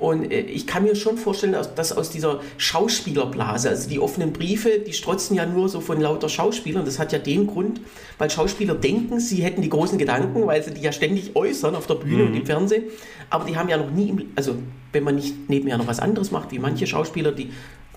Und 0.00 0.32
äh, 0.32 0.40
ich 0.40 0.66
kann 0.66 0.82
mir 0.84 0.96
schon 0.96 1.18
vorstellen, 1.18 1.54
dass, 1.76 1.92
aus 1.92 2.10
dieser 2.10 2.40
Schauspielerblase, 2.56 3.68
also 3.68 3.88
die 3.88 4.00
offenen 4.00 4.32
Briefe, 4.32 4.78
die 4.84 4.92
strotzen 4.94 5.36
ja 5.36 5.44
nur 5.46 5.68
so 5.68 5.80
von 5.80 6.00
lauter 6.00 6.28
Schauspielern. 6.28 6.84
Das 6.84 6.98
hat 6.98 7.12
ja 7.12 7.18
den 7.18 7.46
Grund, 7.46 7.80
weil 8.18 8.30
Schauspieler 8.30 8.74
denken, 8.74 9.20
sie 9.20 9.42
hätten 9.42 9.60
die 9.62 9.68
großen 9.68 9.98
Gedanken, 9.98 10.46
weil 10.46 10.62
sie 10.62 10.72
die 10.72 10.80
ja 10.80 10.90
ständig 10.92 11.36
äußern 11.36 11.74
auf 11.76 11.86
der 11.86 11.94
Bühne 11.96 12.24
und 12.24 12.34
im 12.34 12.46
Fernsehen. 12.46 12.84
Aber 13.28 13.44
die 13.44 13.56
haben 13.56 13.68
ja 13.68 13.76
noch 13.76 13.90
nie, 13.90 14.08
im, 14.08 14.22
also 14.34 14.54
wenn 14.92 15.04
man 15.04 15.16
nicht 15.16 15.48
nebenher 15.50 15.76
noch 15.78 15.86
was 15.86 16.00
anderes 16.00 16.30
macht, 16.30 16.50
wie 16.50 16.58
manche 16.58 16.86
Schauspieler, 16.86 17.32
die 17.32 17.50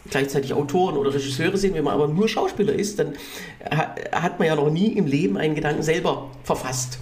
gleichzeitig 0.09 0.53
Autoren 0.53 0.97
oder 0.97 1.13
Regisseure 1.13 1.55
sind, 1.55 1.73
wenn 1.75 1.85
man 1.85 1.93
aber 1.93 2.09
nur 2.09 2.27
Schauspieler 2.27 2.73
ist, 2.73 2.99
dann 2.99 3.13
ha- 3.71 3.95
hat 4.11 4.37
man 4.37 4.49
ja 4.49 4.55
noch 4.55 4.69
nie 4.69 4.87
im 4.87 5.07
Leben 5.07 5.37
einen 5.37 5.55
Gedanken 5.55 5.81
selber 5.81 6.29
verfasst 6.43 6.99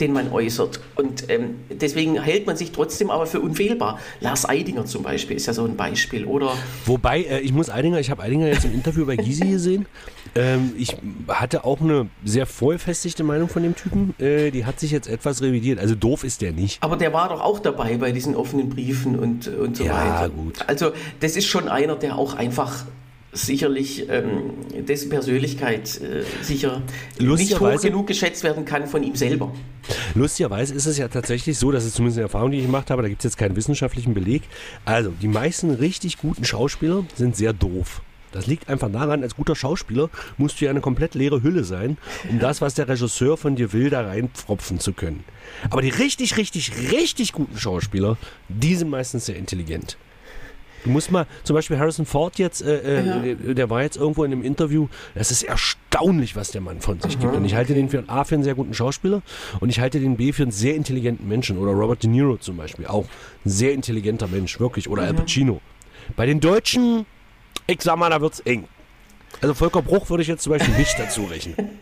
den 0.00 0.12
man 0.12 0.30
äußert. 0.32 0.80
Und 0.96 1.30
ähm, 1.30 1.56
deswegen 1.70 2.20
hält 2.20 2.46
man 2.46 2.56
sich 2.56 2.72
trotzdem 2.72 3.10
aber 3.10 3.26
für 3.26 3.40
unfehlbar. 3.40 3.98
Lars 4.20 4.48
Eidinger 4.48 4.84
zum 4.86 5.02
Beispiel 5.02 5.36
ist 5.36 5.46
ja 5.46 5.52
so 5.52 5.64
ein 5.64 5.76
Beispiel. 5.76 6.24
Oder 6.24 6.52
Wobei, 6.86 7.22
äh, 7.22 7.40
ich 7.40 7.52
muss 7.52 7.70
Eidinger, 7.70 7.98
ich 8.00 8.10
habe 8.10 8.22
Eidinger 8.22 8.46
jetzt 8.48 8.64
im 8.64 8.74
Interview 8.74 9.06
bei 9.06 9.16
Gysi 9.16 9.46
gesehen. 9.48 9.86
Ähm, 10.34 10.72
ich 10.76 10.96
hatte 11.28 11.64
auch 11.64 11.80
eine 11.80 12.08
sehr 12.24 12.46
vollfestigte 12.46 13.22
Meinung 13.24 13.48
von 13.48 13.62
dem 13.62 13.76
Typen. 13.76 14.14
Äh, 14.18 14.50
die 14.50 14.64
hat 14.64 14.80
sich 14.80 14.90
jetzt 14.90 15.06
etwas 15.08 15.42
revidiert. 15.42 15.78
Also 15.78 15.94
doof 15.94 16.24
ist 16.24 16.40
der 16.42 16.52
nicht. 16.52 16.82
aber 16.82 16.96
der 16.96 17.12
war 17.12 17.28
doch 17.28 17.40
auch 17.40 17.58
dabei 17.60 17.96
bei 17.98 18.10
diesen 18.12 18.34
offenen 18.34 18.68
Briefen 18.68 19.18
und, 19.18 19.46
und 19.48 19.76
so 19.76 19.84
Ja, 19.84 20.20
weiter. 20.22 20.30
gut. 20.30 20.58
Also 20.66 20.92
das 21.20 21.36
ist 21.36 21.46
schon 21.46 21.68
einer, 21.68 21.94
der 21.96 22.18
auch 22.18 22.34
einfach 22.34 22.84
sicherlich 23.34 24.08
ähm, 24.08 24.52
dessen 24.86 25.10
Persönlichkeit 25.10 26.00
äh, 26.00 26.22
sicher 26.42 26.82
nicht 27.18 27.60
hoch 27.60 27.80
genug 27.80 28.06
geschätzt 28.06 28.44
werden 28.44 28.64
kann 28.64 28.86
von 28.86 29.02
ihm 29.02 29.16
selber. 29.16 29.52
Lustigerweise 30.14 30.72
ist 30.74 30.86
es 30.86 30.96
ja 30.96 31.08
tatsächlich 31.08 31.58
so, 31.58 31.70
das 31.70 31.84
ist 31.84 31.96
zumindest 31.96 32.18
eine 32.18 32.24
Erfahrung, 32.26 32.52
die 32.52 32.58
ich 32.58 32.64
gemacht 32.64 32.90
habe, 32.90 33.02
da 33.02 33.08
gibt 33.08 33.20
es 33.20 33.24
jetzt 33.24 33.36
keinen 33.36 33.56
wissenschaftlichen 33.56 34.14
Beleg. 34.14 34.42
Also, 34.84 35.10
die 35.10 35.28
meisten 35.28 35.70
richtig 35.70 36.18
guten 36.18 36.44
Schauspieler 36.44 37.04
sind 37.16 37.36
sehr 37.36 37.52
doof. 37.52 38.00
Das 38.32 38.48
liegt 38.48 38.68
einfach 38.68 38.90
daran, 38.90 39.22
als 39.22 39.36
guter 39.36 39.54
Schauspieler 39.54 40.10
musst 40.38 40.60
du 40.60 40.64
ja 40.64 40.70
eine 40.72 40.80
komplett 40.80 41.14
leere 41.14 41.42
Hülle 41.44 41.62
sein, 41.62 41.98
um 42.28 42.40
das, 42.40 42.60
was 42.60 42.74
der 42.74 42.88
Regisseur 42.88 43.36
von 43.36 43.54
dir 43.54 43.72
will, 43.72 43.90
da 43.90 44.00
reinpfropfen 44.00 44.80
zu 44.80 44.92
können. 44.92 45.22
Aber 45.70 45.82
die 45.82 45.90
richtig, 45.90 46.36
richtig, 46.36 46.72
richtig 46.90 47.32
guten 47.32 47.56
Schauspieler, 47.56 48.16
die 48.48 48.74
sind 48.74 48.90
meistens 48.90 49.26
sehr 49.26 49.36
intelligent. 49.36 49.96
Du 50.84 50.90
musst 50.90 51.10
mal, 51.10 51.26
zum 51.44 51.54
Beispiel 51.54 51.78
Harrison 51.78 52.04
Ford 52.06 52.38
jetzt, 52.38 52.62
äh, 52.62 53.00
äh, 53.00 53.36
Ja. 53.46 53.54
der 53.54 53.70
war 53.70 53.82
jetzt 53.82 53.96
irgendwo 53.96 54.22
in 54.24 54.32
einem 54.32 54.42
Interview, 54.42 54.88
das 55.14 55.30
ist 55.30 55.42
erstaunlich, 55.42 56.36
was 56.36 56.50
der 56.50 56.60
Mann 56.60 56.80
von 56.80 57.00
sich 57.00 57.18
gibt. 57.18 57.34
Und 57.34 57.44
ich 57.44 57.54
halte 57.54 57.74
den 57.74 57.88
für 57.88 58.04
A 58.06 58.24
für 58.24 58.34
einen 58.34 58.44
sehr 58.44 58.54
guten 58.54 58.74
Schauspieler 58.74 59.22
und 59.60 59.70
ich 59.70 59.80
halte 59.80 59.98
den 59.98 60.16
B 60.16 60.32
für 60.32 60.42
einen 60.42 60.52
sehr 60.52 60.74
intelligenten 60.74 61.26
Menschen. 61.26 61.56
Oder 61.58 61.72
Robert 61.72 62.02
De 62.02 62.10
Niro 62.10 62.36
zum 62.36 62.56
Beispiel, 62.58 62.86
auch 62.86 63.06
ein 63.44 63.50
sehr 63.50 63.72
intelligenter 63.72 64.26
Mensch, 64.28 64.60
wirklich. 64.60 64.88
Oder 64.88 65.02
Al 65.04 65.14
Pacino. 65.14 65.60
Bei 66.16 66.26
den 66.26 66.40
Deutschen, 66.40 67.06
ich 67.66 67.80
sag 67.82 67.96
mal, 67.96 68.10
da 68.10 68.20
wird's 68.20 68.40
eng. 68.40 68.68
Also 69.40 69.54
Volker 69.54 69.82
Bruch 69.82 70.10
würde 70.10 70.22
ich 70.22 70.28
jetzt 70.28 70.42
zum 70.42 70.52
Beispiel 70.52 70.74
nicht 70.76 70.98
dazu 70.98 71.24
rechnen. 71.24 71.56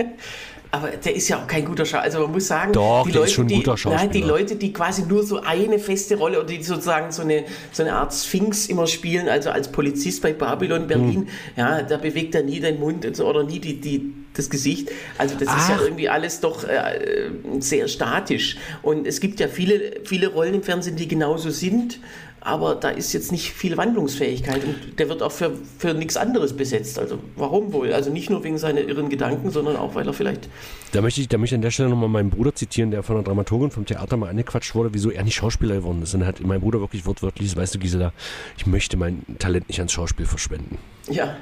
Aber 0.74 0.88
der 0.88 1.14
ist 1.14 1.28
ja 1.28 1.36
auch 1.42 1.46
kein 1.46 1.66
guter 1.66 1.84
Schauspieler. 1.84 2.02
Also 2.04 2.20
man 2.20 2.32
muss 2.32 2.46
sagen, 2.46 2.72
Doch, 2.72 3.04
die 3.04 3.12
der 3.12 3.24
ist 3.24 3.26
Leute, 3.26 3.34
schon 3.34 3.44
ein 3.44 3.48
die, 3.48 3.54
guter 3.56 3.70
Nein, 3.72 3.76
die 3.76 4.20
Schauspieler. 4.20 4.26
Leute, 4.26 4.56
die 4.56 4.72
quasi 4.72 5.02
nur 5.02 5.22
so 5.22 5.42
eine 5.42 5.78
feste 5.78 6.16
Rolle 6.16 6.38
oder 6.38 6.46
die 6.46 6.62
sozusagen 6.62 7.12
so 7.12 7.20
eine, 7.20 7.44
so 7.72 7.82
eine 7.82 7.92
Art 7.92 8.14
Sphinx 8.14 8.68
immer 8.68 8.86
spielen, 8.86 9.28
also 9.28 9.50
als 9.50 9.70
Polizist 9.70 10.22
bei 10.22 10.32
Babylon 10.32 10.86
Berlin, 10.86 11.12
Hm. 11.12 11.28
ja, 11.56 11.82
da 11.82 11.98
bewegt 11.98 12.34
er 12.34 12.42
nie 12.42 12.58
den 12.58 12.80
Mund 12.80 13.04
und 13.04 13.14
so, 13.14 13.26
oder 13.28 13.44
nie 13.44 13.58
die, 13.58 13.80
die, 13.82 14.14
das 14.32 14.48
Gesicht. 14.48 14.88
Also 15.18 15.34
das 15.34 15.42
ist 15.54 15.68
ja 15.68 15.76
Ach. 15.78 15.82
irgendwie 15.82 16.08
alles 16.08 16.40
doch 16.40 16.64
äh, 16.64 17.28
sehr 17.58 17.86
statisch. 17.86 18.56
Und 18.80 19.06
es 19.06 19.20
gibt 19.20 19.40
ja 19.40 19.48
viele, 19.48 20.00
viele 20.04 20.28
Rollen 20.28 20.54
im 20.54 20.62
Fernsehen, 20.62 20.96
die 20.96 21.06
genauso 21.06 21.50
sind. 21.50 21.98
Aber 22.44 22.74
da 22.74 22.88
ist 22.88 23.12
jetzt 23.12 23.30
nicht 23.30 23.52
viel 23.52 23.76
Wandlungsfähigkeit 23.76 24.64
und 24.64 24.98
der 24.98 25.08
wird 25.08 25.22
auch 25.22 25.30
für, 25.30 25.52
für 25.78 25.94
nichts 25.94 26.16
anderes 26.16 26.56
besetzt. 26.56 26.98
Also 26.98 27.18
warum 27.36 27.72
wohl? 27.72 27.92
Also 27.92 28.10
nicht 28.10 28.30
nur 28.30 28.42
wegen 28.42 28.58
seiner 28.58 28.80
irren 28.80 29.08
Gedanken, 29.08 29.50
sondern 29.50 29.76
auch, 29.76 29.94
weil 29.94 30.06
er 30.06 30.12
vielleicht 30.12 30.48
Da 30.90 31.00
möchte 31.02 31.20
ich, 31.20 31.28
da 31.28 31.38
möchte 31.38 31.54
ich 31.54 31.58
an 31.58 31.62
der 31.62 31.70
Stelle 31.70 31.88
nochmal 31.88 32.08
meinen 32.08 32.30
Bruder 32.30 32.54
zitieren, 32.54 32.90
der 32.90 33.02
von 33.02 33.16
einer 33.16 33.24
Dramaturgin 33.24 33.70
vom 33.70 33.86
Theater 33.86 34.16
mal 34.16 34.28
angequatscht 34.28 34.74
wurde, 34.74 34.92
wieso 34.92 35.10
er 35.10 35.22
nicht 35.22 35.36
Schauspieler 35.36 35.76
geworden 35.76 36.02
ist. 36.02 36.14
Und 36.14 36.20
dann 36.20 36.28
hat 36.28 36.40
mein 36.40 36.60
Bruder 36.60 36.80
wirklich 36.80 37.06
wortwörtlich, 37.06 37.54
weißt 37.54 37.76
du, 37.76 37.78
Gisela, 37.78 38.12
ich 38.58 38.66
möchte 38.66 38.96
mein 38.96 39.24
Talent 39.38 39.68
nicht 39.68 39.78
ans 39.78 39.92
Schauspiel 39.92 40.26
verschwenden. 40.26 40.78
Ja, 41.08 41.36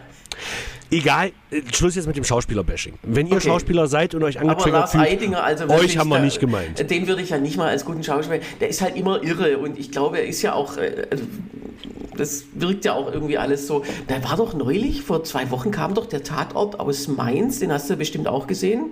Egal, 0.90 1.30
äh, 1.50 1.62
Schluss 1.72 1.94
jetzt 1.94 2.06
mit 2.06 2.16
dem 2.16 2.24
Schauspieler-Bashing. 2.24 2.94
Wenn 3.02 3.26
ihr 3.28 3.36
Okay. 3.36 3.48
Schauspieler 3.48 3.86
seid 3.86 4.14
und 4.14 4.22
euch 4.24 4.40
angetriggert 4.40 4.90
fühlt, 4.90 5.04
Eidinger, 5.04 5.42
also 5.42 5.68
euch 5.68 5.96
haben 5.96 6.08
wir 6.08 6.16
da- 6.18 6.24
nicht 6.24 6.40
gemeint. 6.40 6.90
Den 6.90 7.06
würde 7.06 7.22
ich 7.22 7.30
ja 7.30 7.38
nicht 7.38 7.56
mal 7.56 7.68
als 7.68 7.84
guten 7.84 8.02
Schauspieler. 8.02 8.40
Der 8.60 8.68
ist 8.68 8.80
halt 8.80 8.96
immer 8.96 9.22
irre 9.22 9.58
und 9.58 9.78
ich 9.78 9.90
glaube, 9.92 10.18
er 10.18 10.26
ist 10.26 10.42
ja 10.42 10.52
auch. 10.54 10.76
äh, 10.76 11.06
also, 11.10 11.24
Das 12.16 12.42
wirkt 12.54 12.84
ja 12.84 12.92
auch 12.92 13.10
irgendwie 13.10 13.38
alles 13.38 13.66
so. 13.66 13.82
Da 14.08 14.22
war 14.28 14.36
doch 14.36 14.52
neulich, 14.52 15.00
vor 15.02 15.24
zwei 15.24 15.50
Wochen 15.50 15.70
kam 15.70 15.94
doch 15.94 16.04
der 16.06 16.22
Tatort 16.22 16.78
aus 16.78 17.08
Mainz, 17.08 17.60
den 17.60 17.72
hast 17.72 17.88
du 17.88 17.96
bestimmt 17.96 18.26
auch 18.28 18.46
gesehen. 18.46 18.90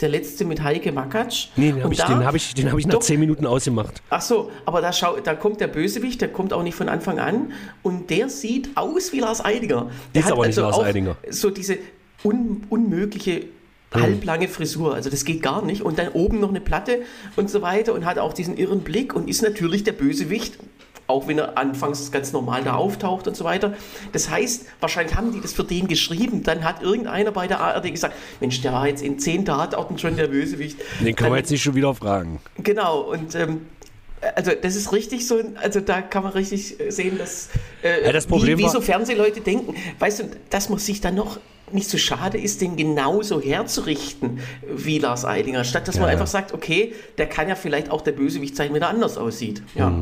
Der 0.00 0.08
letzte 0.08 0.44
mit 0.44 0.62
Heike 0.62 0.92
Makatsch. 0.92 1.48
Nee, 1.56 1.72
den 1.72 1.82
habe 1.82 1.92
ich, 1.92 2.00
den 2.00 2.24
hab 2.24 2.34
ich, 2.34 2.54
den 2.54 2.70
hab 2.70 2.78
ich 2.78 2.86
nach 2.86 2.94
Doch. 2.94 3.00
zehn 3.00 3.18
Minuten 3.18 3.46
ausgemacht. 3.46 4.00
Ach 4.10 4.20
so, 4.20 4.50
aber 4.64 4.80
da, 4.80 4.92
schau, 4.92 5.18
da 5.18 5.34
kommt 5.34 5.60
der 5.60 5.66
Bösewicht, 5.66 6.20
der 6.20 6.28
kommt 6.28 6.52
auch 6.52 6.62
nicht 6.62 6.76
von 6.76 6.88
Anfang 6.88 7.18
an 7.18 7.52
und 7.82 8.08
der 8.10 8.28
sieht 8.28 8.76
aus 8.76 9.12
wie 9.12 9.18
Lars 9.18 9.44
Eidinger. 9.44 9.90
Der 10.14 10.22
Ist 10.22 10.30
aber 10.30 10.46
nicht 10.46 10.56
Lars 10.56 10.78
Eidinger. 10.78 11.16
So 11.30 11.50
diese 11.50 11.78
un, 12.22 12.64
unmögliche 12.70 13.46
halblange 13.92 14.48
Frisur, 14.48 14.94
also 14.94 15.10
das 15.10 15.24
geht 15.24 15.42
gar 15.42 15.64
nicht. 15.64 15.82
Und 15.82 15.98
dann 15.98 16.08
oben 16.08 16.40
noch 16.40 16.50
eine 16.50 16.60
Platte 16.60 17.02
und 17.36 17.50
so 17.50 17.62
weiter 17.62 17.94
und 17.94 18.04
hat 18.04 18.18
auch 18.18 18.32
diesen 18.32 18.56
irren 18.56 18.80
Blick 18.80 19.14
und 19.14 19.28
ist 19.28 19.42
natürlich 19.42 19.82
der 19.82 19.92
Bösewicht, 19.92 20.58
auch 21.08 21.26
wenn 21.26 21.38
er 21.38 21.56
anfangs 21.58 22.12
ganz 22.12 22.32
normal 22.32 22.62
da 22.62 22.74
auftaucht 22.74 23.26
und 23.26 23.36
so 23.36 23.42
weiter. 23.44 23.72
Das 24.12 24.28
heißt, 24.30 24.66
wahrscheinlich 24.80 25.16
haben 25.16 25.32
die 25.32 25.40
das 25.40 25.54
für 25.54 25.64
den 25.64 25.88
geschrieben. 25.88 26.42
Dann 26.42 26.62
hat 26.64 26.82
irgendeiner 26.82 27.32
bei 27.32 27.46
der 27.48 27.60
ARD 27.60 27.90
gesagt, 27.90 28.14
Mensch, 28.40 28.60
der 28.60 28.72
war 28.74 28.86
jetzt 28.86 29.02
in 29.02 29.18
zehn 29.18 29.44
Tatorten 29.44 29.98
schon 29.98 30.16
der 30.16 30.28
Bösewicht. 30.28 30.78
Den 31.00 31.16
kann 31.16 31.30
man 31.30 31.38
jetzt 31.38 31.50
nicht 31.50 31.62
schon 31.62 31.74
wieder 31.74 31.94
fragen. 31.94 32.40
Genau, 32.58 33.00
und 33.00 33.34
ähm, 33.34 33.62
also 34.34 34.50
das 34.60 34.76
ist 34.76 34.92
richtig 34.92 35.26
so, 35.26 35.40
also 35.62 35.80
da 35.80 36.02
kann 36.02 36.24
man 36.24 36.32
richtig 36.32 36.78
äh, 36.78 36.90
sehen, 36.90 37.16
dass 37.18 37.48
äh, 37.82 38.04
Ja, 38.04 38.12
das 38.12 38.26
Problem 38.26 38.58
wie, 38.58 38.64
wie 38.64 38.68
so 38.68 38.80
Fernsehleute 38.82 39.40
denken. 39.40 39.74
Weißt 39.98 40.20
du, 40.20 40.24
dass 40.50 40.68
man 40.68 40.78
sich 40.78 41.00
dann 41.00 41.14
noch 41.14 41.40
nicht 41.72 41.88
so 41.88 41.96
schade 41.98 42.38
ist, 42.38 42.60
den 42.60 42.76
genauso 42.76 43.40
herzurichten 43.40 44.40
wie 44.70 44.98
Lars 44.98 45.24
Eidinger, 45.24 45.64
statt 45.64 45.86
dass 45.88 45.96
man 45.96 46.06
Ja. 46.06 46.12
einfach 46.12 46.26
sagt, 46.26 46.52
okay, 46.52 46.94
der 47.18 47.26
kann 47.28 47.48
ja 47.48 47.54
vielleicht 47.54 47.90
auch 47.90 48.00
der 48.00 48.12
Bösewicht 48.12 48.56
sein, 48.56 48.74
wenn 48.74 48.82
er 48.82 48.88
anders 48.88 49.16
aussieht. 49.18 49.62
Ja. 49.74 49.92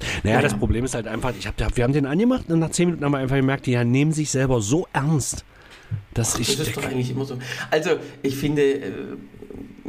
Naja, 0.00 0.36
Naja. 0.36 0.42
das 0.42 0.54
Problem 0.58 0.84
ist 0.84 0.94
halt 0.94 1.06
einfach, 1.06 1.32
ich 1.38 1.46
hab, 1.46 1.76
wir 1.76 1.84
haben 1.84 1.92
den 1.92 2.06
angemacht 2.06 2.50
und 2.50 2.58
nach 2.58 2.70
zehn 2.70 2.86
Minuten 2.86 3.04
haben 3.04 3.12
wir 3.12 3.18
einfach 3.18 3.36
gemerkt, 3.36 3.66
die 3.66 3.76
nehmen 3.84 4.12
sich 4.12 4.30
selber 4.30 4.60
so 4.60 4.86
ernst, 4.92 5.44
dass 6.14 6.38
ich. 6.38 6.56
Das 6.56 6.68
ist 6.68 6.76
doch 6.76 6.84
eigentlich 6.84 7.10
immer 7.10 7.24
so. 7.24 7.38
Also, 7.70 7.90
ich 8.22 8.36
finde, 8.36 8.62
äh, 8.62 8.92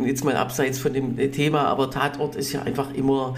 jetzt 0.05 0.23
mal 0.23 0.35
abseits 0.35 0.79
von 0.79 0.93
dem 0.93 1.17
Thema, 1.31 1.65
aber 1.67 1.89
Tatort 1.89 2.35
ist 2.35 2.51
ja 2.53 2.61
einfach 2.63 2.93
immer 2.93 3.35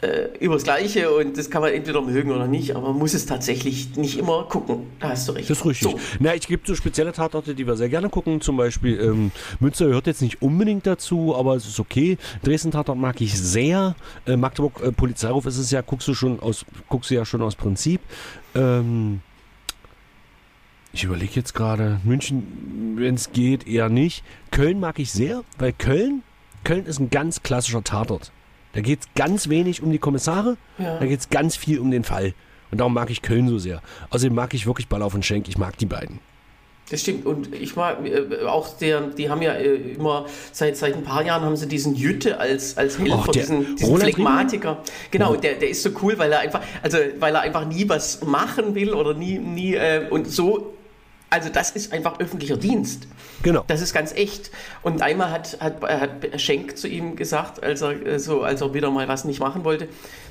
äh, 0.00 0.28
über 0.38 0.54
das 0.54 0.64
Gleiche 0.64 1.10
und 1.10 1.36
das 1.36 1.50
kann 1.50 1.62
man 1.62 1.72
entweder 1.72 2.00
mögen 2.02 2.30
oder 2.30 2.46
nicht, 2.46 2.74
aber 2.74 2.88
man 2.88 2.98
muss 2.98 3.14
es 3.14 3.26
tatsächlich 3.26 3.96
nicht 3.96 4.18
immer 4.18 4.44
gucken. 4.44 4.86
Da 5.00 5.10
hast 5.10 5.28
du 5.28 5.32
recht. 5.32 5.50
Das 5.50 5.58
ist 5.58 5.66
richtig. 5.66 5.90
So. 5.90 5.98
Na, 6.20 6.34
ich 6.34 6.46
gibt 6.46 6.66
so 6.66 6.74
spezielle 6.74 7.12
Tatorte, 7.12 7.54
die 7.54 7.66
wir 7.66 7.76
sehr 7.76 7.88
gerne 7.88 8.08
gucken. 8.08 8.40
Zum 8.40 8.56
Beispiel 8.56 9.00
ähm, 9.00 9.32
Münster 9.60 9.86
gehört 9.86 10.06
jetzt 10.06 10.22
nicht 10.22 10.40
unbedingt 10.40 10.86
dazu, 10.86 11.34
aber 11.36 11.56
es 11.56 11.66
ist 11.66 11.80
okay. 11.80 12.16
Dresden 12.42 12.70
Tatort 12.70 12.98
mag 12.98 13.20
ich 13.20 13.38
sehr. 13.38 13.96
Äh, 14.26 14.36
Magdeburg 14.36 14.80
äh, 14.82 14.92
Polizeiruf 14.92 15.46
ist 15.46 15.58
es 15.58 15.70
ja, 15.70 15.80
guckst 15.80 16.06
du 16.06 16.14
schon 16.14 16.38
aus, 16.40 16.64
guckst 16.88 17.10
du 17.10 17.14
ja 17.14 17.24
schon 17.24 17.42
aus 17.42 17.56
Prinzip. 17.56 18.00
Ähm, 18.54 19.20
ich 20.92 21.04
überlege 21.04 21.32
jetzt 21.34 21.54
gerade, 21.54 22.00
München, 22.04 22.94
wenn 22.96 23.14
es 23.14 23.32
geht, 23.32 23.66
eher 23.66 23.88
nicht. 23.88 24.24
Köln 24.50 24.80
mag 24.80 24.98
ich 24.98 25.12
sehr, 25.12 25.42
weil 25.58 25.72
Köln, 25.72 26.22
Köln 26.64 26.86
ist 26.86 26.98
ein 26.98 27.10
ganz 27.10 27.42
klassischer 27.42 27.84
Tatort. 27.84 28.32
Da 28.72 28.80
geht 28.80 29.00
es 29.00 29.06
ganz 29.14 29.48
wenig 29.48 29.82
um 29.82 29.90
die 29.90 29.98
Kommissare, 29.98 30.56
ja. 30.78 30.98
da 30.98 31.06
geht 31.06 31.20
es 31.20 31.30
ganz 31.30 31.56
viel 31.56 31.78
um 31.78 31.90
den 31.90 32.04
Fall. 32.04 32.34
Und 32.70 32.78
darum 32.78 32.92
mag 32.92 33.10
ich 33.10 33.22
Köln 33.22 33.48
so 33.48 33.58
sehr. 33.58 33.80
Außerdem 34.10 34.34
mag 34.34 34.52
ich 34.52 34.66
wirklich 34.66 34.88
Ballauf 34.88 35.14
und 35.14 35.24
Schenk, 35.24 35.48
ich 35.48 35.56
mag 35.56 35.78
die 35.78 35.86
beiden. 35.86 36.20
Das 36.90 37.02
stimmt. 37.02 37.26
Und 37.26 37.54
ich 37.54 37.76
mag 37.76 37.98
äh, 38.04 38.44
auch 38.46 38.76
der, 38.78 39.02
die 39.02 39.28
haben 39.28 39.42
ja 39.42 39.52
äh, 39.52 39.74
immer, 39.74 40.26
seit, 40.52 40.76
seit 40.76 40.94
ein 40.94 41.02
paar 41.02 41.24
Jahren 41.24 41.42
haben 41.42 41.56
sie 41.56 41.68
diesen 41.68 41.94
Jütte 41.94 42.38
als, 42.38 42.78
als 42.78 42.98
Helfer, 42.98 43.18
Och, 43.18 43.28
diesen, 43.28 43.76
diesen 43.76 43.98
Phlegmatiker. 43.98 44.82
Genau, 45.10 45.36
der, 45.36 45.54
der 45.54 45.68
ist 45.68 45.82
so 45.82 45.90
cool, 46.02 46.18
weil 46.18 46.32
er 46.32 46.40
einfach, 46.40 46.62
also 46.82 46.98
weil 47.18 47.34
er 47.34 47.42
einfach 47.42 47.66
nie 47.66 47.88
was 47.88 48.24
machen 48.24 48.74
will 48.74 48.94
oder 48.94 49.12
nie, 49.12 49.38
nie, 49.38 49.74
äh, 49.74 50.06
und 50.08 50.30
so 50.30 50.77
also 51.30 51.48
das 51.50 51.70
ist 51.70 51.92
einfach 51.92 52.20
öffentlicher 52.20 52.56
Dienst. 52.56 53.06
Genau. 53.42 53.64
Das 53.66 53.82
ist 53.82 53.92
ganz 53.92 54.12
echt. 54.12 54.50
Und 54.82 55.02
einmal 55.02 55.30
hat, 55.30 55.58
hat, 55.60 55.82
hat 55.82 56.40
Schenk 56.40 56.76
zu 56.76 56.88
ihm 56.88 57.16
gesagt, 57.16 57.62
als 57.62 57.82
er, 57.82 58.06
äh, 58.06 58.18
so, 58.18 58.42
als 58.42 58.60
er 58.60 58.74
wieder 58.74 58.90
mal 58.90 59.08
was 59.08 59.24
nicht 59.24 59.40
machen 59.40 59.64
wollte, 59.64 59.88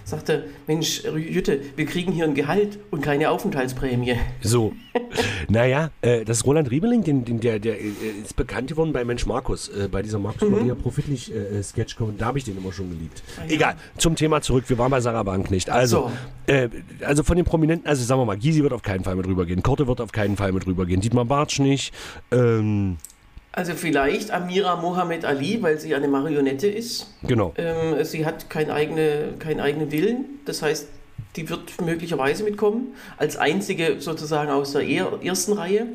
sagte, 0.07 0.45
Mensch, 0.67 1.03
Jütte, 1.03 1.59
wir 1.75 1.85
kriegen 1.85 2.13
hier 2.13 2.23
ein 2.23 2.33
Gehalt 2.33 2.79
und 2.91 3.01
keine 3.01 3.29
Aufenthaltsprämie. 3.29 4.15
So. 4.41 4.73
naja, 5.49 5.91
äh, 6.01 6.23
das 6.23 6.37
ist 6.37 6.45
Roland 6.45 6.71
Riebeling, 6.71 7.03
den, 7.03 7.25
den, 7.25 7.41
der, 7.41 7.59
der 7.59 7.79
äh, 7.79 7.91
ist 8.23 8.35
bekannt 8.37 8.69
geworden 8.69 8.93
bei 8.93 9.03
Mensch 9.03 9.25
Markus, 9.25 9.67
äh, 9.67 9.89
bei 9.91 10.01
dieser 10.01 10.19
Markus 10.19 10.47
mhm. 10.47 10.55
Maria 10.55 10.75
Profitlich 10.75 11.33
äh, 11.33 11.61
Sketch 11.61 11.97
da 12.17 12.25
habe 12.27 12.37
ich 12.37 12.45
den 12.45 12.57
immer 12.57 12.71
schon 12.71 12.89
geliebt. 12.89 13.21
Ah, 13.37 13.41
ja. 13.47 13.53
Egal, 13.53 13.75
zum 13.97 14.15
Thema 14.15 14.41
zurück, 14.41 14.63
wir 14.67 14.77
waren 14.77 14.91
bei 14.91 15.01
Sarah 15.01 15.25
Wagenknecht. 15.25 15.69
Also, 15.69 16.09
so. 16.47 16.53
äh, 16.53 16.69
also 17.03 17.23
von 17.23 17.35
den 17.35 17.45
Prominenten, 17.45 17.85
also 17.87 18.03
sagen 18.03 18.21
wir 18.21 18.25
mal, 18.25 18.37
Gysi 18.37 18.63
wird 18.63 18.71
auf 18.71 18.83
keinen 18.83 19.03
Fall 19.03 19.15
mit 19.15 19.27
rübergehen, 19.27 19.61
Korte 19.61 19.87
wird 19.87 19.99
auf 19.99 20.13
keinen 20.13 20.37
Fall 20.37 20.53
mit 20.53 20.65
rübergehen, 20.65 20.86
Dietmar 20.95 21.25
Bartsch 21.25 21.59
nicht, 21.59 21.93
ähm, 22.31 22.97
also 23.57 23.73
vielleicht 23.73 24.29
Amira 24.29 24.75
Mohammed 24.75 25.25
Ali, 25.25 25.63
weil 25.63 25.79
sie 25.79 25.95
eine 25.95 26.07
Marionette 26.07 26.67
ist. 26.67 27.11
Genau. 27.23 27.55
Ähm, 27.57 28.03
sie 28.05 28.23
hat 28.23 28.51
keinen 28.51 28.69
eigene, 28.69 29.33
keinen 29.39 29.59
eigenen 29.59 29.91
Willen. 29.91 30.25
Das 30.45 30.61
heißt, 30.61 30.87
die 31.35 31.49
wird 31.49 31.81
möglicherweise 31.83 32.43
mitkommen. 32.43 32.93
Als 33.17 33.35
einzige 33.35 33.99
sozusagen 33.99 34.51
aus 34.51 34.73
der 34.73 34.83
ersten 34.83 35.53
Reihe. 35.53 35.87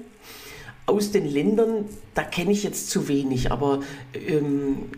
Aus 0.87 1.13
den 1.13 1.25
Ländern, 1.25 1.85
da 2.15 2.25
kenne 2.25 2.51
ich 2.51 2.65
jetzt 2.65 2.91
zu 2.91 3.07
wenig, 3.07 3.53
aber 3.53 3.79
ähm, 4.13 4.91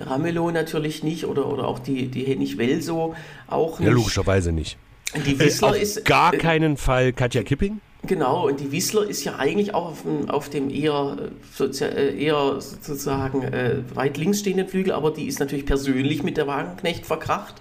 Ramelow 0.00 0.50
natürlich 0.50 1.02
nicht 1.02 1.26
oder, 1.26 1.46
oder 1.46 1.68
auch 1.68 1.78
die, 1.78 2.08
die 2.08 2.22
Hennig 2.22 2.56
Welso 2.56 3.14
auch 3.48 3.78
nicht. 3.78 3.86
Ja, 3.86 3.92
logischerweise 3.92 4.52
nicht. 4.52 4.78
Die 5.26 5.38
Wissler 5.38 5.76
äh, 5.76 5.82
ist. 5.82 6.06
gar 6.06 6.32
äh, 6.32 6.38
keinen 6.38 6.78
Fall 6.78 7.12
Katja 7.12 7.42
Kipping? 7.42 7.82
Genau, 8.08 8.46
und 8.48 8.58
die 8.58 8.72
Wissler 8.72 9.06
ist 9.06 9.22
ja 9.24 9.36
eigentlich 9.36 9.74
auch 9.74 9.90
auf 9.90 10.02
dem, 10.02 10.30
auf 10.30 10.48
dem 10.48 10.70
eher, 10.70 11.18
äh, 11.60 12.24
eher 12.24 12.58
sozusagen 12.58 13.42
äh, 13.42 13.82
weit 13.94 14.16
links 14.16 14.40
stehenden 14.40 14.66
Flügel, 14.66 14.94
aber 14.94 15.10
die 15.10 15.26
ist 15.26 15.40
natürlich 15.40 15.66
persönlich 15.66 16.22
mit 16.22 16.38
der 16.38 16.46
Wagenknecht 16.46 17.04
verkracht. 17.04 17.56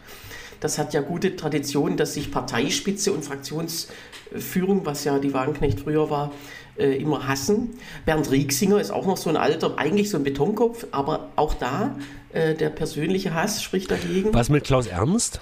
Das 0.61 0.77
hat 0.77 0.93
ja 0.93 1.01
gute 1.01 1.35
Tradition, 1.35 1.97
dass 1.97 2.13
sich 2.13 2.31
Parteispitze 2.31 3.11
und 3.11 3.25
Fraktionsführung, 3.25 4.85
was 4.85 5.03
ja 5.03 5.19
die 5.19 5.33
Wagenknecht 5.33 5.81
früher 5.81 6.09
war, 6.09 6.31
äh, 6.77 6.95
immer 6.95 7.27
hassen. 7.27 7.77
Bernd 8.05 8.31
Rieksinger 8.31 8.79
ist 8.79 8.91
auch 8.91 9.05
noch 9.05 9.17
so 9.17 9.29
ein 9.29 9.35
alter, 9.35 9.77
eigentlich 9.77 10.09
so 10.09 10.17
ein 10.17 10.23
Betonkopf, 10.23 10.87
aber 10.91 11.27
auch 11.35 11.55
da 11.55 11.97
äh, 12.31 12.55
der 12.55 12.69
persönliche 12.69 13.33
Hass 13.33 13.61
spricht 13.61 13.91
dagegen. 13.91 14.33
Was 14.33 14.47
mit 14.47 14.63
Klaus 14.63 14.87
Ernst? 14.87 15.41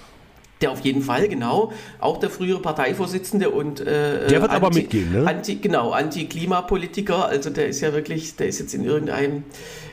Der 0.62 0.70
auf 0.70 0.80
jeden 0.80 1.02
Fall, 1.02 1.28
genau. 1.28 1.72
Auch 2.00 2.18
der 2.18 2.30
frühere 2.30 2.60
Parteivorsitzende 2.60 3.50
und 3.50 3.80
äh, 3.80 4.26
Der 4.26 4.40
wird 4.40 4.50
Anti, 4.50 4.54
aber 4.54 4.70
mitgehen, 4.74 5.12
ne? 5.12 5.26
Anti, 5.26 5.56
genau, 5.56 5.90
Anti-Klimapolitiker. 5.90 7.26
Also 7.26 7.50
der 7.50 7.68
ist 7.68 7.82
ja 7.82 7.92
wirklich, 7.92 8.36
der 8.36 8.46
ist 8.46 8.58
jetzt 8.58 8.72
in 8.72 8.82
irgendeinem, 8.82 9.44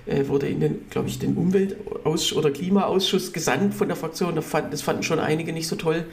äh, 0.05 0.25
wurde 0.27 0.47
in 0.47 0.61
den, 0.61 0.89
glaube 0.89 1.09
ich, 1.09 1.19
den 1.19 1.35
Umweltausschuss 1.35 2.37
oder 2.37 2.49
Klimaausschuss 2.49 3.33
gesandt 3.33 3.73
von 3.73 3.89
der 3.89 3.97
Fraktion. 3.97 4.35
Das, 4.35 4.45
fand, 4.45 4.71
das 4.71 4.81
fanden 4.81 5.03
schon 5.03 5.19
einige 5.19 5.51
nicht 5.51 5.67
so 5.67 5.75
toll. 5.75 6.05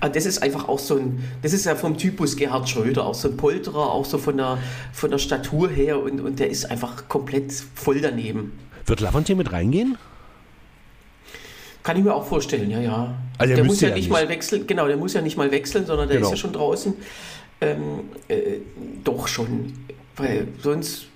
Aber 0.00 0.12
das 0.12 0.26
ist 0.26 0.42
einfach 0.42 0.68
auch 0.68 0.78
so 0.78 0.96
ein, 0.96 1.24
das 1.40 1.54
ist 1.54 1.64
ja 1.64 1.74
vom 1.74 1.96
Typus 1.96 2.36
Gerhard 2.36 2.68
Schröder, 2.68 3.06
auch 3.06 3.14
so 3.14 3.28
ein 3.28 3.38
Polterer, 3.38 3.92
auch 3.92 4.04
so 4.04 4.18
von 4.18 4.36
der, 4.36 4.58
von 4.92 5.10
der 5.10 5.18
Statur 5.18 5.70
her 5.70 6.02
und, 6.02 6.20
und 6.20 6.38
der 6.38 6.50
ist 6.50 6.70
einfach 6.70 7.08
komplett 7.08 7.50
voll 7.74 8.02
daneben. 8.02 8.52
Wird 8.84 9.00
Lafontaine 9.00 9.38
mit 9.38 9.52
reingehen? 9.52 9.96
Kann 11.86 11.96
ich 11.96 12.02
mir 12.02 12.12
auch 12.12 12.26
vorstellen, 12.26 12.68
ja, 12.68 12.80
ja. 12.80 13.14
Also 13.38 13.54
der 13.54 13.62
muss 13.62 13.80
ja, 13.80 13.94
nicht, 13.94 14.10
mal 14.10 14.28
wechseln, 14.28 14.66
genau, 14.66 14.88
der 14.88 14.96
muss 14.96 15.12
ja 15.12 15.20
nicht 15.20 15.36
mal 15.36 15.52
wechseln, 15.52 15.86
sondern 15.86 16.08
der 16.08 16.16
genau. 16.16 16.26
ist 16.26 16.32
ja 16.32 16.36
schon 16.36 16.52
draußen. 16.52 16.94
Ähm, 17.60 17.78
äh, 18.26 18.56
doch 19.04 19.28
schon, 19.28 19.72
weil 20.16 20.48
sonst, 20.60 21.06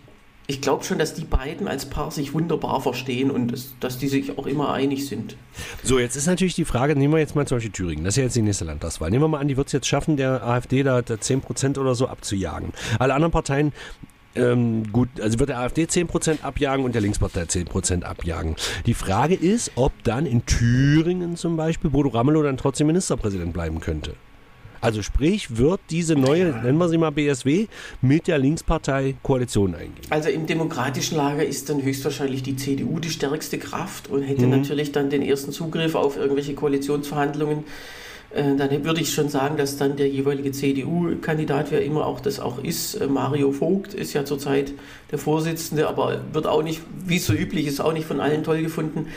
ich 0.46 0.60
glaube 0.60 0.84
schon, 0.84 1.00
dass 1.00 1.12
die 1.12 1.24
beiden 1.24 1.66
als 1.66 1.86
Paar 1.86 2.12
sich 2.12 2.34
wunderbar 2.34 2.80
verstehen 2.80 3.32
und 3.32 3.48
das, 3.48 3.74
dass 3.80 3.98
die 3.98 4.06
sich 4.06 4.38
auch 4.38 4.46
immer 4.46 4.72
einig 4.72 5.08
sind. 5.08 5.36
So, 5.82 5.98
jetzt 5.98 6.14
ist 6.14 6.28
natürlich 6.28 6.54
die 6.54 6.64
Frage, 6.64 6.94
nehmen 6.94 7.14
wir 7.14 7.18
jetzt 7.18 7.34
mal 7.34 7.48
zum 7.48 7.56
Beispiel 7.56 7.72
Thüringen, 7.72 8.04
das 8.04 8.12
ist 8.12 8.18
ja 8.18 8.22
jetzt 8.22 8.36
die 8.36 8.42
nächste 8.42 8.64
Landtagswahl. 8.64 9.10
Nehmen 9.10 9.24
wir 9.24 9.28
mal 9.28 9.40
an, 9.40 9.48
die 9.48 9.56
wird 9.56 9.66
es 9.66 9.72
jetzt 9.72 9.88
schaffen, 9.88 10.16
der 10.16 10.46
AfD 10.46 10.84
da, 10.84 11.02
da 11.02 11.14
10% 11.14 11.80
oder 11.80 11.96
so 11.96 12.06
abzujagen. 12.06 12.72
Alle 13.00 13.14
anderen 13.14 13.32
Parteien 13.32 13.72
ähm, 14.34 14.92
gut, 14.92 15.08
also 15.20 15.38
wird 15.38 15.50
der 15.50 15.58
AfD 15.58 15.84
10% 15.84 16.42
abjagen 16.42 16.84
und 16.84 16.94
der 16.94 17.02
Linkspartei 17.02 17.42
10% 17.42 18.02
abjagen. 18.02 18.56
Die 18.86 18.94
Frage 18.94 19.34
ist, 19.34 19.72
ob 19.74 19.92
dann 20.04 20.26
in 20.26 20.46
Thüringen 20.46 21.36
zum 21.36 21.56
Beispiel 21.56 21.90
Bodo 21.90 22.10
Ramelow 22.10 22.42
dann 22.42 22.56
trotzdem 22.56 22.86
Ministerpräsident 22.86 23.52
bleiben 23.52 23.80
könnte. 23.80 24.14
Also 24.80 25.02
sprich, 25.02 25.58
wird 25.58 25.80
diese 25.90 26.14
neue, 26.16 26.46
nennen 26.46 26.78
wir 26.78 26.88
sie 26.88 26.96
mal 26.96 27.10
BSW, 27.10 27.66
mit 28.00 28.26
der 28.28 28.38
Linkspartei 28.38 29.14
Koalition 29.22 29.74
eingehen? 29.74 30.06
Also 30.08 30.30
im 30.30 30.46
demokratischen 30.46 31.16
Lager 31.16 31.44
ist 31.44 31.68
dann 31.68 31.82
höchstwahrscheinlich 31.82 32.42
die 32.42 32.56
CDU 32.56 32.98
die 32.98 33.10
stärkste 33.10 33.58
Kraft 33.58 34.08
und 34.08 34.22
hätte 34.22 34.46
mhm. 34.46 34.50
natürlich 34.50 34.92
dann 34.92 35.10
den 35.10 35.22
ersten 35.22 35.52
Zugriff 35.52 35.94
auf 35.94 36.16
irgendwelche 36.16 36.54
Koalitionsverhandlungen 36.54 37.64
dann 38.32 38.84
würde 38.84 39.00
ich 39.00 39.12
schon 39.12 39.28
sagen, 39.28 39.56
dass 39.56 39.76
dann 39.76 39.96
der 39.96 40.08
jeweilige 40.08 40.52
CDU-Kandidat, 40.52 41.70
wer 41.70 41.84
immer 41.84 42.06
auch 42.06 42.20
das 42.20 42.38
auch 42.38 42.62
ist, 42.62 42.94
äh, 42.94 43.06
Mario 43.06 43.50
Vogt 43.50 43.92
ist 43.92 44.12
ja 44.12 44.24
zurzeit 44.24 44.72
der 45.10 45.18
Vorsitzende, 45.18 45.88
aber 45.88 46.20
wird 46.32 46.46
auch 46.46 46.62
nicht, 46.62 46.80
wie 47.06 47.16
es 47.16 47.26
so 47.26 47.32
üblich 47.32 47.66
ist, 47.66 47.80
auch 47.80 47.92
nicht 47.92 48.06
von 48.06 48.20
allen 48.20 48.44
toll 48.44 48.62
gefunden, 48.62 49.08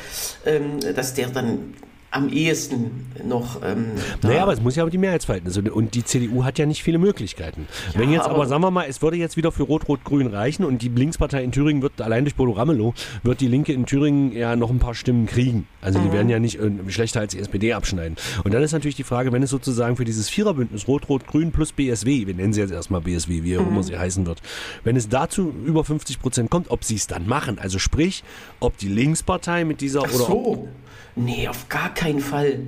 ähm, 0.45 0.79
dass 0.95 1.13
der 1.13 1.29
dann 1.29 1.75
am 2.13 2.29
ehesten 2.29 3.07
noch. 3.25 3.61
Ähm, 3.63 3.87
naja, 4.21 4.43
aber 4.43 4.53
es 4.53 4.61
muss 4.61 4.75
ja 4.75 4.83
aber 4.83 4.91
die 4.91 4.99
Mehrheitsverhältnisse 4.99 5.63
und 5.73 5.95
die 5.95 6.03
CDU 6.03 6.43
hat 6.43 6.59
ja 6.59 6.65
nicht 6.65 6.83
viele 6.83 6.99
Möglichkeiten. 6.99 7.67
Ja, 7.93 7.99
Wenn 7.99 8.11
jetzt 8.11 8.25
aber, 8.25 8.35
aber, 8.35 8.45
sagen 8.45 8.61
wir 8.61 8.71
mal, 8.71 8.85
es 8.87 9.01
würde 9.01 9.17
jetzt 9.17 9.35
wieder 9.35 9.51
für 9.51 9.63
Rot-Rot-Grün 9.63 10.27
reichen 10.27 10.63
und 10.63 10.81
die 10.83 10.89
Linkspartei 10.89 11.43
in 11.43 11.51
Thüringen 11.51 11.81
wird 11.81 11.99
allein 12.01 12.23
durch 12.23 12.35
Bodo 12.35 12.51
Ramelow 12.51 12.93
wird 13.23 13.41
die 13.41 13.47
Linke 13.47 13.73
in 13.73 13.87
Thüringen 13.87 14.31
ja 14.31 14.55
noch 14.55 14.69
ein 14.69 14.77
paar 14.77 14.93
Stimmen 14.93 15.25
kriegen. 15.25 15.67
Also 15.81 15.99
mhm. 15.99 16.03
die 16.03 16.11
werden 16.11 16.29
ja 16.29 16.39
nicht 16.39 16.59
äh, 16.59 16.71
schlechter 16.89 17.19
als 17.19 17.31
die 17.31 17.39
SPD 17.39 17.73
abschneiden. 17.73 18.15
Und 18.43 18.53
dann 18.53 18.61
ist 18.61 18.73
natürlich 18.73 18.95
die 18.95 19.03
Frage, 19.03 19.31
wenn 19.31 19.41
es 19.41 19.49
sozusagen 19.49 19.95
für 19.95 20.05
dieses 20.05 20.29
Viererbündnis 20.29 20.87
Rot-Rot-Grün 20.87 21.51
plus 21.51 21.71
BSW, 21.71 22.27
wir 22.27 22.35
nennen 22.35 22.53
sie 22.53 22.61
jetzt 22.61 22.71
erstmal 22.71 23.01
BSW, 23.01 23.43
wie 23.43 23.57
auch 23.57 23.63
mhm. 23.63 23.69
immer 23.69 23.83
sie 23.83 23.97
heißen 23.97 24.27
wird, 24.27 24.41
wenn 24.83 24.95
es 24.95 25.09
dazu 25.09 25.51
über 25.65 25.83
50 25.83 26.21
Prozent 26.21 26.51
kommt, 26.51 26.69
ob 26.69 26.83
sie 26.83 26.95
es 26.95 27.07
dann 27.07 27.27
machen. 27.27 27.57
Also 27.57 27.79
sprich, 27.79 28.23
ob 28.59 28.77
die 28.77 28.89
Linkspartei 28.89 29.65
mit 29.65 29.81
dieser 29.81 30.01
Ach 30.01 30.13
oder 30.13 30.25
so. 30.25 30.53
Ob, 30.53 30.67
Nee, 31.15 31.47
auf 31.47 31.69
gar 31.69 31.93
keinen 31.93 32.19
Fall. 32.19 32.59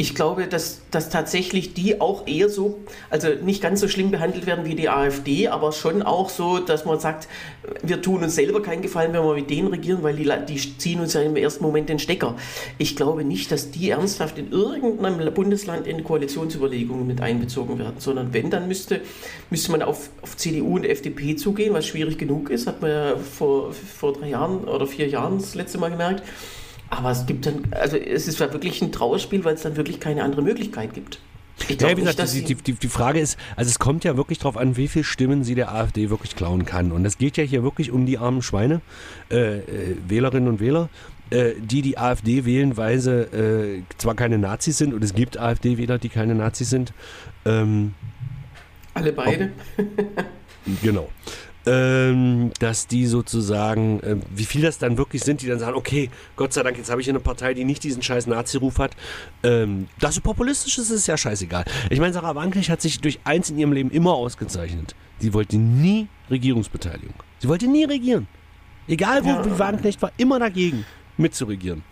Ich 0.00 0.14
glaube, 0.14 0.46
dass, 0.46 0.82
dass 0.92 1.10
tatsächlich 1.10 1.74
die 1.74 2.00
auch 2.00 2.28
eher 2.28 2.48
so, 2.48 2.78
also 3.10 3.30
nicht 3.42 3.60
ganz 3.60 3.80
so 3.80 3.88
schlimm 3.88 4.12
behandelt 4.12 4.46
werden 4.46 4.64
wie 4.64 4.76
die 4.76 4.88
AfD, 4.88 5.48
aber 5.48 5.72
schon 5.72 6.04
auch 6.04 6.30
so, 6.30 6.60
dass 6.60 6.84
man 6.84 7.00
sagt, 7.00 7.26
wir 7.82 8.00
tun 8.00 8.22
uns 8.22 8.36
selber 8.36 8.62
keinen 8.62 8.80
Gefallen, 8.80 9.12
wenn 9.12 9.24
wir 9.24 9.34
mit 9.34 9.50
denen 9.50 9.66
regieren, 9.66 10.04
weil 10.04 10.14
die, 10.14 10.30
die 10.46 10.78
ziehen 10.78 11.00
uns 11.00 11.14
ja 11.14 11.22
im 11.22 11.34
ersten 11.34 11.64
Moment 11.64 11.88
den 11.88 11.98
Stecker. 11.98 12.36
Ich 12.78 12.94
glaube 12.94 13.24
nicht, 13.24 13.50
dass 13.50 13.72
die 13.72 13.90
ernsthaft 13.90 14.38
in 14.38 14.52
irgendeinem 14.52 15.34
Bundesland 15.34 15.88
in 15.88 16.04
Koalitionsüberlegungen 16.04 17.04
mit 17.04 17.20
einbezogen 17.20 17.80
werden, 17.80 17.96
sondern 17.98 18.32
wenn, 18.32 18.50
dann 18.50 18.68
müsste, 18.68 19.00
müsste 19.50 19.72
man 19.72 19.82
auf, 19.82 20.10
auf 20.22 20.36
CDU 20.36 20.76
und 20.76 20.84
FDP 20.84 21.34
zugehen, 21.34 21.74
was 21.74 21.88
schwierig 21.88 22.18
genug 22.18 22.50
ist, 22.50 22.68
hat 22.68 22.80
man 22.82 22.90
ja 22.92 23.16
vor, 23.16 23.72
vor 23.72 24.12
drei 24.12 24.28
Jahren 24.28 24.62
oder 24.62 24.86
vier 24.86 25.08
Jahren 25.08 25.38
das 25.38 25.56
letzte 25.56 25.78
Mal 25.78 25.90
gemerkt. 25.90 26.22
Aber 26.90 27.10
es 27.10 27.26
gibt 27.26 27.46
dann, 27.46 27.64
also 27.72 27.96
es 27.96 28.28
ist 28.28 28.40
ja 28.40 28.52
wirklich 28.52 28.80
ein 28.82 28.92
Trauerspiel, 28.92 29.44
weil 29.44 29.54
es 29.54 29.62
dann 29.62 29.76
wirklich 29.76 30.00
keine 30.00 30.22
andere 30.22 30.42
Möglichkeit 30.42 30.94
gibt. 30.94 31.20
Ja, 31.68 31.90
wie 31.96 32.02
gesagt, 32.02 32.18
nicht, 32.18 32.48
die, 32.48 32.54
die, 32.54 32.72
die, 32.72 32.88
Frage 32.88 33.18
ist, 33.18 33.36
also 33.56 33.68
es 33.68 33.78
kommt 33.78 34.04
ja 34.04 34.16
wirklich 34.16 34.38
darauf 34.38 34.56
an, 34.56 34.76
wie 34.76 34.88
viele 34.88 35.04
Stimmen 35.04 35.42
sie 35.42 35.54
der 35.54 35.74
AfD 35.74 36.08
wirklich 36.08 36.36
klauen 36.36 36.64
kann. 36.64 36.92
Und 36.92 37.04
es 37.04 37.18
geht 37.18 37.36
ja 37.36 37.44
hier 37.44 37.62
wirklich 37.62 37.90
um 37.90 38.06
die 38.06 38.16
armen 38.16 38.42
Schweine, 38.42 38.80
äh, 39.30 39.58
äh, 39.58 39.96
Wählerinnen 40.06 40.48
und 40.48 40.60
Wähler, 40.60 40.88
äh, 41.30 41.54
die 41.60 41.82
die 41.82 41.98
AfD 41.98 42.44
wählen, 42.44 42.76
weil 42.76 43.00
sie 43.00 43.20
äh, 43.20 43.82
zwar 43.98 44.14
keine 44.14 44.38
Nazis 44.38 44.78
sind 44.78 44.94
und 44.94 45.04
es 45.04 45.14
gibt 45.14 45.36
AfD-Wähler, 45.36 45.98
die 45.98 46.08
keine 46.08 46.34
Nazis 46.34 46.70
sind. 46.70 46.92
Ähm, 47.44 47.94
Alle 48.94 49.12
beide? 49.12 49.50
genau. 50.82 51.10
Ähm, 51.66 52.50
dass 52.60 52.86
die 52.86 53.06
sozusagen, 53.06 54.00
äh, 54.00 54.16
wie 54.34 54.44
viel 54.44 54.62
das 54.62 54.78
dann 54.78 54.96
wirklich 54.96 55.22
sind, 55.22 55.42
die 55.42 55.46
dann 55.48 55.58
sagen, 55.58 55.76
okay, 55.76 56.08
Gott 56.36 56.52
sei 56.54 56.62
Dank, 56.62 56.78
jetzt 56.78 56.90
habe 56.90 57.00
ich 57.00 57.08
eine 57.10 57.20
Partei, 57.20 57.52
die 57.52 57.64
nicht 57.64 57.84
diesen 57.84 58.00
scheiß 58.00 58.26
Nazi-Ruf 58.26 58.78
hat. 58.78 58.92
Ähm, 59.42 59.88
dass 60.00 60.14
sie 60.14 60.20
populistisch 60.22 60.78
ist, 60.78 60.88
ist 60.90 61.06
ja 61.08 61.16
scheißegal. 61.18 61.64
Ich 61.90 62.00
meine, 62.00 62.12
Sarah 62.14 62.34
Wagenknecht 62.34 62.70
hat 62.70 62.80
sich 62.80 63.00
durch 63.00 63.18
eins 63.24 63.50
in 63.50 63.58
ihrem 63.58 63.72
Leben 63.72 63.90
immer 63.90 64.14
ausgezeichnet. 64.14 64.94
Sie 65.18 65.34
wollte 65.34 65.58
nie 65.58 66.06
Regierungsbeteiligung. 66.30 67.14
Sie 67.40 67.48
wollte 67.48 67.66
nie 67.66 67.84
regieren. 67.84 68.28
Egal 68.86 69.24
wo, 69.24 69.28
Ja. 69.28 69.44
wie 69.44 69.58
Wagenknecht 69.58 70.00
war, 70.00 70.12
immer 70.16 70.38
dagegen 70.38 70.86
mitzuregieren. 71.18 71.82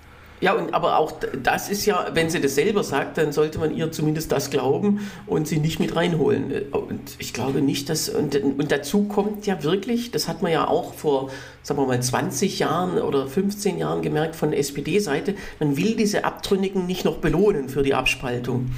Ja, 0.41 0.53
und, 0.53 0.75
aber 0.75 0.99
auch 0.99 1.13
das 1.43 1.71
ist 1.71 1.87
ja, 1.87 2.09
wenn 2.13 2.29
sie 2.29 2.41
das 2.41 2.55
selber 2.55 2.85
sagt, 2.85 3.17
dann 3.17 3.33
sollte 3.33 3.59
man 3.59 3.75
ihr 3.75 3.91
zumindest 3.91 4.33
das 4.33 4.51
glauben 4.51 5.11
und 5.27 5.49
sie 5.49 5.59
nicht 5.59 5.81
mit 5.81 5.97
reinholen. 5.97 6.51
Äh, 6.51 6.63
Und 6.73 7.17
ich 7.19 7.33
glaube 7.33 7.63
nicht, 7.63 7.89
dass. 7.89 8.09
Und, 8.09 8.35
und 8.37 8.71
dazu 8.71 9.05
kommt 9.05 9.47
ja 9.47 9.63
wirklich, 9.63 10.11
das 10.11 10.29
hat 10.29 10.43
man 10.43 10.53
ja 10.53 10.69
auch 10.69 10.93
vor, 10.95 11.31
sagen 11.63 11.81
wir 11.81 11.87
mal, 11.87 12.03
20 12.03 12.59
Jahren 12.59 12.99
oder 12.99 13.27
15 13.27 13.79
Jahren 13.79 14.03
gemerkt 14.03 14.37
von 14.37 14.51
der 14.51 14.61
SPD-Seite, 14.61 15.35
man 15.59 15.77
will 15.77 15.97
diese 15.97 16.25
Abtrünnigen 16.25 16.87
nicht 16.87 17.05
noch 17.05 17.17
belohnen 17.17 17.69
für 17.69 17.83
die 17.83 17.95
Abspaltung. 17.95 18.71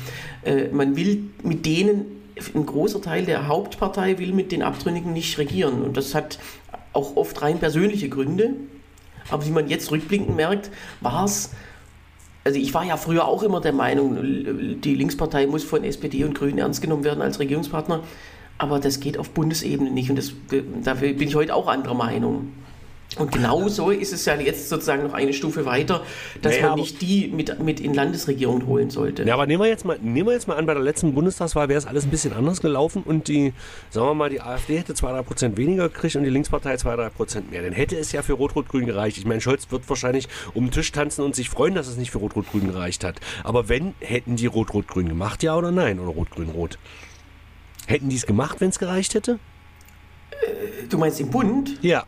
Äh, 0.45 0.69
man 0.69 0.97
will 0.97 1.25
mit 1.43 1.67
denen, 1.67 2.05
ein 2.55 2.67
großer 2.67 3.03
Teil 3.03 3.25
der 3.25 3.49
Hauptpartei 3.49 4.19
will 4.19 4.33
mit 4.33 4.53
den 4.53 4.63
Abtrünnigen 4.63 5.13
nicht 5.13 5.39
regieren. 5.39 5.83
Und 5.83 5.97
das 5.97 6.15
hat 6.15 6.39
auch 6.93 7.17
oft 7.17 7.43
rein 7.43 7.59
persönliche 7.59 8.09
Gründe. 8.09 8.55
Aber 9.31 9.45
wie 9.47 9.51
man 9.51 9.69
jetzt 9.69 9.91
rückblickend 9.91 10.35
merkt, 10.37 10.71
war 11.01 11.25
es, 11.25 11.51
also 12.45 12.59
ich 12.59 12.73
war 12.75 12.85
ja 12.85 12.97
früher 12.97 13.27
auch 13.27 13.43
immer 13.43 13.61
der 13.61 13.73
Meinung, 13.73 14.81
die 14.81 14.95
Linkspartei 14.95 15.47
muss 15.47 15.65
von 15.65 15.85
SPD 15.85 16.25
und 16.25 16.35
Grünen 16.35 16.59
ernst 16.59 16.81
genommen 16.81 17.05
werden 17.05 17.23
als 17.23 17.39
Regierungspartner, 17.39 18.03
aber 18.57 18.79
das 18.79 19.01
geht 19.01 19.19
auf 19.19 19.31
Bundesebene 19.31 19.91
nicht 19.91 20.11
und 20.11 20.17
das, 20.17 20.33
dafür 20.83 21.13
bin 21.13 21.29
ich 21.29 21.35
heute 21.35 21.55
auch 21.55 21.69
anderer 21.69 21.95
Meinung. 21.95 22.53
Und 23.17 23.33
genau 23.33 23.69
so 23.69 23.91
ist 23.91 24.13
es 24.13 24.27
ja 24.27 24.35
jetzt 24.37 24.69
sozusagen 24.69 25.03
noch 25.03 25.15
eine 25.15 25.33
Stufe 25.33 25.65
weiter, 25.65 26.05
dass 26.43 26.55
Naja, 26.55 26.69
man 26.69 26.79
nicht 26.79 27.01
die 27.01 27.29
mit, 27.29 27.59
mit 27.59 27.81
in 27.81 27.95
Landesregierungen 27.95 28.67
holen 28.67 28.91
sollte. 28.91 29.25
Ja, 29.25 29.35
aber 29.35 29.47
nehmen 29.47 29.63
wir 29.63 29.69
jetzt 29.69 29.87
mal, 29.87 29.99
nehmen 30.01 30.29
wir 30.29 30.35
jetzt 30.35 30.47
mal 30.47 30.57
an, 30.57 30.67
bei 30.67 30.75
der 30.75 30.83
letzten 30.83 31.15
Bundestagswahl 31.15 31.69
wäre 31.71 31.79
es 31.79 31.87
alles 31.87 32.05
ein 32.05 32.11
bisschen 32.11 32.35
anders 32.35 32.61
gelaufen 32.61 33.03
und 33.03 33.29
die, 33.29 33.55
sagen 33.91 34.09
wir 34.09 34.15
mal, 34.15 34.29
die 34.29 34.43
AfD 34.43 34.79
hätte 34.79 34.93
2-3% 34.93 35.57
weniger 35.57 35.89
gekriegt 35.89 36.17
und 36.17 36.25
die 36.25 36.31
Linkspartei 36.31 36.75
2-3% 36.75 37.51
mehr. 37.51 37.63
Dann 37.63 37.73
hätte 37.73 37.97
es 37.97 38.13
ja 38.13 38.21
für 38.23 38.35
Rot-Rot-Grün 38.35 38.85
gereicht. 38.85 39.17
Ich 39.17 39.25
meine, 39.25 39.41
Scholz 39.41 39.71
wird 39.71 39.89
wahrscheinlich 39.89 40.29
um 40.53 40.67
den 40.67 40.71
Tisch 40.71 40.93
tanzen 40.93 41.25
und 41.25 41.35
sich 41.35 41.49
freuen, 41.49 41.75
dass 41.75 41.89
es 41.89 41.97
nicht 41.97 42.11
für 42.11 42.19
Rot-Rot-Grün 42.19 42.69
gereicht 42.71 43.05
hat. 43.05 43.21
Aber 43.43 43.71
wenn, 43.71 43.95
hätten 44.01 44.37
die 44.37 44.47
Rot-Rot-Grün 44.47 45.09
gemacht, 45.09 45.43
ja 45.43 45.57
oder 45.57 45.71
nein? 45.71 45.99
Oder 45.99 46.11
Rot-Grün-Rot? 46.13 46.79
Hätten 47.87 48.11
die 48.11 48.17
es 48.17 48.27
gemacht, 48.27 48.61
wenn 48.61 48.69
es 48.69 48.79
gereicht 48.79 49.15
hätte? 49.15 49.39
Du 50.91 50.99
meinst 50.99 51.19
im 51.21 51.31
Bund? 51.31 51.79
Ja. 51.81 52.05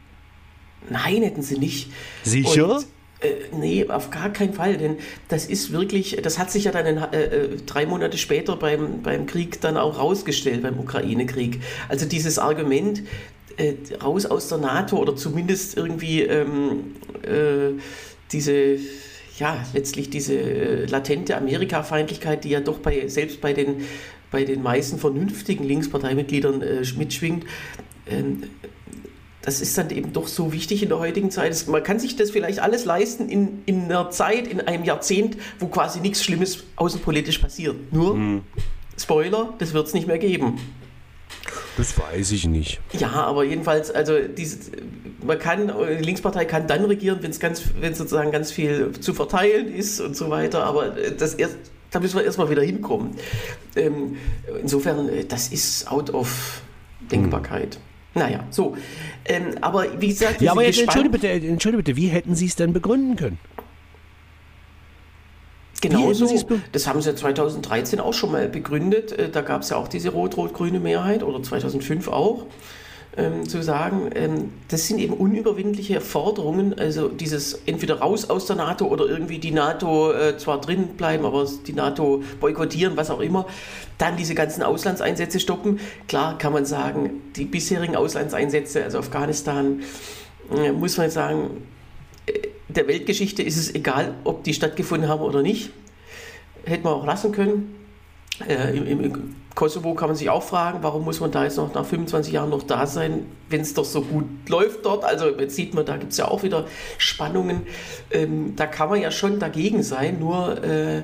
Nein, 0.88 1.22
hätten 1.22 1.42
sie 1.42 1.58
nicht. 1.58 1.90
Sicher? 2.22 2.76
Und, 2.76 2.86
äh, 3.20 3.34
nee, 3.52 3.86
auf 3.88 4.10
gar 4.10 4.30
keinen 4.30 4.54
Fall, 4.54 4.78
denn 4.78 4.96
das 5.28 5.46
ist 5.46 5.72
wirklich, 5.72 6.18
das 6.22 6.38
hat 6.38 6.50
sich 6.50 6.64
ja 6.64 6.72
dann 6.72 6.86
in, 6.86 6.96
äh, 6.96 7.48
drei 7.66 7.84
Monate 7.84 8.16
später 8.16 8.56
beim, 8.56 9.02
beim 9.02 9.26
Krieg 9.26 9.60
dann 9.60 9.76
auch 9.76 9.98
rausgestellt, 9.98 10.62
beim 10.62 10.78
Ukraine-Krieg. 10.78 11.60
Also 11.88 12.06
dieses 12.06 12.38
Argument, 12.38 13.02
äh, 13.56 13.74
raus 14.02 14.26
aus 14.26 14.48
der 14.48 14.58
NATO 14.58 14.96
oder 14.96 15.16
zumindest 15.16 15.76
irgendwie 15.76 16.22
ähm, 16.22 16.96
äh, 17.22 17.78
diese, 18.32 18.76
ja, 19.38 19.64
letztlich 19.74 20.08
diese 20.08 20.34
äh, 20.34 20.86
latente 20.86 21.36
Amerikafeindlichkeit, 21.36 22.44
die 22.44 22.50
ja 22.50 22.60
doch 22.60 22.78
bei, 22.78 23.08
selbst 23.08 23.40
bei 23.40 23.52
den, 23.52 23.84
bei 24.30 24.44
den 24.44 24.62
meisten 24.62 24.98
vernünftigen 24.98 25.64
Linksparteimitgliedern 25.64 26.62
äh, 26.62 26.82
mitschwingt, 26.96 27.44
ähm, 28.08 28.44
das 29.42 29.60
ist 29.60 29.76
dann 29.78 29.90
eben 29.90 30.12
doch 30.12 30.28
so 30.28 30.52
wichtig 30.52 30.82
in 30.82 30.88
der 30.88 30.98
heutigen 30.98 31.30
Zeit. 31.30 31.66
Man 31.66 31.82
kann 31.82 31.98
sich 31.98 32.16
das 32.16 32.30
vielleicht 32.30 32.58
alles 32.58 32.84
leisten 32.84 33.28
in, 33.28 33.62
in 33.66 33.84
einer 33.84 34.10
Zeit, 34.10 34.46
in 34.46 34.60
einem 34.60 34.84
Jahrzehnt, 34.84 35.36
wo 35.58 35.68
quasi 35.68 36.00
nichts 36.00 36.22
Schlimmes 36.22 36.64
außenpolitisch 36.76 37.38
passiert. 37.38 37.92
Nur, 37.92 38.42
Spoiler, 38.98 39.54
das 39.58 39.72
wird 39.72 39.86
es 39.86 39.94
nicht 39.94 40.06
mehr 40.06 40.18
geben. 40.18 40.58
Das 41.76 41.98
weiß 41.98 42.32
ich 42.32 42.46
nicht. 42.46 42.80
Ja, 42.92 43.10
aber 43.10 43.44
jedenfalls, 43.44 43.90
also 43.90 44.18
diese, 44.20 44.58
man 45.24 45.38
kann, 45.38 45.72
die 45.98 46.04
Linkspartei 46.04 46.44
kann 46.44 46.66
dann 46.66 46.84
regieren, 46.84 47.18
wenn 47.22 47.30
es 47.30 47.40
ganz, 47.40 47.62
wenn 47.80 47.94
sozusagen 47.94 48.30
ganz 48.32 48.50
viel 48.50 48.92
zu 48.92 49.14
verteilen 49.14 49.72
ist 49.72 50.00
und 50.00 50.14
so 50.16 50.28
weiter, 50.28 50.64
aber 50.64 50.90
das 50.90 51.34
erst, 51.34 51.56
da 51.90 52.00
müssen 52.00 52.16
wir 52.16 52.24
erstmal 52.24 52.50
wieder 52.50 52.62
hinkommen. 52.62 53.16
Ähm, 53.76 54.16
insofern, 54.60 55.08
das 55.28 55.48
ist 55.48 55.90
out 55.90 56.10
of 56.10 56.60
Denkbarkeit. 57.10 57.78
Naja, 58.14 58.44
so. 58.50 58.76
Ähm, 59.24 59.56
aber 59.60 60.00
wie 60.00 60.08
gesagt, 60.08 60.40
Ja, 60.40 60.52
aber 60.52 60.64
jetzt 60.64 60.80
entschuldige 60.80 61.12
bitte, 61.12 61.28
entschuldige 61.28 61.82
bitte, 61.82 61.96
wie 61.96 62.08
hätten 62.08 62.34
Sie 62.34 62.46
es 62.46 62.56
denn 62.56 62.72
begründen 62.72 63.16
können? 63.16 63.38
Genau 65.80 66.12
so. 66.12 66.28
Das 66.72 66.86
haben 66.86 67.00
sie 67.00 67.14
2013 67.14 68.00
auch 68.00 68.12
schon 68.12 68.32
mal 68.32 68.48
begründet. 68.48 69.12
Äh, 69.12 69.30
Da 69.30 69.40
gab 69.40 69.62
es 69.62 69.70
ja 69.70 69.76
auch 69.76 69.88
diese 69.88 70.10
rot-rot-grüne 70.10 70.78
Mehrheit 70.78 71.22
oder 71.22 71.42
2005 71.42 72.08
auch. 72.08 72.44
Ähm, 73.16 73.48
zu 73.48 73.60
sagen, 73.60 74.10
ähm, 74.14 74.52
das 74.68 74.86
sind 74.86 75.00
eben 75.00 75.14
unüberwindliche 75.14 76.00
Forderungen, 76.00 76.78
also 76.78 77.08
dieses 77.08 77.54
entweder 77.66 77.98
raus 77.98 78.30
aus 78.30 78.46
der 78.46 78.54
NATO 78.54 78.86
oder 78.86 79.04
irgendwie 79.06 79.40
die 79.40 79.50
NATO 79.50 80.12
äh, 80.12 80.38
zwar 80.38 80.60
drin 80.60 80.90
bleiben, 80.96 81.24
aber 81.24 81.44
die 81.66 81.72
NATO 81.72 82.22
boykottieren, 82.38 82.96
was 82.96 83.10
auch 83.10 83.18
immer, 83.18 83.46
dann 83.98 84.16
diese 84.16 84.36
ganzen 84.36 84.62
Auslandseinsätze 84.62 85.40
stoppen. 85.40 85.80
Klar 86.06 86.38
kann 86.38 86.52
man 86.52 86.64
sagen, 86.64 87.20
die 87.34 87.46
bisherigen 87.46 87.96
Auslandseinsätze, 87.96 88.84
also 88.84 88.98
Afghanistan, 88.98 89.80
äh, 90.56 90.70
muss 90.70 90.96
man 90.96 91.10
sagen, 91.10 91.66
der 92.68 92.86
Weltgeschichte 92.86 93.42
ist 93.42 93.56
es 93.56 93.74
egal, 93.74 94.14
ob 94.22 94.44
die 94.44 94.54
stattgefunden 94.54 95.08
haben 95.08 95.22
oder 95.22 95.42
nicht. 95.42 95.70
Hätten 96.64 96.84
wir 96.84 96.94
auch 96.94 97.06
lassen 97.06 97.32
können. 97.32 97.74
Äh, 98.48 98.76
im, 98.76 99.00
Im 99.02 99.34
Kosovo 99.60 99.92
kann 99.92 100.08
man 100.08 100.16
sich 100.16 100.30
auch 100.30 100.42
fragen, 100.42 100.78
warum 100.80 101.04
muss 101.04 101.20
man 101.20 101.32
da 101.32 101.44
jetzt 101.44 101.58
noch 101.58 101.74
nach 101.74 101.84
25 101.84 102.32
Jahren 102.32 102.48
noch 102.48 102.62
da 102.62 102.86
sein, 102.86 103.26
wenn 103.50 103.60
es 103.60 103.74
doch 103.74 103.84
so 103.84 104.00
gut 104.00 104.24
läuft 104.48 104.86
dort. 104.86 105.04
Also 105.04 105.38
jetzt 105.38 105.54
sieht 105.54 105.74
man, 105.74 105.84
da 105.84 105.98
gibt 105.98 106.12
es 106.12 106.16
ja 106.16 106.28
auch 106.28 106.42
wieder 106.42 106.64
Spannungen. 106.96 107.66
Ähm, 108.10 108.56
da 108.56 108.64
kann 108.64 108.88
man 108.88 109.02
ja 109.02 109.10
schon 109.10 109.38
dagegen 109.38 109.82
sein, 109.82 110.18
nur 110.18 110.64
äh, 110.64 111.00
äh, 111.00 111.02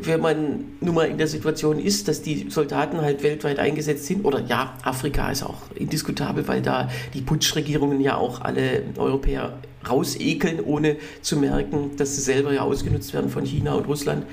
wenn 0.00 0.22
man 0.22 0.64
nun 0.80 0.94
mal 0.94 1.06
in 1.06 1.18
der 1.18 1.26
Situation 1.26 1.78
ist, 1.78 2.08
dass 2.08 2.22
die 2.22 2.48
Soldaten 2.48 3.02
halt 3.02 3.22
weltweit 3.22 3.58
eingesetzt 3.58 4.06
sind, 4.06 4.24
oder 4.24 4.40
ja, 4.40 4.72
Afrika 4.82 5.30
ist 5.30 5.42
auch 5.42 5.64
indiskutabel, 5.74 6.48
weil 6.48 6.62
da 6.62 6.88
die 7.12 7.20
Putschregierungen 7.20 8.00
ja 8.00 8.16
auch 8.16 8.40
alle 8.40 8.84
Europäer 8.96 9.58
rausekeln, 9.86 10.60
ohne 10.64 10.96
zu 11.20 11.36
merken, 11.36 11.94
dass 11.98 12.16
sie 12.16 12.22
selber 12.22 12.54
ja 12.54 12.62
ausgenutzt 12.62 13.12
werden 13.12 13.28
von 13.28 13.44
China 13.44 13.74
und 13.74 13.86
Russland. 13.86 14.24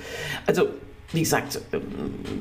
Also, 0.46 0.70
wie 1.14 1.22
gesagt, 1.22 1.60
ähm, 1.74 1.82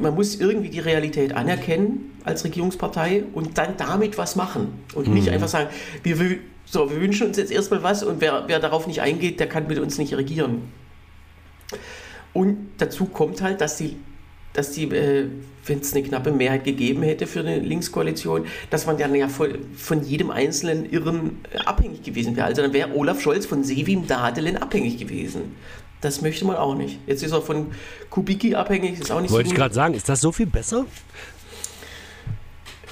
man 0.00 0.14
muss 0.14 0.36
irgendwie 0.36 0.68
die 0.68 0.80
Realität 0.80 1.34
anerkennen 1.34 2.18
als 2.24 2.44
Regierungspartei 2.44 3.24
und 3.32 3.58
dann 3.58 3.76
damit 3.76 4.18
was 4.18 4.36
machen 4.36 4.84
und 4.94 5.08
nicht 5.08 5.28
einfach 5.30 5.48
sagen, 5.48 5.70
wir, 6.02 6.38
so, 6.64 6.90
wir 6.90 7.00
wünschen 7.00 7.28
uns 7.28 7.36
jetzt 7.36 7.50
erstmal 7.50 7.82
was 7.82 8.02
und 8.02 8.20
wer, 8.20 8.44
wer 8.46 8.60
darauf 8.60 8.86
nicht 8.86 9.00
eingeht, 9.00 9.40
der 9.40 9.48
kann 9.48 9.66
mit 9.66 9.78
uns 9.78 9.98
nicht 9.98 10.14
regieren. 10.14 10.62
Und 12.32 12.70
dazu 12.78 13.06
kommt 13.06 13.42
halt, 13.42 13.60
dass 13.60 13.76
die, 13.76 13.96
dass 14.52 14.72
die 14.72 14.84
äh, 14.84 15.28
wenn 15.66 15.80
es 15.80 15.92
eine 15.92 16.02
knappe 16.02 16.32
Mehrheit 16.32 16.64
gegeben 16.64 17.02
hätte 17.02 17.26
für 17.26 17.40
eine 17.40 17.58
Linkskoalition, 17.58 18.46
dass 18.70 18.86
man 18.86 18.98
dann 18.98 19.14
ja 19.14 19.28
von, 19.28 19.50
von 19.76 20.02
jedem 20.02 20.30
einzelnen 20.30 20.90
Irren 20.90 21.38
abhängig 21.64 22.02
gewesen 22.02 22.36
wäre. 22.36 22.46
Also 22.46 22.62
dann 22.62 22.72
wäre 22.72 22.94
Olaf 22.94 23.20
Scholz 23.20 23.46
von 23.46 23.62
Sevim 23.62 24.06
Dadelen 24.06 24.56
abhängig 24.56 24.98
gewesen. 24.98 25.56
Das 26.00 26.22
möchte 26.22 26.44
man 26.44 26.56
auch 26.56 26.74
nicht. 26.74 26.98
Jetzt 27.06 27.22
ist 27.22 27.32
er 27.32 27.42
von 27.42 27.72
Kubicki 28.08 28.54
abhängig, 28.54 29.00
ist 29.00 29.10
auch 29.10 29.20
nicht 29.20 29.30
Wollte 29.30 29.48
so 29.48 29.52
ich 29.52 29.58
gerade 29.58 29.74
sagen, 29.74 29.94
ist 29.94 30.08
das 30.08 30.20
so 30.20 30.32
viel 30.32 30.46
besser? 30.46 30.86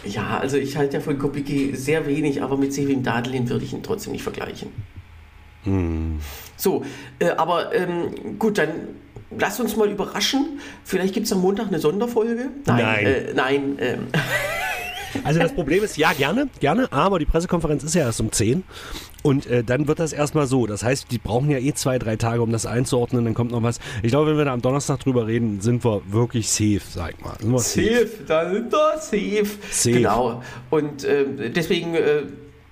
Ja, 0.05 0.39
also 0.39 0.57
ich 0.57 0.77
halte 0.77 0.99
ja 0.99 1.01
von 1.01 1.19
Kubicki 1.19 1.75
sehr 1.75 2.07
wenig, 2.07 2.43
aber 2.43 2.57
mit 2.57 2.73
Sevim 2.73 3.03
Dadelen 3.03 3.49
würde 3.49 3.65
ich 3.65 3.73
ihn 3.73 3.83
trotzdem 3.83 4.13
nicht 4.13 4.23
vergleichen. 4.23 4.71
So, 6.57 6.85
äh, 7.19 7.31
aber 7.31 7.75
ähm, 7.75 8.39
gut, 8.39 8.59
dann 8.59 8.71
lass 9.37 9.61
uns 9.61 9.77
mal 9.77 9.91
überraschen. 9.91 10.61
Vielleicht 10.85 11.15
gibt 11.15 11.27
es 11.27 11.33
am 11.33 11.41
Montag 11.41 11.69
eine 11.69 11.79
Sonderfolge. 11.79 12.49
Nein. 12.65 13.07
Äh, 13.07 13.33
nein, 13.35 13.77
ähm, 13.81 14.07
Also 15.25 15.41
das 15.41 15.55
Problem 15.55 15.83
ist, 15.85 15.97
ja, 15.97 16.13
gerne, 16.13 16.49
gerne, 16.61 16.93
aber 16.93 17.19
die 17.19 17.25
Pressekonferenz 17.25 17.83
ist 17.85 17.95
ja 17.95 18.03
erst 18.03 18.21
um 18.21 18.33
10 18.33 18.65
und 19.23 19.47
äh, 19.47 19.65
dann 19.65 19.89
wird 19.89 19.99
das 19.99 20.13
erstmal 20.13 20.47
so. 20.47 20.67
Das 20.67 20.83
heißt, 20.83 21.11
die 21.11 21.19
brauchen 21.19 21.51
ja 21.51 21.59
eh 21.59 21.75
zwei, 21.75 21.99
drei 21.99 22.17
Tage, 22.17 22.43
um 22.43 22.53
das 22.53 22.67
einzuordnen, 22.67 23.25
dann 23.25 23.35
kommt 23.35 23.51
noch 23.51 23.63
was. 23.63 23.81
Ich 24.03 24.11
glaube, 24.11 24.31
wenn 24.31 24.39
wir 24.39 24.45
da 24.45 24.53
am 24.53 24.63
Donnerstag 24.63 25.01
drüber 25.01 25.27
reden, 25.27 25.61
sind 25.61 25.85
wir 25.85 26.03
wirklich 26.11 26.49
safe, 26.49 26.81
sag 26.89 27.15
ich 27.15 27.25
mal. 27.25 27.37
Wir 27.41 27.59
safe, 27.59 28.09
da 28.27 28.51
sind 28.51 28.73
wir 28.73 28.99
safe. 29.01 29.59
Safe. 29.71 29.97
Genau. 29.97 30.43
Und 30.71 31.05
äh, 31.05 31.51
deswegen, 31.51 31.95
äh, 31.95 32.23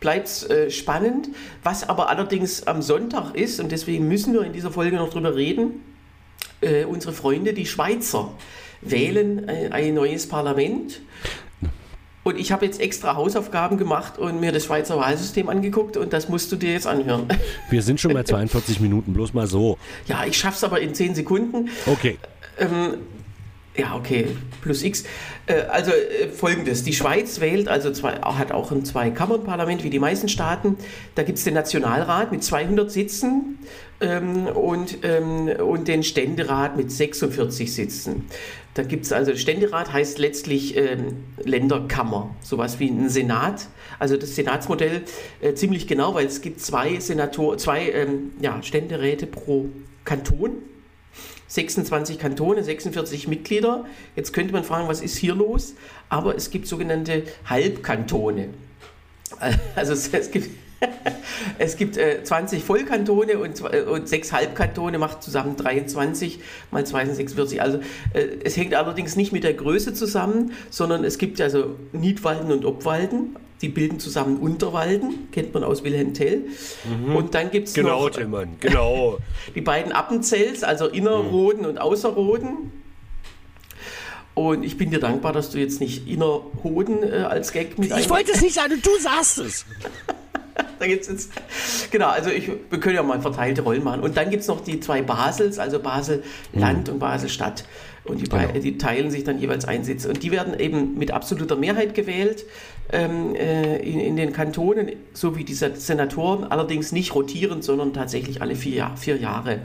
bleibt 0.01 0.29
es 0.29 0.49
äh, 0.49 0.71
spannend. 0.71 1.31
Was 1.63 1.89
aber 1.89 2.09
allerdings 2.09 2.67
am 2.67 2.83
Sonntag 2.83 3.35
ist, 3.35 3.61
und 3.61 3.73
deswegen 3.73 4.09
müssen 4.09 4.35
wir 4.35 4.43
in 4.43 4.53
dieser 4.53 4.71
Folge 4.71 4.97
noch 4.97 5.11
drüber 5.11 5.35
reden, 5.35 5.83
äh, 6.61 6.85
unsere 6.85 7.13
Freunde, 7.13 7.53
die 7.53 7.67
Schweizer, 7.67 8.33
wählen 8.83 9.49
äh, 9.49 9.71
ein 9.73 9.95
neues 9.95 10.29
Parlament. 10.29 11.01
Und 12.27 12.41
ich 12.41 12.51
habe 12.51 12.67
jetzt 12.67 12.81
extra 12.81 13.15
Hausaufgaben 13.15 13.79
gemacht 13.79 14.19
und 14.19 14.41
mir 14.41 14.51
das 14.51 14.65
Schweizer 14.65 14.97
Wahlsystem 14.97 15.49
angeguckt 15.49 15.97
und 15.97 16.13
das 16.13 16.29
musst 16.29 16.51
du 16.51 16.57
dir 16.57 16.73
jetzt 16.73 16.89
anhören. 16.89 17.29
Wir 17.71 17.83
sind 17.83 18.01
schon 18.01 18.13
bei 18.13 18.25
42 18.25 18.81
Minuten, 18.81 19.13
bloß 19.13 19.33
mal 19.33 19.47
so. 19.47 19.79
Ja, 20.09 20.25
ich 20.27 20.37
schaff's 20.37 20.65
aber 20.65 20.81
in 20.81 20.93
10 20.93 21.15
Sekunden. 21.15 21.69
Okay. 21.87 22.19
Ähm, 22.59 22.95
ja, 23.77 23.95
okay, 23.95 24.27
plus 24.61 24.83
X. 24.83 25.05
Äh, 25.47 25.61
also 25.69 25.93
äh, 25.93 26.27
folgendes: 26.27 26.83
Die 26.83 26.95
Schweiz 26.95 27.39
wählt, 27.39 27.69
also 27.69 27.93
zwei, 27.93 28.15
hat 28.15 28.51
auch 28.51 28.73
ein 28.73 28.85
Zwei-Kammern-Parlament 28.85 29.85
wie 29.85 29.91
die 29.91 30.01
meisten 30.01 30.29
Staaten. 30.29 30.79
Da 31.15 31.23
gibt 31.23 31.39
es 31.39 31.45
den 31.45 31.55
Nationalrat 31.55 32.33
mit 32.33 32.43
200 32.43 32.91
Sitzen 32.91 33.61
ähm, 34.01 34.47
und, 34.47 34.99
ähm, 35.03 35.49
und 35.49 35.89
den 35.89 36.03
Ständerat 36.03 36.77
mit 36.77 36.91
46 36.91 37.73
Sitzen. 37.73 38.27
Da 38.75 38.83
gibt 38.83 39.07
es 39.07 39.13
also, 39.13 39.35
Ständerat 39.35 39.93
heißt 39.93 40.19
letztlich 40.19 40.77
ähm, 40.77 41.25
Länderkammer, 41.43 42.35
sowas 42.43 42.79
wie 42.79 42.89
ein 42.89 43.09
Senat. 43.09 43.69
Also 43.99 44.17
das 44.17 44.35
Senatsmodell 44.35 45.03
äh, 45.41 45.55
ziemlich 45.55 45.87
genau, 45.87 46.15
weil 46.15 46.27
es 46.27 46.43
gibt 46.43 46.61
zwei 46.61 47.01
Senator, 47.01 47.57
zwei 47.57 47.91
ähm, 47.91 48.33
ja, 48.41 48.63
Ständeräte 48.63 49.27
pro 49.27 49.71
Kanton 50.05 50.59
26 51.49 52.19
Kantone, 52.19 52.63
46 52.63 53.29
Mitglieder. 53.29 53.85
Jetzt 54.15 54.33
könnte 54.33 54.53
man 54.53 54.65
fragen, 54.65 54.89
was 54.89 55.01
ist 55.01 55.17
hier 55.17 55.35
los? 55.35 55.75
Aber 56.09 56.37
es 56.37 56.51
gibt 56.51 56.67
sogenannte 56.67 57.25
Halbkantone. 57.47 58.51
Also 59.75 59.93
es, 59.93 60.09
es 60.15 60.31
gibt, 60.31 60.49
es 61.59 61.77
gibt 61.77 61.97
äh, 61.97 62.23
20 62.23 62.65
Vollkantone 62.65 63.39
und, 63.39 63.61
äh, 63.61 63.83
und 63.83 64.09
6 64.09 64.33
Halbkantone, 64.33 64.99
macht 64.99 65.23
zusammen 65.23 65.57
23 65.57 66.41
mal 66.71 66.85
2 66.85 67.07
sind 67.07 67.15
46. 67.15 67.63
Also 67.63 67.79
äh, 68.13 68.27
es 68.45 68.57
hängt 68.57 68.75
allerdings 68.75 69.17
nicht 69.17 69.33
mit 69.33 69.45
der 69.45 69.55
Größe 69.55 69.95
zusammen, 69.95 70.53
sondern 70.71 71.05
es 71.05 71.19
gibt 71.19 71.41
also 71.41 71.77
Niedwalden 71.93 72.53
und 72.53 72.65
Obwalden. 72.65 73.37
Die 73.63 73.71
bilden 73.71 73.99
zusammen 73.99 74.37
Unterwalden, 74.37 75.29
kennt 75.33 75.55
man 75.55 75.65
aus 75.65 75.83
Wilhelm 75.83 76.13
Tell. 76.13 76.43
Mhm. 76.85 77.17
Und 77.17 77.35
dann 77.35 77.51
gibt 77.51 77.69
es 77.69 77.75
genau, 77.75 78.05
noch 78.05 78.11
Tillmann, 78.11 78.57
genau. 78.61 79.19
die 79.55 79.63
beiden 79.63 79.93
Appenzells, 79.93 80.63
also 80.63 80.89
Innerroden 80.89 81.63
mhm. 81.63 81.69
und 81.69 81.81
Außerroden. 81.81 82.71
Und 84.35 84.65
ich 84.65 84.77
bin 84.77 84.91
dir 84.91 85.01
dankbar, 85.01 85.33
dass 85.33 85.49
du 85.49 85.59
jetzt 85.59 85.81
nicht 85.81 86.07
Innerhoden 86.07 87.03
äh, 87.03 87.23
als 87.23 87.53
Gag 87.53 87.79
mit 87.79 87.91
Ich 87.97 88.11
wollte 88.11 88.33
es 88.33 88.43
nicht 88.43 88.55
sagen, 88.55 88.75
du 88.83 88.91
sagst 89.01 89.39
es. 89.39 89.65
da 90.79 90.87
gibt's 90.87 91.09
jetzt, 91.09 91.31
genau, 91.91 92.09
also 92.09 92.31
ich, 92.31 92.49
wir 92.49 92.81
können 92.81 92.97
ja 92.97 93.03
mal 93.03 93.21
verteilte 93.21 93.63
Rollen 93.63 93.85
machen. 93.85 94.03
Und 94.03 94.17
dann 94.17 94.31
gibt 94.31 94.43
es 94.43 94.49
noch 94.49 94.61
die 94.61 94.81
zwei 94.81 95.03
Basels, 95.03 95.59
also 95.59 95.79
Basel 95.79 96.23
Land 96.53 96.89
mhm. 96.89 96.95
und 96.95 96.99
Basel 97.01 97.29
Stadt. 97.29 97.65
Und 98.05 98.21
die, 98.21 98.29
genau. 98.29 98.47
die, 98.47 98.79
teilen 98.79 99.11
sich 99.11 99.25
dann 99.25 99.39
jeweils 99.41 99.65
einen 99.65 99.83
Sitz. 99.83 100.05
Und 100.05 100.23
die 100.23 100.31
werden 100.31 100.59
eben 100.59 100.97
mit 100.97 101.11
absoluter 101.11 101.57
Mehrheit 101.57 101.95
gewählt 101.95 102.45
ähm, 102.93 103.35
äh, 103.35 103.79
in, 103.79 103.99
in, 103.99 104.17
den 104.17 104.33
Kantonen, 104.33 104.93
so 105.13 105.37
wie 105.37 105.45
die 105.45 105.55
Senatoren, 105.55 106.45
allerdings 106.45 106.93
nicht 106.93 107.15
rotierend, 107.15 107.65
sondern 107.65 107.93
tatsächlich 107.93 108.43
alle 108.43 108.55
vier, 108.55 108.93
vier 108.97 109.17
Jahre. 109.17 109.59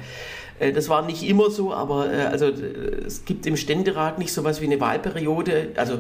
Äh, 0.60 0.72
das 0.72 0.89
war 0.89 1.06
nicht 1.06 1.22
immer 1.22 1.52
so, 1.52 1.74
aber 1.74 2.12
äh, 2.12 2.22
also, 2.24 2.46
äh, 2.46 3.06
es 3.06 3.26
gibt 3.26 3.46
im 3.46 3.58
Ständerat 3.58 4.18
nicht 4.18 4.34
so 4.34 4.42
etwas 4.42 4.60
wie 4.60 4.66
eine 4.66 4.80
Wahlperiode. 4.80 5.74
Also 5.76 6.00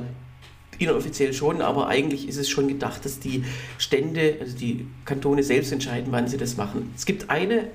inoffiziell 0.81 1.33
schon, 1.33 1.61
aber 1.61 1.87
eigentlich 1.87 2.27
ist 2.27 2.37
es 2.37 2.49
schon 2.49 2.67
gedacht, 2.67 3.05
dass 3.05 3.19
die 3.19 3.43
Stände, 3.77 4.37
also 4.39 4.57
die 4.57 4.85
Kantone 5.05 5.43
selbst 5.43 5.71
entscheiden, 5.71 6.07
wann 6.11 6.27
sie 6.27 6.37
das 6.37 6.57
machen. 6.57 6.91
Es 6.95 7.05
gibt 7.05 7.29
eine, 7.29 7.67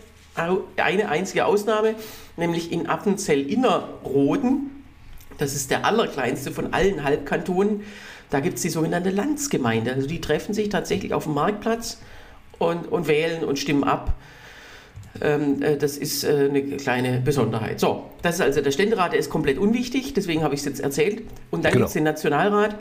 eine 0.76 1.08
einzige 1.08 1.46
Ausnahme, 1.46 1.94
nämlich 2.36 2.72
in 2.72 2.86
Appenzell-Innerrhoden. 2.86 4.70
Das 5.38 5.54
ist 5.54 5.70
der 5.70 5.84
allerkleinste 5.84 6.50
von 6.50 6.72
allen 6.72 7.04
Halbkantonen. 7.04 7.82
Da 8.30 8.40
gibt 8.40 8.56
es 8.56 8.62
die 8.62 8.70
sogenannte 8.70 9.10
Landsgemeinde. 9.10 9.92
Also 9.92 10.08
die 10.08 10.20
treffen 10.20 10.54
sich 10.54 10.68
tatsächlich 10.68 11.14
auf 11.14 11.24
dem 11.24 11.34
Marktplatz 11.34 11.98
und, 12.58 12.90
und 12.90 13.06
wählen 13.06 13.44
und 13.44 13.58
stimmen 13.58 13.84
ab. 13.84 14.14
Ähm, 15.20 15.62
äh, 15.62 15.76
das 15.76 15.96
ist 15.96 16.24
äh, 16.24 16.48
eine 16.50 16.62
kleine 16.76 17.20
Besonderheit. 17.20 17.80
So, 17.80 18.10
das 18.22 18.36
ist 18.36 18.40
also 18.40 18.60
der 18.60 18.70
Ständerat, 18.70 19.12
der 19.12 19.18
ist 19.18 19.30
komplett 19.30 19.58
unwichtig, 19.58 20.14
deswegen 20.14 20.42
habe 20.42 20.54
ich 20.54 20.60
es 20.60 20.66
jetzt 20.66 20.80
erzählt. 20.80 21.22
Und 21.50 21.64
dann 21.64 21.72
genau. 21.72 21.84
gibt 21.84 21.88
es 21.88 21.92
den 21.94 22.04
Nationalrat. 22.04 22.76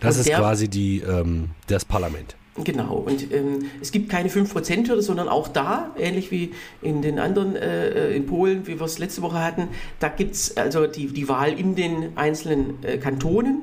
Das 0.00 0.18
ist 0.18 0.28
der, 0.28 0.38
quasi 0.38 0.68
die, 0.68 1.00
ähm, 1.00 1.50
das 1.66 1.84
Parlament. 1.84 2.36
Genau, 2.64 2.96
und 2.96 3.32
ähm, 3.32 3.66
es 3.80 3.92
gibt 3.92 4.08
keine 4.10 4.28
5%-Hürde, 4.28 5.02
sondern 5.02 5.28
auch 5.28 5.48
da, 5.48 5.94
ähnlich 5.96 6.30
wie 6.30 6.52
in 6.82 7.02
den 7.02 7.18
anderen, 7.18 7.54
äh, 7.54 8.10
in 8.10 8.26
Polen, 8.26 8.66
wie 8.66 8.80
wir 8.80 8.86
es 8.86 8.98
letzte 8.98 9.22
Woche 9.22 9.42
hatten, 9.42 9.68
da 10.00 10.08
gibt 10.08 10.34
es 10.34 10.56
also 10.56 10.86
die, 10.86 11.06
die 11.06 11.28
Wahl 11.28 11.52
in 11.58 11.76
den 11.76 12.16
einzelnen 12.16 12.82
äh, 12.82 12.98
Kantonen. 12.98 13.62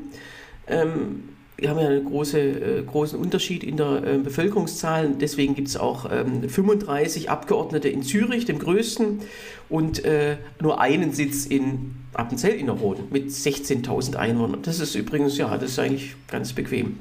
Ähm, 0.67 1.34
wir 1.57 1.69
haben 1.69 1.79
ja 1.79 1.87
einen 1.87 2.05
große, 2.05 2.39
äh, 2.39 2.83
großen 2.83 3.17
Unterschied 3.17 3.63
in 3.63 3.77
der 3.77 4.03
äh, 4.03 4.17
Bevölkerungszahl. 4.17 5.15
Deswegen 5.19 5.55
gibt 5.55 5.69
es 5.69 5.77
auch 5.77 6.09
ähm, 6.11 6.49
35 6.49 7.29
Abgeordnete 7.29 7.87
in 7.87 8.03
Zürich, 8.03 8.45
dem 8.45 8.59
größten, 8.59 9.21
und 9.69 10.03
äh, 10.03 10.37
nur 10.61 10.81
einen 10.81 11.13
Sitz 11.13 11.45
in 11.45 11.95
Appenzell-Innerrhoden 12.13 13.05
mit 13.09 13.29
16.000 13.29 14.15
Einwohnern. 14.15 14.61
Das 14.63 14.79
ist 14.79 14.95
übrigens, 14.95 15.37
ja, 15.37 15.57
das 15.57 15.71
ist 15.71 15.79
eigentlich 15.79 16.15
ganz 16.27 16.53
bequem. 16.53 16.99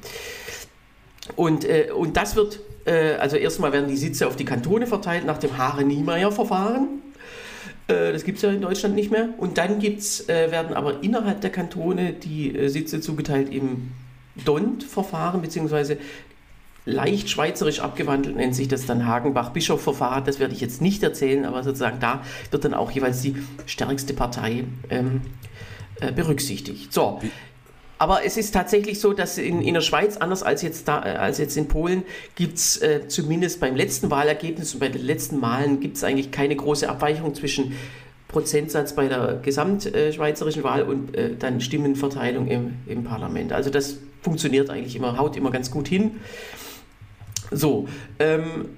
Und, 1.36 1.64
äh, 1.64 1.88
und 1.94 2.16
das 2.16 2.36
wird, 2.36 2.60
äh, 2.84 3.14
also 3.14 3.36
erstmal 3.36 3.72
werden 3.72 3.88
die 3.88 3.96
Sitze 3.96 4.26
auf 4.26 4.36
die 4.36 4.44
Kantone 4.44 4.86
verteilt 4.86 5.26
nach 5.26 5.38
dem 5.38 5.56
Haare-Niemeyer-Verfahren. 5.58 7.02
Äh, 7.88 8.12
das 8.12 8.24
gibt 8.24 8.36
es 8.36 8.42
ja 8.42 8.50
in 8.50 8.60
Deutschland 8.60 8.94
nicht 8.94 9.10
mehr. 9.10 9.30
Und 9.38 9.58
dann 9.58 9.80
gibt's, 9.80 10.28
werden 10.28 10.74
aber 10.74 11.02
innerhalb 11.02 11.40
der 11.40 11.50
Kantone 11.50 12.12
die 12.12 12.68
Sitze 12.68 13.00
zugeteilt 13.00 13.52
im 13.52 13.90
DONT-Verfahren, 14.36 15.42
beziehungsweise 15.42 15.98
leicht 16.86 17.30
schweizerisch 17.30 17.80
abgewandelt 17.80 18.36
nennt 18.36 18.54
sich 18.54 18.68
das 18.68 18.86
dann 18.86 19.06
Hagenbach-Bischof-Verfahren. 19.06 20.24
Das 20.24 20.38
werde 20.38 20.54
ich 20.54 20.60
jetzt 20.60 20.82
nicht 20.82 21.02
erzählen, 21.02 21.44
aber 21.44 21.62
sozusagen 21.62 21.98
da 22.00 22.22
wird 22.50 22.64
dann 22.64 22.74
auch 22.74 22.90
jeweils 22.90 23.22
die 23.22 23.36
stärkste 23.66 24.12
Partei 24.12 24.64
ähm, 24.90 25.22
äh, 26.00 26.12
berücksichtigt. 26.12 26.92
So. 26.92 27.20
Aber 27.96 28.24
es 28.24 28.36
ist 28.36 28.52
tatsächlich 28.52 29.00
so, 29.00 29.12
dass 29.12 29.38
in, 29.38 29.62
in 29.62 29.72
der 29.72 29.80
Schweiz, 29.80 30.16
anders 30.16 30.42
als 30.42 30.62
jetzt, 30.62 30.88
da, 30.88 31.04
äh, 31.04 31.16
als 31.16 31.38
jetzt 31.38 31.56
in 31.56 31.68
Polen, 31.68 32.02
gibt 32.34 32.58
es 32.58 32.76
äh, 32.82 33.08
zumindest 33.08 33.60
beim 33.60 33.76
letzten 33.76 34.10
Wahlergebnis 34.10 34.74
und 34.74 34.80
bei 34.80 34.88
den 34.88 35.02
letzten 35.02 35.38
Malen 35.38 35.80
gibt 35.80 35.96
es 35.96 36.04
eigentlich 36.04 36.30
keine 36.30 36.56
große 36.56 36.88
Abweichung 36.88 37.34
zwischen 37.34 37.74
Prozentsatz 38.34 38.96
bei 38.96 39.06
der 39.06 39.38
gesamtschweizerischen 39.40 40.64
Wahl 40.64 40.82
und 40.82 41.14
äh, 41.14 41.36
dann 41.36 41.60
Stimmenverteilung 41.60 42.48
im, 42.48 42.74
im 42.86 43.04
Parlament. 43.04 43.52
Also 43.52 43.70
das 43.70 43.98
funktioniert 44.22 44.70
eigentlich 44.70 44.96
immer, 44.96 45.16
haut 45.16 45.36
immer 45.36 45.52
ganz 45.52 45.70
gut 45.70 45.86
hin. 45.86 46.16
So, 47.52 47.86
ähm, 48.18 48.70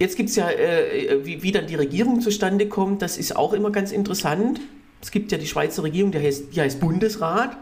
jetzt 0.00 0.16
gibt 0.16 0.30
es 0.30 0.36
ja, 0.36 0.50
äh, 0.50 1.24
wie, 1.24 1.44
wie 1.44 1.52
dann 1.52 1.68
die 1.68 1.76
Regierung 1.76 2.20
zustande 2.20 2.66
kommt, 2.66 3.02
das 3.02 3.18
ist 3.18 3.36
auch 3.36 3.52
immer 3.52 3.70
ganz 3.70 3.92
interessant. 3.92 4.60
Es 5.00 5.12
gibt 5.12 5.30
ja 5.30 5.38
die 5.38 5.46
Schweizer 5.46 5.84
Regierung, 5.84 6.10
die 6.10 6.18
heißt, 6.18 6.52
die 6.52 6.60
heißt 6.60 6.80
Bundesrat, 6.80 7.56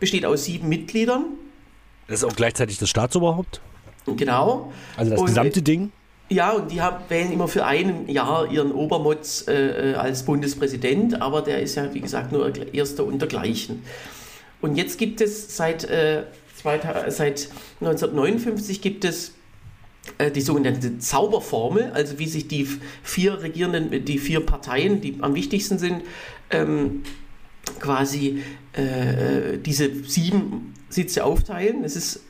besteht 0.00 0.26
aus 0.26 0.44
sieben 0.44 0.68
Mitgliedern. 0.68 1.26
Das 2.08 2.18
ist 2.18 2.24
auch 2.24 2.34
gleichzeitig 2.34 2.78
das 2.78 2.88
Staatsoberhaupt? 2.88 3.60
Genau. 4.06 4.72
Also 4.96 5.12
das 5.12 5.20
und, 5.20 5.26
gesamte 5.26 5.62
Ding? 5.62 5.92
Ja, 6.30 6.52
und 6.52 6.70
die 6.70 6.80
haben, 6.80 7.04
wählen 7.08 7.32
immer 7.32 7.48
für 7.48 7.66
ein 7.66 8.08
Jahr 8.08 8.50
ihren 8.50 8.72
Obermotz 8.72 9.46
äh, 9.46 9.92
äh 9.92 9.94
als 9.94 10.24
Bundespräsident, 10.24 11.20
aber 11.20 11.42
der 11.42 11.60
ist 11.60 11.74
ja, 11.74 11.92
wie 11.92 12.00
gesagt, 12.00 12.32
nur 12.32 12.50
Erster 12.72 13.04
untergleichen. 13.04 13.82
Und 14.62 14.76
jetzt 14.76 14.98
gibt 14.98 15.20
es 15.20 15.56
seit, 15.56 15.84
äh, 15.84 16.24
seit 16.62 17.48
1959 17.80 18.80
gibt 18.80 19.04
es 19.04 19.34
äh, 20.18 20.30
die 20.30 20.40
sogenannte 20.40 20.98
Zauberformel, 20.98 21.92
also 21.92 22.18
wie 22.18 22.26
sich 22.26 22.48
die 22.48 22.66
vier 23.02 23.42
regierenden, 23.42 24.04
die 24.04 24.18
vier 24.18 24.40
Parteien, 24.40 25.02
die 25.02 25.18
am 25.20 25.34
wichtigsten 25.34 25.78
sind, 25.78 26.02
ähm, 26.50 27.02
quasi 27.80 28.42
äh, 28.72 29.58
diese 29.58 29.94
sieben 30.04 30.74
Sitze 30.88 31.24
aufteilen. 31.24 31.84
Es 31.84 31.96
ist 31.96 32.20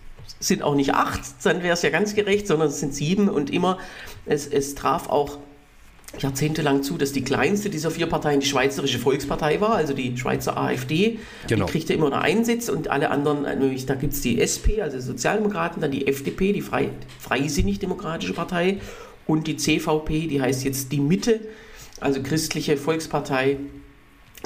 sind 0.41 0.63
auch 0.63 0.75
nicht 0.75 0.95
acht, 0.95 1.21
dann 1.45 1.63
wäre 1.63 1.75
es 1.75 1.83
ja 1.83 1.91
ganz 1.91 2.15
gerecht, 2.15 2.47
sondern 2.47 2.69
es 2.69 2.81
sind 2.81 2.95
sieben 2.95 3.29
und 3.29 3.51
immer, 3.51 3.79
es, 4.27 4.47
es 4.47 4.75
traf 4.75 5.09
auch 5.09 5.39
jahrzehntelang 6.19 6.83
zu, 6.83 6.97
dass 6.97 7.13
die 7.13 7.25
kleinste 7.25 7.71
dieser 7.71 7.91
vier 7.91 8.07
Parteien 8.07 8.41
die 8.41 8.47
Schweizerische 8.47 8.99
Volkspartei 8.99 9.61
war, 9.61 9.75
also 9.75 9.95
die 9.95 10.17
Schweizer 10.17 10.57
AfD. 10.57 11.19
Genau. 11.49 11.67
Die 11.67 11.73
kriegte 11.73 11.93
immer 11.93 12.11
nur 12.11 12.21
einen 12.21 12.45
Sitz 12.45 12.69
und 12.69 12.89
alle 12.89 13.11
anderen, 13.11 13.43
nämlich 13.43 13.87
da 13.87 13.95
gibt 13.95 14.13
es 14.13 14.21
die 14.21 14.41
SP, 14.41 14.81
also 14.81 14.97
die 14.97 15.03
Sozialdemokraten, 15.03 15.81
dann 15.81 15.91
die 15.91 16.07
FDP, 16.07 16.53
die 16.53 16.61
Frei, 16.61 16.91
Freisinnig-Demokratische 17.21 18.35
Partei 18.35 18.79
und 19.27 19.47
die 19.47 19.57
CVP, 19.57 20.27
die 20.29 20.41
heißt 20.41 20.65
jetzt 20.65 20.93
die 20.93 21.01
Mitte, 21.01 21.41
also 22.01 22.23
Christliche 22.23 22.77
Volkspartei 22.77 23.57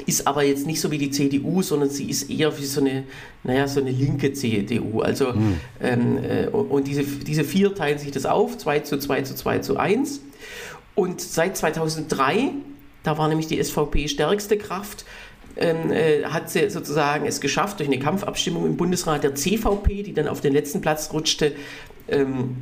ist 0.03 0.27
aber 0.27 0.43
jetzt 0.43 0.65
nicht 0.65 0.81
so 0.81 0.91
wie 0.91 0.97
die 0.97 1.11
CDU, 1.11 1.61
sondern 1.61 1.89
sie 1.89 2.09
ist 2.09 2.29
eher 2.29 2.57
wie 2.57 2.65
so 2.65 2.81
eine, 2.81 3.03
naja, 3.43 3.67
so 3.67 3.79
eine 3.79 3.91
linke 3.91 4.33
CDU. 4.33 5.01
Also, 5.01 5.33
mhm. 5.33 5.59
ähm, 5.81 6.17
äh, 6.23 6.47
und 6.47 6.87
diese, 6.87 7.03
diese 7.03 7.43
vier 7.43 7.73
teilen 7.73 7.97
sich 7.97 8.11
das 8.11 8.25
auf, 8.25 8.57
2 8.57 8.79
zu 8.81 8.97
2 8.97 9.21
zu 9.23 9.35
2 9.35 9.59
zu 9.59 9.77
1. 9.77 10.21
Und 10.95 11.21
seit 11.21 11.57
2003, 11.57 12.51
da 13.03 13.17
war 13.17 13.27
nämlich 13.27 13.47
die 13.47 13.63
SVP 13.63 14.07
stärkste 14.07 14.57
Kraft, 14.57 15.05
ähm, 15.57 15.91
äh, 15.91 16.23
hat 16.25 16.49
sie 16.49 16.69
sozusagen 16.69 17.25
es 17.25 17.41
geschafft, 17.41 17.79
durch 17.79 17.89
eine 17.89 17.99
Kampfabstimmung 17.99 18.65
im 18.65 18.77
Bundesrat 18.77 19.23
der 19.23 19.35
CVP, 19.35 20.03
die 20.03 20.13
dann 20.13 20.27
auf 20.27 20.41
den 20.41 20.53
letzten 20.53 20.81
Platz 20.81 21.11
rutschte, 21.13 21.53
ähm, 22.07 22.57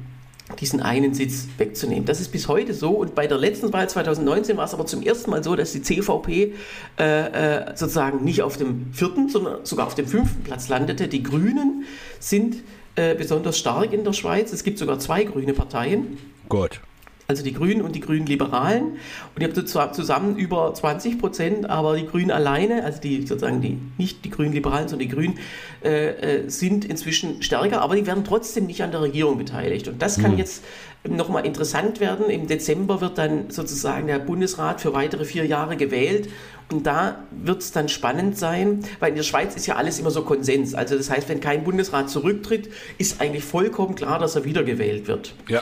diesen 0.55 0.81
einen 0.81 1.13
Sitz 1.13 1.47
wegzunehmen. 1.57 2.05
Das 2.05 2.21
ist 2.21 2.31
bis 2.31 2.47
heute 2.47 2.73
so 2.73 2.91
und 2.91 3.15
bei 3.15 3.27
der 3.27 3.37
letzten 3.37 3.73
Wahl 3.73 3.89
2019 3.89 4.57
war 4.57 4.65
es 4.65 4.73
aber 4.73 4.85
zum 4.85 5.01
ersten 5.01 5.29
Mal 5.29 5.43
so, 5.43 5.55
dass 5.55 5.73
die 5.73 5.81
CVP 5.81 6.53
äh, 6.97 7.03
äh, 7.03 7.75
sozusagen 7.75 8.23
nicht 8.23 8.41
auf 8.41 8.57
dem 8.57 8.93
vierten, 8.93 9.29
sondern 9.29 9.65
sogar 9.65 9.87
auf 9.87 9.95
dem 9.95 10.07
fünften 10.07 10.43
Platz 10.43 10.69
landete. 10.69 11.07
Die 11.07 11.23
Grünen 11.23 11.83
sind 12.19 12.63
äh, 12.95 13.13
besonders 13.15 13.57
stark 13.57 13.91
in 13.93 14.03
der 14.03 14.13
Schweiz. 14.13 14.53
Es 14.53 14.63
gibt 14.63 14.79
sogar 14.79 14.99
zwei 14.99 15.23
grüne 15.25 15.53
Parteien. 15.53 16.17
Gut 16.49 16.79
also 17.27 17.43
die 17.43 17.53
Grünen 17.53 17.81
und 17.81 17.93
die 17.93 17.99
Grünen 17.99 18.25
Liberalen. 18.25 18.93
Und 19.35 19.41
ihr 19.41 19.49
habt 19.49 19.95
zusammen 19.95 20.37
über 20.37 20.73
20 20.73 21.19
Prozent, 21.19 21.69
aber 21.69 21.97
die 21.97 22.05
Grünen 22.05 22.31
alleine, 22.31 22.85
also 22.85 23.01
die 23.01 23.27
sozusagen 23.27 23.59
die, 23.59 23.77
nicht 23.97 24.23
die 24.23 24.29
Grünen 24.29 24.53
Liberalen, 24.53 24.87
sondern 24.87 25.09
die 25.09 25.13
Grünen, 25.13 25.39
äh, 25.83 26.45
äh, 26.45 26.49
sind 26.49 26.85
inzwischen 26.85 27.41
stärker, 27.43 27.81
aber 27.81 27.95
die 27.95 28.07
werden 28.07 28.23
trotzdem 28.23 28.65
nicht 28.65 28.81
an 28.81 28.91
der 28.91 29.01
Regierung 29.01 29.37
beteiligt. 29.37 29.89
Und 29.89 30.01
das 30.01 30.19
kann 30.19 30.33
mhm. 30.33 30.37
jetzt 30.37 30.63
nochmal 31.07 31.45
interessant 31.45 31.99
werden. 31.99 32.29
Im 32.29 32.47
Dezember 32.47 33.01
wird 33.01 33.17
dann 33.17 33.49
sozusagen 33.49 34.07
der 34.07 34.19
Bundesrat 34.19 34.79
für 34.79 34.93
weitere 34.93 35.25
vier 35.25 35.45
Jahre 35.45 35.75
gewählt. 35.75 36.29
Und 36.71 36.85
da 36.85 37.23
wird 37.31 37.61
es 37.61 37.71
dann 37.71 37.89
spannend 37.89 38.37
sein, 38.37 38.83
weil 38.99 39.09
in 39.09 39.15
der 39.15 39.23
Schweiz 39.23 39.55
ist 39.55 39.67
ja 39.67 39.75
alles 39.75 39.99
immer 39.99 40.11
so 40.11 40.23
Konsens. 40.23 40.73
Also 40.73 40.97
das 40.97 41.09
heißt, 41.09 41.27
wenn 41.29 41.39
kein 41.39 41.63
Bundesrat 41.63 42.09
zurücktritt, 42.09 42.69
ist 42.97 43.21
eigentlich 43.21 43.43
vollkommen 43.43 43.95
klar, 43.95 44.19
dass 44.19 44.35
er 44.35 44.45
wiedergewählt 44.45 45.07
wird. 45.07 45.33
Ja. 45.47 45.61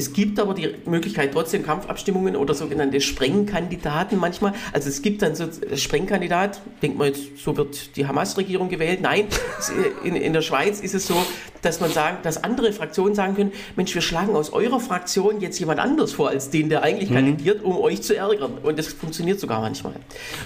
Es 0.00 0.14
gibt 0.14 0.40
aber 0.40 0.54
die 0.54 0.70
Möglichkeit 0.86 1.30
trotzdem 1.34 1.62
Kampfabstimmungen 1.62 2.34
oder 2.34 2.54
sogenannte 2.54 3.02
Sprengkandidaten 3.02 4.18
manchmal. 4.18 4.54
Also 4.72 4.88
es 4.88 5.02
gibt 5.02 5.20
dann 5.20 5.34
so 5.34 5.44
Sprengkandidat, 5.74 6.62
denkt 6.80 6.96
man 6.96 7.08
jetzt, 7.08 7.36
so 7.36 7.54
wird 7.58 7.96
die 7.96 8.06
Hamas-Regierung 8.06 8.70
gewählt. 8.70 9.02
Nein, 9.02 9.26
in, 10.02 10.16
in 10.16 10.32
der 10.32 10.40
Schweiz 10.40 10.80
ist 10.80 10.94
es 10.94 11.06
so, 11.06 11.22
dass 11.60 11.80
man 11.80 11.90
sagen, 11.90 12.16
dass 12.22 12.42
andere 12.42 12.72
Fraktionen 12.72 13.14
sagen 13.14 13.36
können, 13.36 13.52
Mensch, 13.76 13.94
wir 13.94 14.00
schlagen 14.00 14.34
aus 14.34 14.54
eurer 14.54 14.80
Fraktion 14.80 15.42
jetzt 15.42 15.58
jemand 15.60 15.80
anders 15.80 16.12
vor 16.12 16.30
als 16.30 16.48
den, 16.48 16.70
der 16.70 16.82
eigentlich 16.82 17.10
mhm. 17.10 17.16
kandidiert, 17.16 17.62
um 17.62 17.76
euch 17.76 18.00
zu 18.00 18.16
ärgern. 18.16 18.52
Und 18.62 18.78
das 18.78 18.86
funktioniert 18.86 19.38
sogar 19.38 19.60
manchmal. 19.60 19.92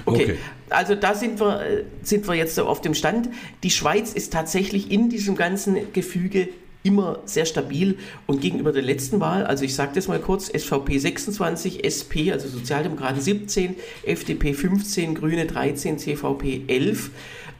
Okay, 0.05 0.25
okay. 0.25 0.39
also 0.69 0.97
da 0.97 1.15
sind 1.15 1.39
wir, 1.39 1.85
sind 2.03 2.27
wir 2.27 2.35
jetzt 2.35 2.57
so 2.57 2.67
auf 2.67 2.81
dem 2.81 2.95
Stand. 2.95 3.29
Die 3.63 3.71
Schweiz 3.71 4.15
ist 4.15 4.33
tatsächlich 4.33 4.91
in 4.91 5.11
diesem 5.11 5.37
ganzen 5.37 5.93
Gefüge 5.93 6.49
immer 6.85 7.21
sehr 7.25 7.47
stabil 7.47 7.97
und 8.27 8.41
gegenüber 8.41 8.71
der 8.71 8.83
letzten 8.83 9.19
Wahl, 9.19 9.45
also 9.45 9.65
ich 9.65 9.75
sage 9.75 9.93
das 9.95 10.07
mal 10.07 10.21
kurz, 10.21 10.47
SVP 10.49 10.99
26, 10.99 11.83
SP, 11.83 12.31
also 12.31 12.47
Sozialdemokraten 12.47 13.21
17, 13.21 13.75
FDP 14.05 14.53
15, 14.53 15.15
Grüne 15.15 15.47
13, 15.47 15.99
CVP 15.99 16.65
11 16.69 17.11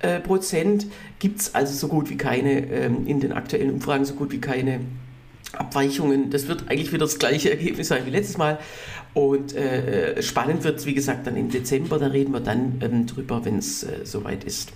äh, 0.01 0.21
Prozent, 0.21 0.87
gibt 1.19 1.41
es 1.41 1.55
also 1.55 1.73
so 1.73 1.89
gut 1.89 2.11
wie 2.11 2.19
keine, 2.19 2.71
ähm, 2.71 3.07
in 3.07 3.19
den 3.21 3.33
aktuellen 3.33 3.71
Umfragen 3.71 4.05
so 4.05 4.15
gut 4.15 4.31
wie 4.31 4.41
keine 4.41 4.81
Abweichungen. 5.53 6.29
Das 6.31 6.47
wird 6.47 6.69
eigentlich 6.69 6.93
wieder 6.93 7.07
das 7.07 7.19
gleiche 7.19 7.51
Ergebnis 7.51 7.89
sein 7.89 8.05
wie 8.05 8.11
letztes 8.11 8.37
Mal. 8.37 8.59
Und 9.15 9.55
äh, 9.55 10.21
spannend 10.23 10.65
wird 10.65 10.81
es, 10.81 10.87
wie 10.87 10.95
gesagt, 10.95 11.27
dann 11.27 11.37
im 11.37 11.51
Dezember, 11.51 11.99
da 11.99 12.09
reden 12.09 12.33
wir 12.33 12.41
dann 12.41 12.81
ähm, 12.83 13.07
drüber, 13.07 13.45
wenn 13.45 13.59
es 13.59 13.85
äh, 13.85 14.01
soweit 14.05 14.45
ist. 14.45 14.73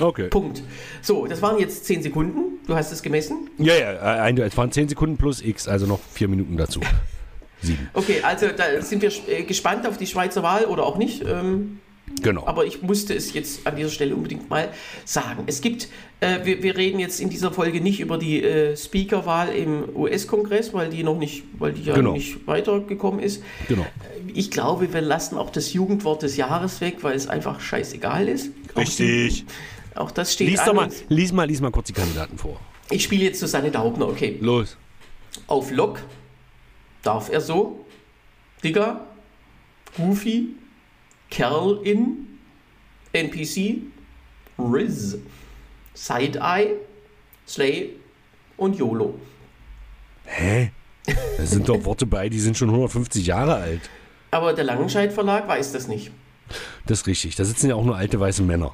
Okay. 0.00 0.28
Punkt. 0.28 0.62
So, 1.02 1.26
das 1.26 1.42
waren 1.42 1.58
jetzt 1.58 1.84
10 1.86 2.02
Sekunden. 2.02 2.58
Du 2.66 2.74
hast 2.74 2.92
es 2.92 3.02
gemessen? 3.02 3.50
Ja, 3.58 3.74
ja, 3.74 4.26
äh, 4.28 4.40
es 4.40 4.56
waren 4.56 4.70
10 4.70 4.88
Sekunden 4.88 5.16
plus 5.16 5.42
X, 5.42 5.66
also 5.68 5.86
noch 5.86 6.00
4 6.12 6.28
Minuten 6.28 6.56
dazu. 6.56 6.80
Sieben. 7.60 7.88
Okay, 7.92 8.20
also 8.22 8.46
da 8.56 8.80
sind 8.82 9.02
wir 9.02 9.10
äh, 9.26 9.42
gespannt 9.42 9.86
auf 9.86 9.96
die 9.96 10.06
Schweizer 10.06 10.42
Wahl 10.42 10.66
oder 10.66 10.84
auch 10.84 10.96
nicht. 10.96 11.24
Ähm, 11.26 11.80
genau. 12.22 12.46
Aber 12.46 12.64
ich 12.64 12.82
musste 12.82 13.14
es 13.14 13.32
jetzt 13.32 13.66
an 13.66 13.74
dieser 13.74 13.88
Stelle 13.90 14.14
unbedingt 14.14 14.48
mal 14.48 14.68
sagen. 15.04 15.42
Es 15.46 15.60
gibt, 15.60 15.88
äh, 16.20 16.44
wir, 16.44 16.62
wir, 16.62 16.76
reden 16.76 17.00
jetzt 17.00 17.20
in 17.20 17.30
dieser 17.30 17.50
Folge 17.50 17.80
nicht 17.80 17.98
über 17.98 18.16
die 18.16 18.44
äh, 18.44 18.76
Speakerwahl 18.76 19.48
im 19.48 19.84
US-Kongress, 19.96 20.72
weil 20.72 20.90
die 20.90 21.02
noch 21.02 21.18
nicht, 21.18 21.44
weil 21.58 21.72
die 21.72 21.82
ja 21.82 21.94
genau. 21.94 22.12
nicht 22.12 22.46
weitergekommen 22.46 23.18
ist. 23.18 23.42
Genau. 23.66 23.82
Äh, 23.82 24.30
ich 24.34 24.52
glaube, 24.52 24.92
wir 24.92 25.00
lassen 25.00 25.36
auch 25.36 25.50
das 25.50 25.72
Jugendwort 25.72 26.22
des 26.22 26.36
Jahres 26.36 26.80
weg, 26.80 26.98
weil 27.00 27.16
es 27.16 27.28
einfach 27.28 27.58
scheißegal 27.60 28.28
ist. 28.28 28.50
Richtig. 28.76 29.44
Auch 29.98 30.12
das 30.12 30.32
steht 30.32 30.48
lies, 30.48 30.64
doch 30.64 30.74
mal, 30.74 30.88
lies, 31.08 31.32
mal, 31.32 31.44
lies 31.44 31.60
mal 31.60 31.72
kurz 31.72 31.88
die 31.88 31.92
Kandidaten 31.92 32.38
vor. 32.38 32.60
Ich 32.90 33.02
spiele 33.02 33.24
jetzt 33.24 33.40
Susanne 33.40 33.70
Daubner, 33.70 34.06
okay. 34.06 34.38
Los. 34.40 34.76
Auf 35.48 35.72
Lok 35.72 36.00
darf 37.02 37.30
er 37.30 37.40
so, 37.40 37.84
Digger, 38.62 39.06
Goofy, 39.96 40.50
Kerl 41.30 41.80
in, 41.82 42.38
NPC, 43.12 43.82
Riz, 44.56 45.18
Side-Eye, 45.94 46.76
Slay 47.46 47.96
und 48.56 48.76
YOLO. 48.76 49.18
Hä? 50.26 50.70
Da 51.06 51.44
sind 51.44 51.68
doch 51.68 51.84
Worte 51.84 52.06
bei, 52.06 52.28
die 52.28 52.38
sind 52.38 52.56
schon 52.56 52.68
150 52.68 53.26
Jahre 53.26 53.56
alt. 53.56 53.80
Aber 54.30 54.52
der 54.52 54.64
Langenscheid 54.64 55.12
Verlag 55.12 55.48
weiß 55.48 55.72
das 55.72 55.88
nicht. 55.88 56.12
Das 56.86 57.00
ist 57.00 57.06
richtig. 57.06 57.34
Da 57.34 57.44
sitzen 57.44 57.68
ja 57.68 57.74
auch 57.74 57.84
nur 57.84 57.96
alte 57.96 58.20
weiße 58.20 58.42
Männer. 58.42 58.72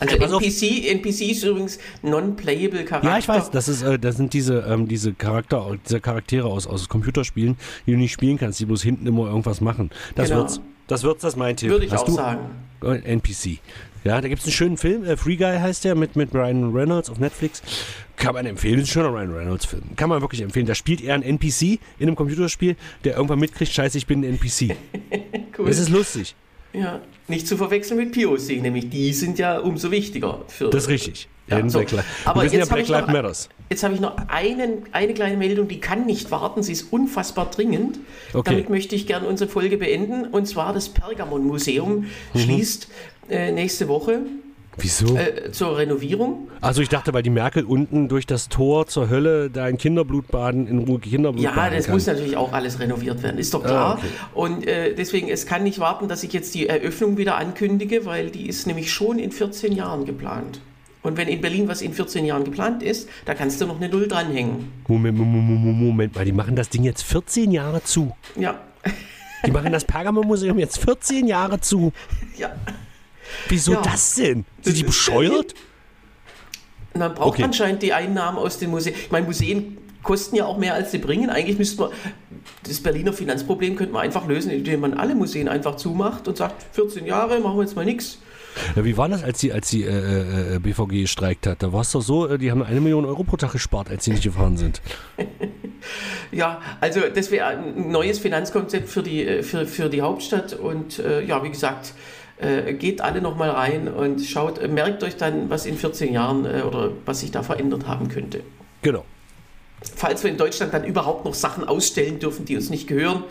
Also 0.00 0.16
NPC, 0.16 0.90
NPC 0.90 1.30
ist 1.30 1.42
übrigens 1.42 1.78
non-playable 2.02 2.84
Charakter. 2.84 3.08
Ja, 3.08 3.18
ich 3.18 3.28
weiß, 3.28 3.50
das, 3.50 3.68
ist, 3.68 3.82
äh, 3.82 3.98
das 3.98 4.16
sind 4.16 4.34
diese, 4.34 4.60
ähm, 4.68 4.88
diese, 4.88 5.14
Charakter, 5.14 5.76
diese 5.86 6.00
Charaktere 6.00 6.46
aus, 6.48 6.66
aus 6.66 6.88
Computerspielen, 6.88 7.56
die 7.86 7.92
du 7.92 7.98
nicht 7.98 8.12
spielen 8.12 8.38
kannst, 8.38 8.60
die 8.60 8.66
bloß 8.66 8.82
hinten 8.82 9.06
immer 9.06 9.26
irgendwas 9.26 9.60
machen. 9.60 9.90
Das 10.14 10.28
genau. 10.28 10.40
wird's. 10.40 10.60
Das 10.86 11.02
wird's, 11.02 11.22
das 11.22 11.34
mein 11.34 11.56
Tipp. 11.56 11.70
Würde 11.70 11.86
ich 11.86 11.92
Hast 11.92 12.02
auch 12.02 12.06
du? 12.06 12.12
sagen. 12.12 12.50
Äh, 12.82 12.98
NPC. 12.98 13.58
Ja, 14.04 14.20
da 14.20 14.28
gibt 14.28 14.40
es 14.40 14.46
einen 14.46 14.52
schönen 14.52 14.76
Film, 14.76 15.02
äh, 15.04 15.16
Free 15.16 15.34
Guy 15.36 15.58
heißt 15.58 15.84
der, 15.84 15.96
mit, 15.96 16.14
mit 16.14 16.32
Ryan 16.32 16.72
Reynolds 16.72 17.10
auf 17.10 17.18
Netflix. 17.18 17.60
Kann 18.16 18.34
man 18.34 18.46
empfehlen, 18.46 18.78
ist 18.78 18.84
ein 18.84 18.92
schöner 18.92 19.08
Ryan 19.12 19.34
Reynolds-Film. 19.34 19.82
Kann 19.96 20.08
man 20.08 20.20
wirklich 20.20 20.42
empfehlen. 20.42 20.66
Da 20.66 20.76
spielt 20.76 21.02
er 21.02 21.14
einen 21.14 21.24
NPC 21.24 21.80
in 21.98 22.06
einem 22.06 22.14
Computerspiel, 22.14 22.76
der 23.02 23.16
irgendwann 23.16 23.40
mitkriegt, 23.40 23.72
scheiße, 23.72 23.98
ich 23.98 24.06
bin 24.06 24.20
ein 24.20 24.38
NPC. 24.38 24.76
cool. 25.58 25.66
Das 25.66 25.78
ist 25.78 25.88
lustig. 25.88 26.36
Ja, 26.76 27.00
nicht 27.28 27.48
zu 27.48 27.56
verwechseln 27.56 27.98
mit 27.98 28.12
POC, 28.12 28.60
nämlich 28.62 28.90
die 28.90 29.12
sind 29.12 29.38
ja 29.38 29.58
umso 29.58 29.90
wichtiger. 29.90 30.42
Für, 30.48 30.70
das 30.70 30.84
ist 30.84 30.88
richtig. 30.88 31.28
Ja, 31.48 31.68
so. 31.68 31.78
Aber 32.24 32.42
jetzt 32.42 32.54
ja 32.54 32.68
habe 32.68 32.80
ich, 32.80 32.88
noch, 32.88 33.06
hab 33.06 33.92
ich 33.92 34.00
noch 34.00 34.16
einen, 34.28 34.82
eine 34.90 35.14
kleine 35.14 35.36
Meldung, 35.36 35.68
die 35.68 35.78
kann 35.78 36.04
nicht 36.04 36.30
warten, 36.32 36.62
sie 36.62 36.72
ist 36.72 36.92
unfassbar 36.92 37.50
dringend. 37.50 38.00
Okay. 38.32 38.50
Damit 38.50 38.68
möchte 38.68 38.96
ich 38.96 39.06
gerne 39.06 39.28
unsere 39.28 39.48
Folge 39.48 39.78
beenden. 39.78 40.24
Und 40.24 40.46
zwar 40.46 40.72
das 40.72 40.88
Pergamon-Museum 40.88 42.06
mhm. 42.34 42.38
schließt 42.38 42.88
äh, 43.30 43.52
nächste 43.52 43.86
Woche 43.88 44.22
Wieso? 44.78 45.16
Äh, 45.16 45.52
zur 45.52 45.78
Renovierung. 45.78 46.48
Also 46.60 46.82
ich 46.82 46.88
dachte, 46.88 47.14
weil 47.14 47.22
die 47.22 47.30
Merkel 47.30 47.64
unten 47.64 48.08
durch 48.08 48.26
das 48.26 48.48
Tor 48.48 48.86
zur 48.86 49.08
Hölle 49.08 49.50
da 49.50 49.64
ein 49.64 49.78
Kinderblut 49.78 50.28
baden, 50.28 50.66
in 50.66 50.78
Ruhe 50.80 50.98
Kinderblut 50.98 51.42
Ja, 51.42 51.70
das 51.70 51.86
kann. 51.86 51.94
muss 51.94 52.06
natürlich 52.06 52.36
auch 52.36 52.52
alles 52.52 52.78
renoviert 52.78 53.22
werden, 53.22 53.38
ist 53.38 53.54
doch 53.54 53.64
ah, 53.64 53.68
klar. 53.68 53.86
Ah, 53.86 53.98
okay. 53.98 54.06
Und 54.34 54.66
äh, 54.66 54.94
deswegen, 54.94 55.28
es 55.28 55.46
kann 55.46 55.62
nicht 55.62 55.78
warten, 55.78 56.08
dass 56.08 56.22
ich 56.22 56.32
jetzt 56.32 56.54
die 56.54 56.68
Eröffnung 56.68 57.16
wieder 57.16 57.36
ankündige, 57.36 58.04
weil 58.04 58.30
die 58.30 58.48
ist 58.48 58.66
nämlich 58.66 58.92
schon 58.92 59.18
in 59.18 59.32
14 59.32 59.72
Jahren 59.72 60.04
geplant. 60.04 60.60
Und 61.02 61.16
wenn 61.16 61.28
in 61.28 61.40
Berlin 61.40 61.68
was 61.68 61.82
in 61.82 61.92
14 61.92 62.24
Jahren 62.24 62.44
geplant 62.44 62.82
ist, 62.82 63.08
da 63.24 63.34
kannst 63.34 63.60
du 63.60 63.66
noch 63.66 63.76
eine 63.76 63.88
Null 63.88 64.08
dranhängen. 64.08 64.72
Moment, 64.88 65.16
Moment, 65.16 65.78
Moment 65.78 66.14
mal, 66.16 66.24
die 66.24 66.32
machen 66.32 66.56
das 66.56 66.68
Ding 66.68 66.82
jetzt 66.82 67.02
14 67.04 67.52
Jahre 67.52 67.82
zu. 67.84 68.14
Ja. 68.34 68.58
Die 69.46 69.52
machen 69.52 69.72
das 69.72 69.84
Pergamon-Museum 69.84 70.58
jetzt 70.58 70.78
14 70.78 71.28
Jahre 71.28 71.60
zu. 71.60 71.92
Ja. 72.36 72.56
Wieso 73.48 73.72
ja. 73.72 73.82
das 73.82 74.14
denn? 74.14 74.44
Sind 74.62 74.76
die 74.76 74.84
bescheuert? 74.84 75.54
Man 76.94 77.14
braucht 77.14 77.28
okay. 77.28 77.44
anscheinend 77.44 77.82
die 77.82 77.92
Einnahmen 77.92 78.38
aus 78.38 78.58
den 78.58 78.70
Museen. 78.70 78.94
Ich 78.94 79.10
meine, 79.10 79.26
Museen 79.26 79.78
kosten 80.02 80.36
ja 80.36 80.46
auch 80.46 80.56
mehr, 80.56 80.74
als 80.74 80.92
sie 80.92 80.98
bringen. 80.98 81.30
Eigentlich 81.30 81.58
müsste 81.58 81.82
man 81.82 81.90
das 82.62 82.80
Berliner 82.80 83.12
Finanzproblem 83.12 83.76
könnte 83.76 83.92
man 83.92 84.02
einfach 84.02 84.26
lösen, 84.26 84.50
indem 84.50 84.80
man 84.80 84.94
alle 84.94 85.14
Museen 85.14 85.48
einfach 85.48 85.76
zumacht 85.76 86.28
und 86.28 86.36
sagt, 86.36 86.64
14 86.74 87.06
Jahre, 87.06 87.40
machen 87.40 87.56
wir 87.56 87.62
jetzt 87.62 87.76
mal 87.76 87.84
nichts. 87.84 88.18
Ja, 88.74 88.84
wie 88.84 88.96
war 88.96 89.08
das, 89.08 89.22
als 89.22 89.40
die, 89.40 89.52
als 89.52 89.68
die 89.68 89.82
äh, 89.82 90.54
äh, 90.54 90.58
BVG 90.58 91.02
gestreikt 91.02 91.46
hat? 91.46 91.62
Da 91.62 91.72
war 91.72 91.82
es 91.82 91.92
doch 91.92 92.00
so, 92.00 92.26
äh, 92.26 92.38
die 92.38 92.50
haben 92.50 92.62
eine 92.62 92.80
Million 92.80 93.04
Euro 93.04 93.22
pro 93.22 93.36
Tag 93.36 93.52
gespart, 93.52 93.90
als 93.90 94.04
sie 94.04 94.12
nicht 94.12 94.22
gefahren 94.22 94.56
sind. 94.56 94.80
ja, 96.32 96.60
also 96.80 97.00
das 97.14 97.30
wäre 97.30 97.48
ein 97.48 97.90
neues 97.90 98.18
Finanzkonzept 98.18 98.88
für 98.88 99.02
die, 99.02 99.26
äh, 99.26 99.42
für, 99.42 99.66
für 99.66 99.90
die 99.90 100.00
Hauptstadt 100.00 100.54
und 100.54 100.98
äh, 100.98 101.22
ja, 101.22 101.42
wie 101.44 101.50
gesagt, 101.50 101.92
äh, 102.38 102.74
geht 102.74 103.00
alle 103.00 103.20
nochmal 103.20 103.50
rein 103.50 103.88
und 103.88 104.20
schaut, 104.20 104.58
äh, 104.58 104.68
merkt 104.68 105.02
euch 105.02 105.16
dann, 105.16 105.48
was 105.50 105.66
in 105.66 105.76
14 105.76 106.12
Jahren 106.12 106.44
äh, 106.44 106.62
oder 106.62 106.90
was 107.04 107.20
sich 107.20 107.30
da 107.30 107.42
verändert 107.42 107.86
haben 107.86 108.08
könnte. 108.08 108.40
Genau. 108.82 109.04
Falls 109.94 110.22
wir 110.22 110.30
in 110.30 110.36
Deutschland 110.36 110.72
dann 110.74 110.84
überhaupt 110.84 111.24
noch 111.24 111.34
Sachen 111.34 111.64
ausstellen 111.64 112.18
dürfen, 112.18 112.44
die 112.44 112.56
uns 112.56 112.70
nicht 112.70 112.86
gehören. 112.88 113.24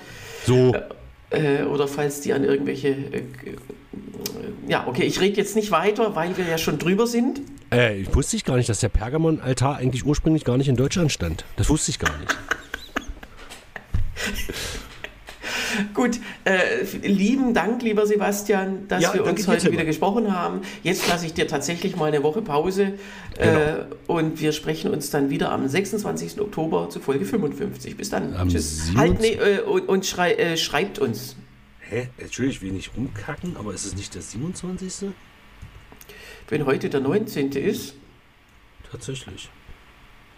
So. 0.45 0.73
Äh, 0.73 0.81
Äh, 1.31 1.63
oder 1.63 1.87
falls 1.87 2.21
die 2.21 2.33
an 2.33 2.43
irgendwelche. 2.43 2.95
Ja, 4.67 4.85
okay, 4.87 5.03
ich 5.03 5.19
rede 5.19 5.37
jetzt 5.37 5.55
nicht 5.55 5.71
weiter, 5.71 6.15
weil 6.15 6.37
wir 6.37 6.45
ja 6.45 6.59
schon 6.59 6.77
drüber 6.77 7.07
sind. 7.07 7.41
Äh, 7.73 8.01
ich 8.01 8.15
wusste 8.15 8.35
ich 8.35 8.45
gar 8.45 8.57
nicht, 8.57 8.69
dass 8.69 8.79
der 8.79 8.89
Pergamon-Altar 8.89 9.77
eigentlich 9.77 10.05
ursprünglich 10.05 10.43
gar 10.45 10.55
nicht 10.57 10.67
in 10.67 10.75
Deutschland 10.75 11.11
stand. 11.11 11.43
Das 11.55 11.67
wusste 11.67 11.89
ich 11.89 11.97
gar 11.99 12.15
nicht. 12.19 12.37
Gut, 15.93 16.19
äh, 16.45 16.83
lieben 17.07 17.53
Dank, 17.53 17.81
lieber 17.81 18.05
Sebastian, 18.05 18.87
dass 18.87 19.03
Ja, 19.03 19.13
wir 19.13 19.25
uns 19.25 19.47
heute 19.47 19.71
wieder 19.71 19.85
gesprochen 19.85 20.35
haben. 20.35 20.61
Jetzt 20.83 21.07
lasse 21.07 21.25
ich 21.25 21.33
dir 21.33 21.47
tatsächlich 21.47 21.95
mal 21.95 22.05
eine 22.05 22.23
Woche 22.23 22.41
Pause 22.41 22.93
äh, 23.37 23.45
Genau. 23.47 23.85
und 24.07 24.39
wir 24.41 24.51
sprechen 24.51 24.91
uns 24.91 25.09
dann 25.09 25.29
wieder 25.29 25.51
am 25.51 25.67
26. 25.67 26.39
Oktober 26.39 26.89
zu 26.89 26.99
Folge 26.99 27.25
55. 27.25 27.97
Bis 27.97 28.09
dann. 28.09 28.35
Am 28.35 28.49
Tschüss. 28.49 28.87
27. 28.87 28.97
Halt, 28.97 29.19
nee, 29.21 29.55
äh, 29.55 29.61
und, 29.61 29.87
und 29.87 30.05
schrei, 30.05 30.33
äh, 30.33 30.57
schreibt 30.57 30.99
uns. 30.99 31.35
Hä? 31.81 32.07
Entschuldigung, 32.17 32.55
ich 32.55 32.61
will 32.61 32.71
nicht 32.71 32.91
rumkacken, 32.97 33.57
aber 33.57 33.73
ist 33.73 33.85
es 33.85 33.95
nicht 33.95 34.15
der 34.15 34.21
27.? 34.21 35.11
Wenn 36.49 36.65
heute 36.65 36.89
der 36.89 37.01
19. 37.01 37.51
ist, 37.51 37.95
Tatsächlich. 38.91 39.49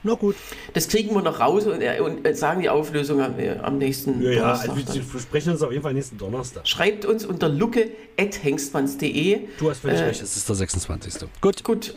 Na 0.04 0.14
gut. 0.14 0.36
das 0.74 0.88
kriegen 0.88 1.14
wir 1.16 1.22
noch 1.22 1.40
raus 1.40 1.66
und, 1.66 1.82
äh, 1.82 2.00
und 2.00 2.26
äh, 2.26 2.34
sagen 2.36 2.62
die 2.62 2.70
Auflösung 2.70 3.20
am, 3.22 3.38
äh, 3.40 3.58
am 3.58 3.78
nächsten 3.78 4.22
Ja, 4.22 4.30
ja, 4.32 4.40
Donnerstag. 4.42 4.70
also 4.70 4.78
wir 4.78 4.94
dann. 4.94 5.04
versprechen 5.04 5.52
uns 5.54 5.62
auf 5.62 5.72
jeden 5.72 5.84
Fall 5.84 5.94
nächsten 5.94 6.18
Donnerstag. 6.18 6.68
Schreibt 6.68 7.06
uns 7.06 7.26
unter 7.26 7.50
lucke.hengstmanns.de. 7.50 9.40
Du 9.60 9.70
hast 9.70 9.80
völlig 9.80 10.00
Äh, 10.00 10.04
recht, 10.06 10.22
es 10.22 10.38
ist 10.38 10.48
der 10.48 10.56
26. 10.56 11.16
Gut. 11.42 11.64
Gut, 11.64 11.96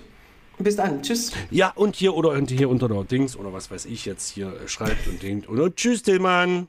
bis 0.58 0.76
dann. 0.76 1.02
Tschüss. 1.02 1.32
Ja, 1.50 1.72
und 1.74 1.96
hier 1.96 2.14
oder 2.14 2.30
und 2.30 2.50
hier 2.50 2.68
unter 2.68 2.88
der 2.88 3.04
Dings 3.04 3.36
oder 3.36 3.52
was 3.52 3.70
weiß 3.70 3.84
ich 3.86 4.04
jetzt 4.06 4.28
hier 4.30 4.54
schreibt 4.66 5.06
und 5.06 5.22
denkt. 5.22 5.46
Und 5.48 5.76
tschüss, 5.76 6.02
Tillmann. 6.02 6.68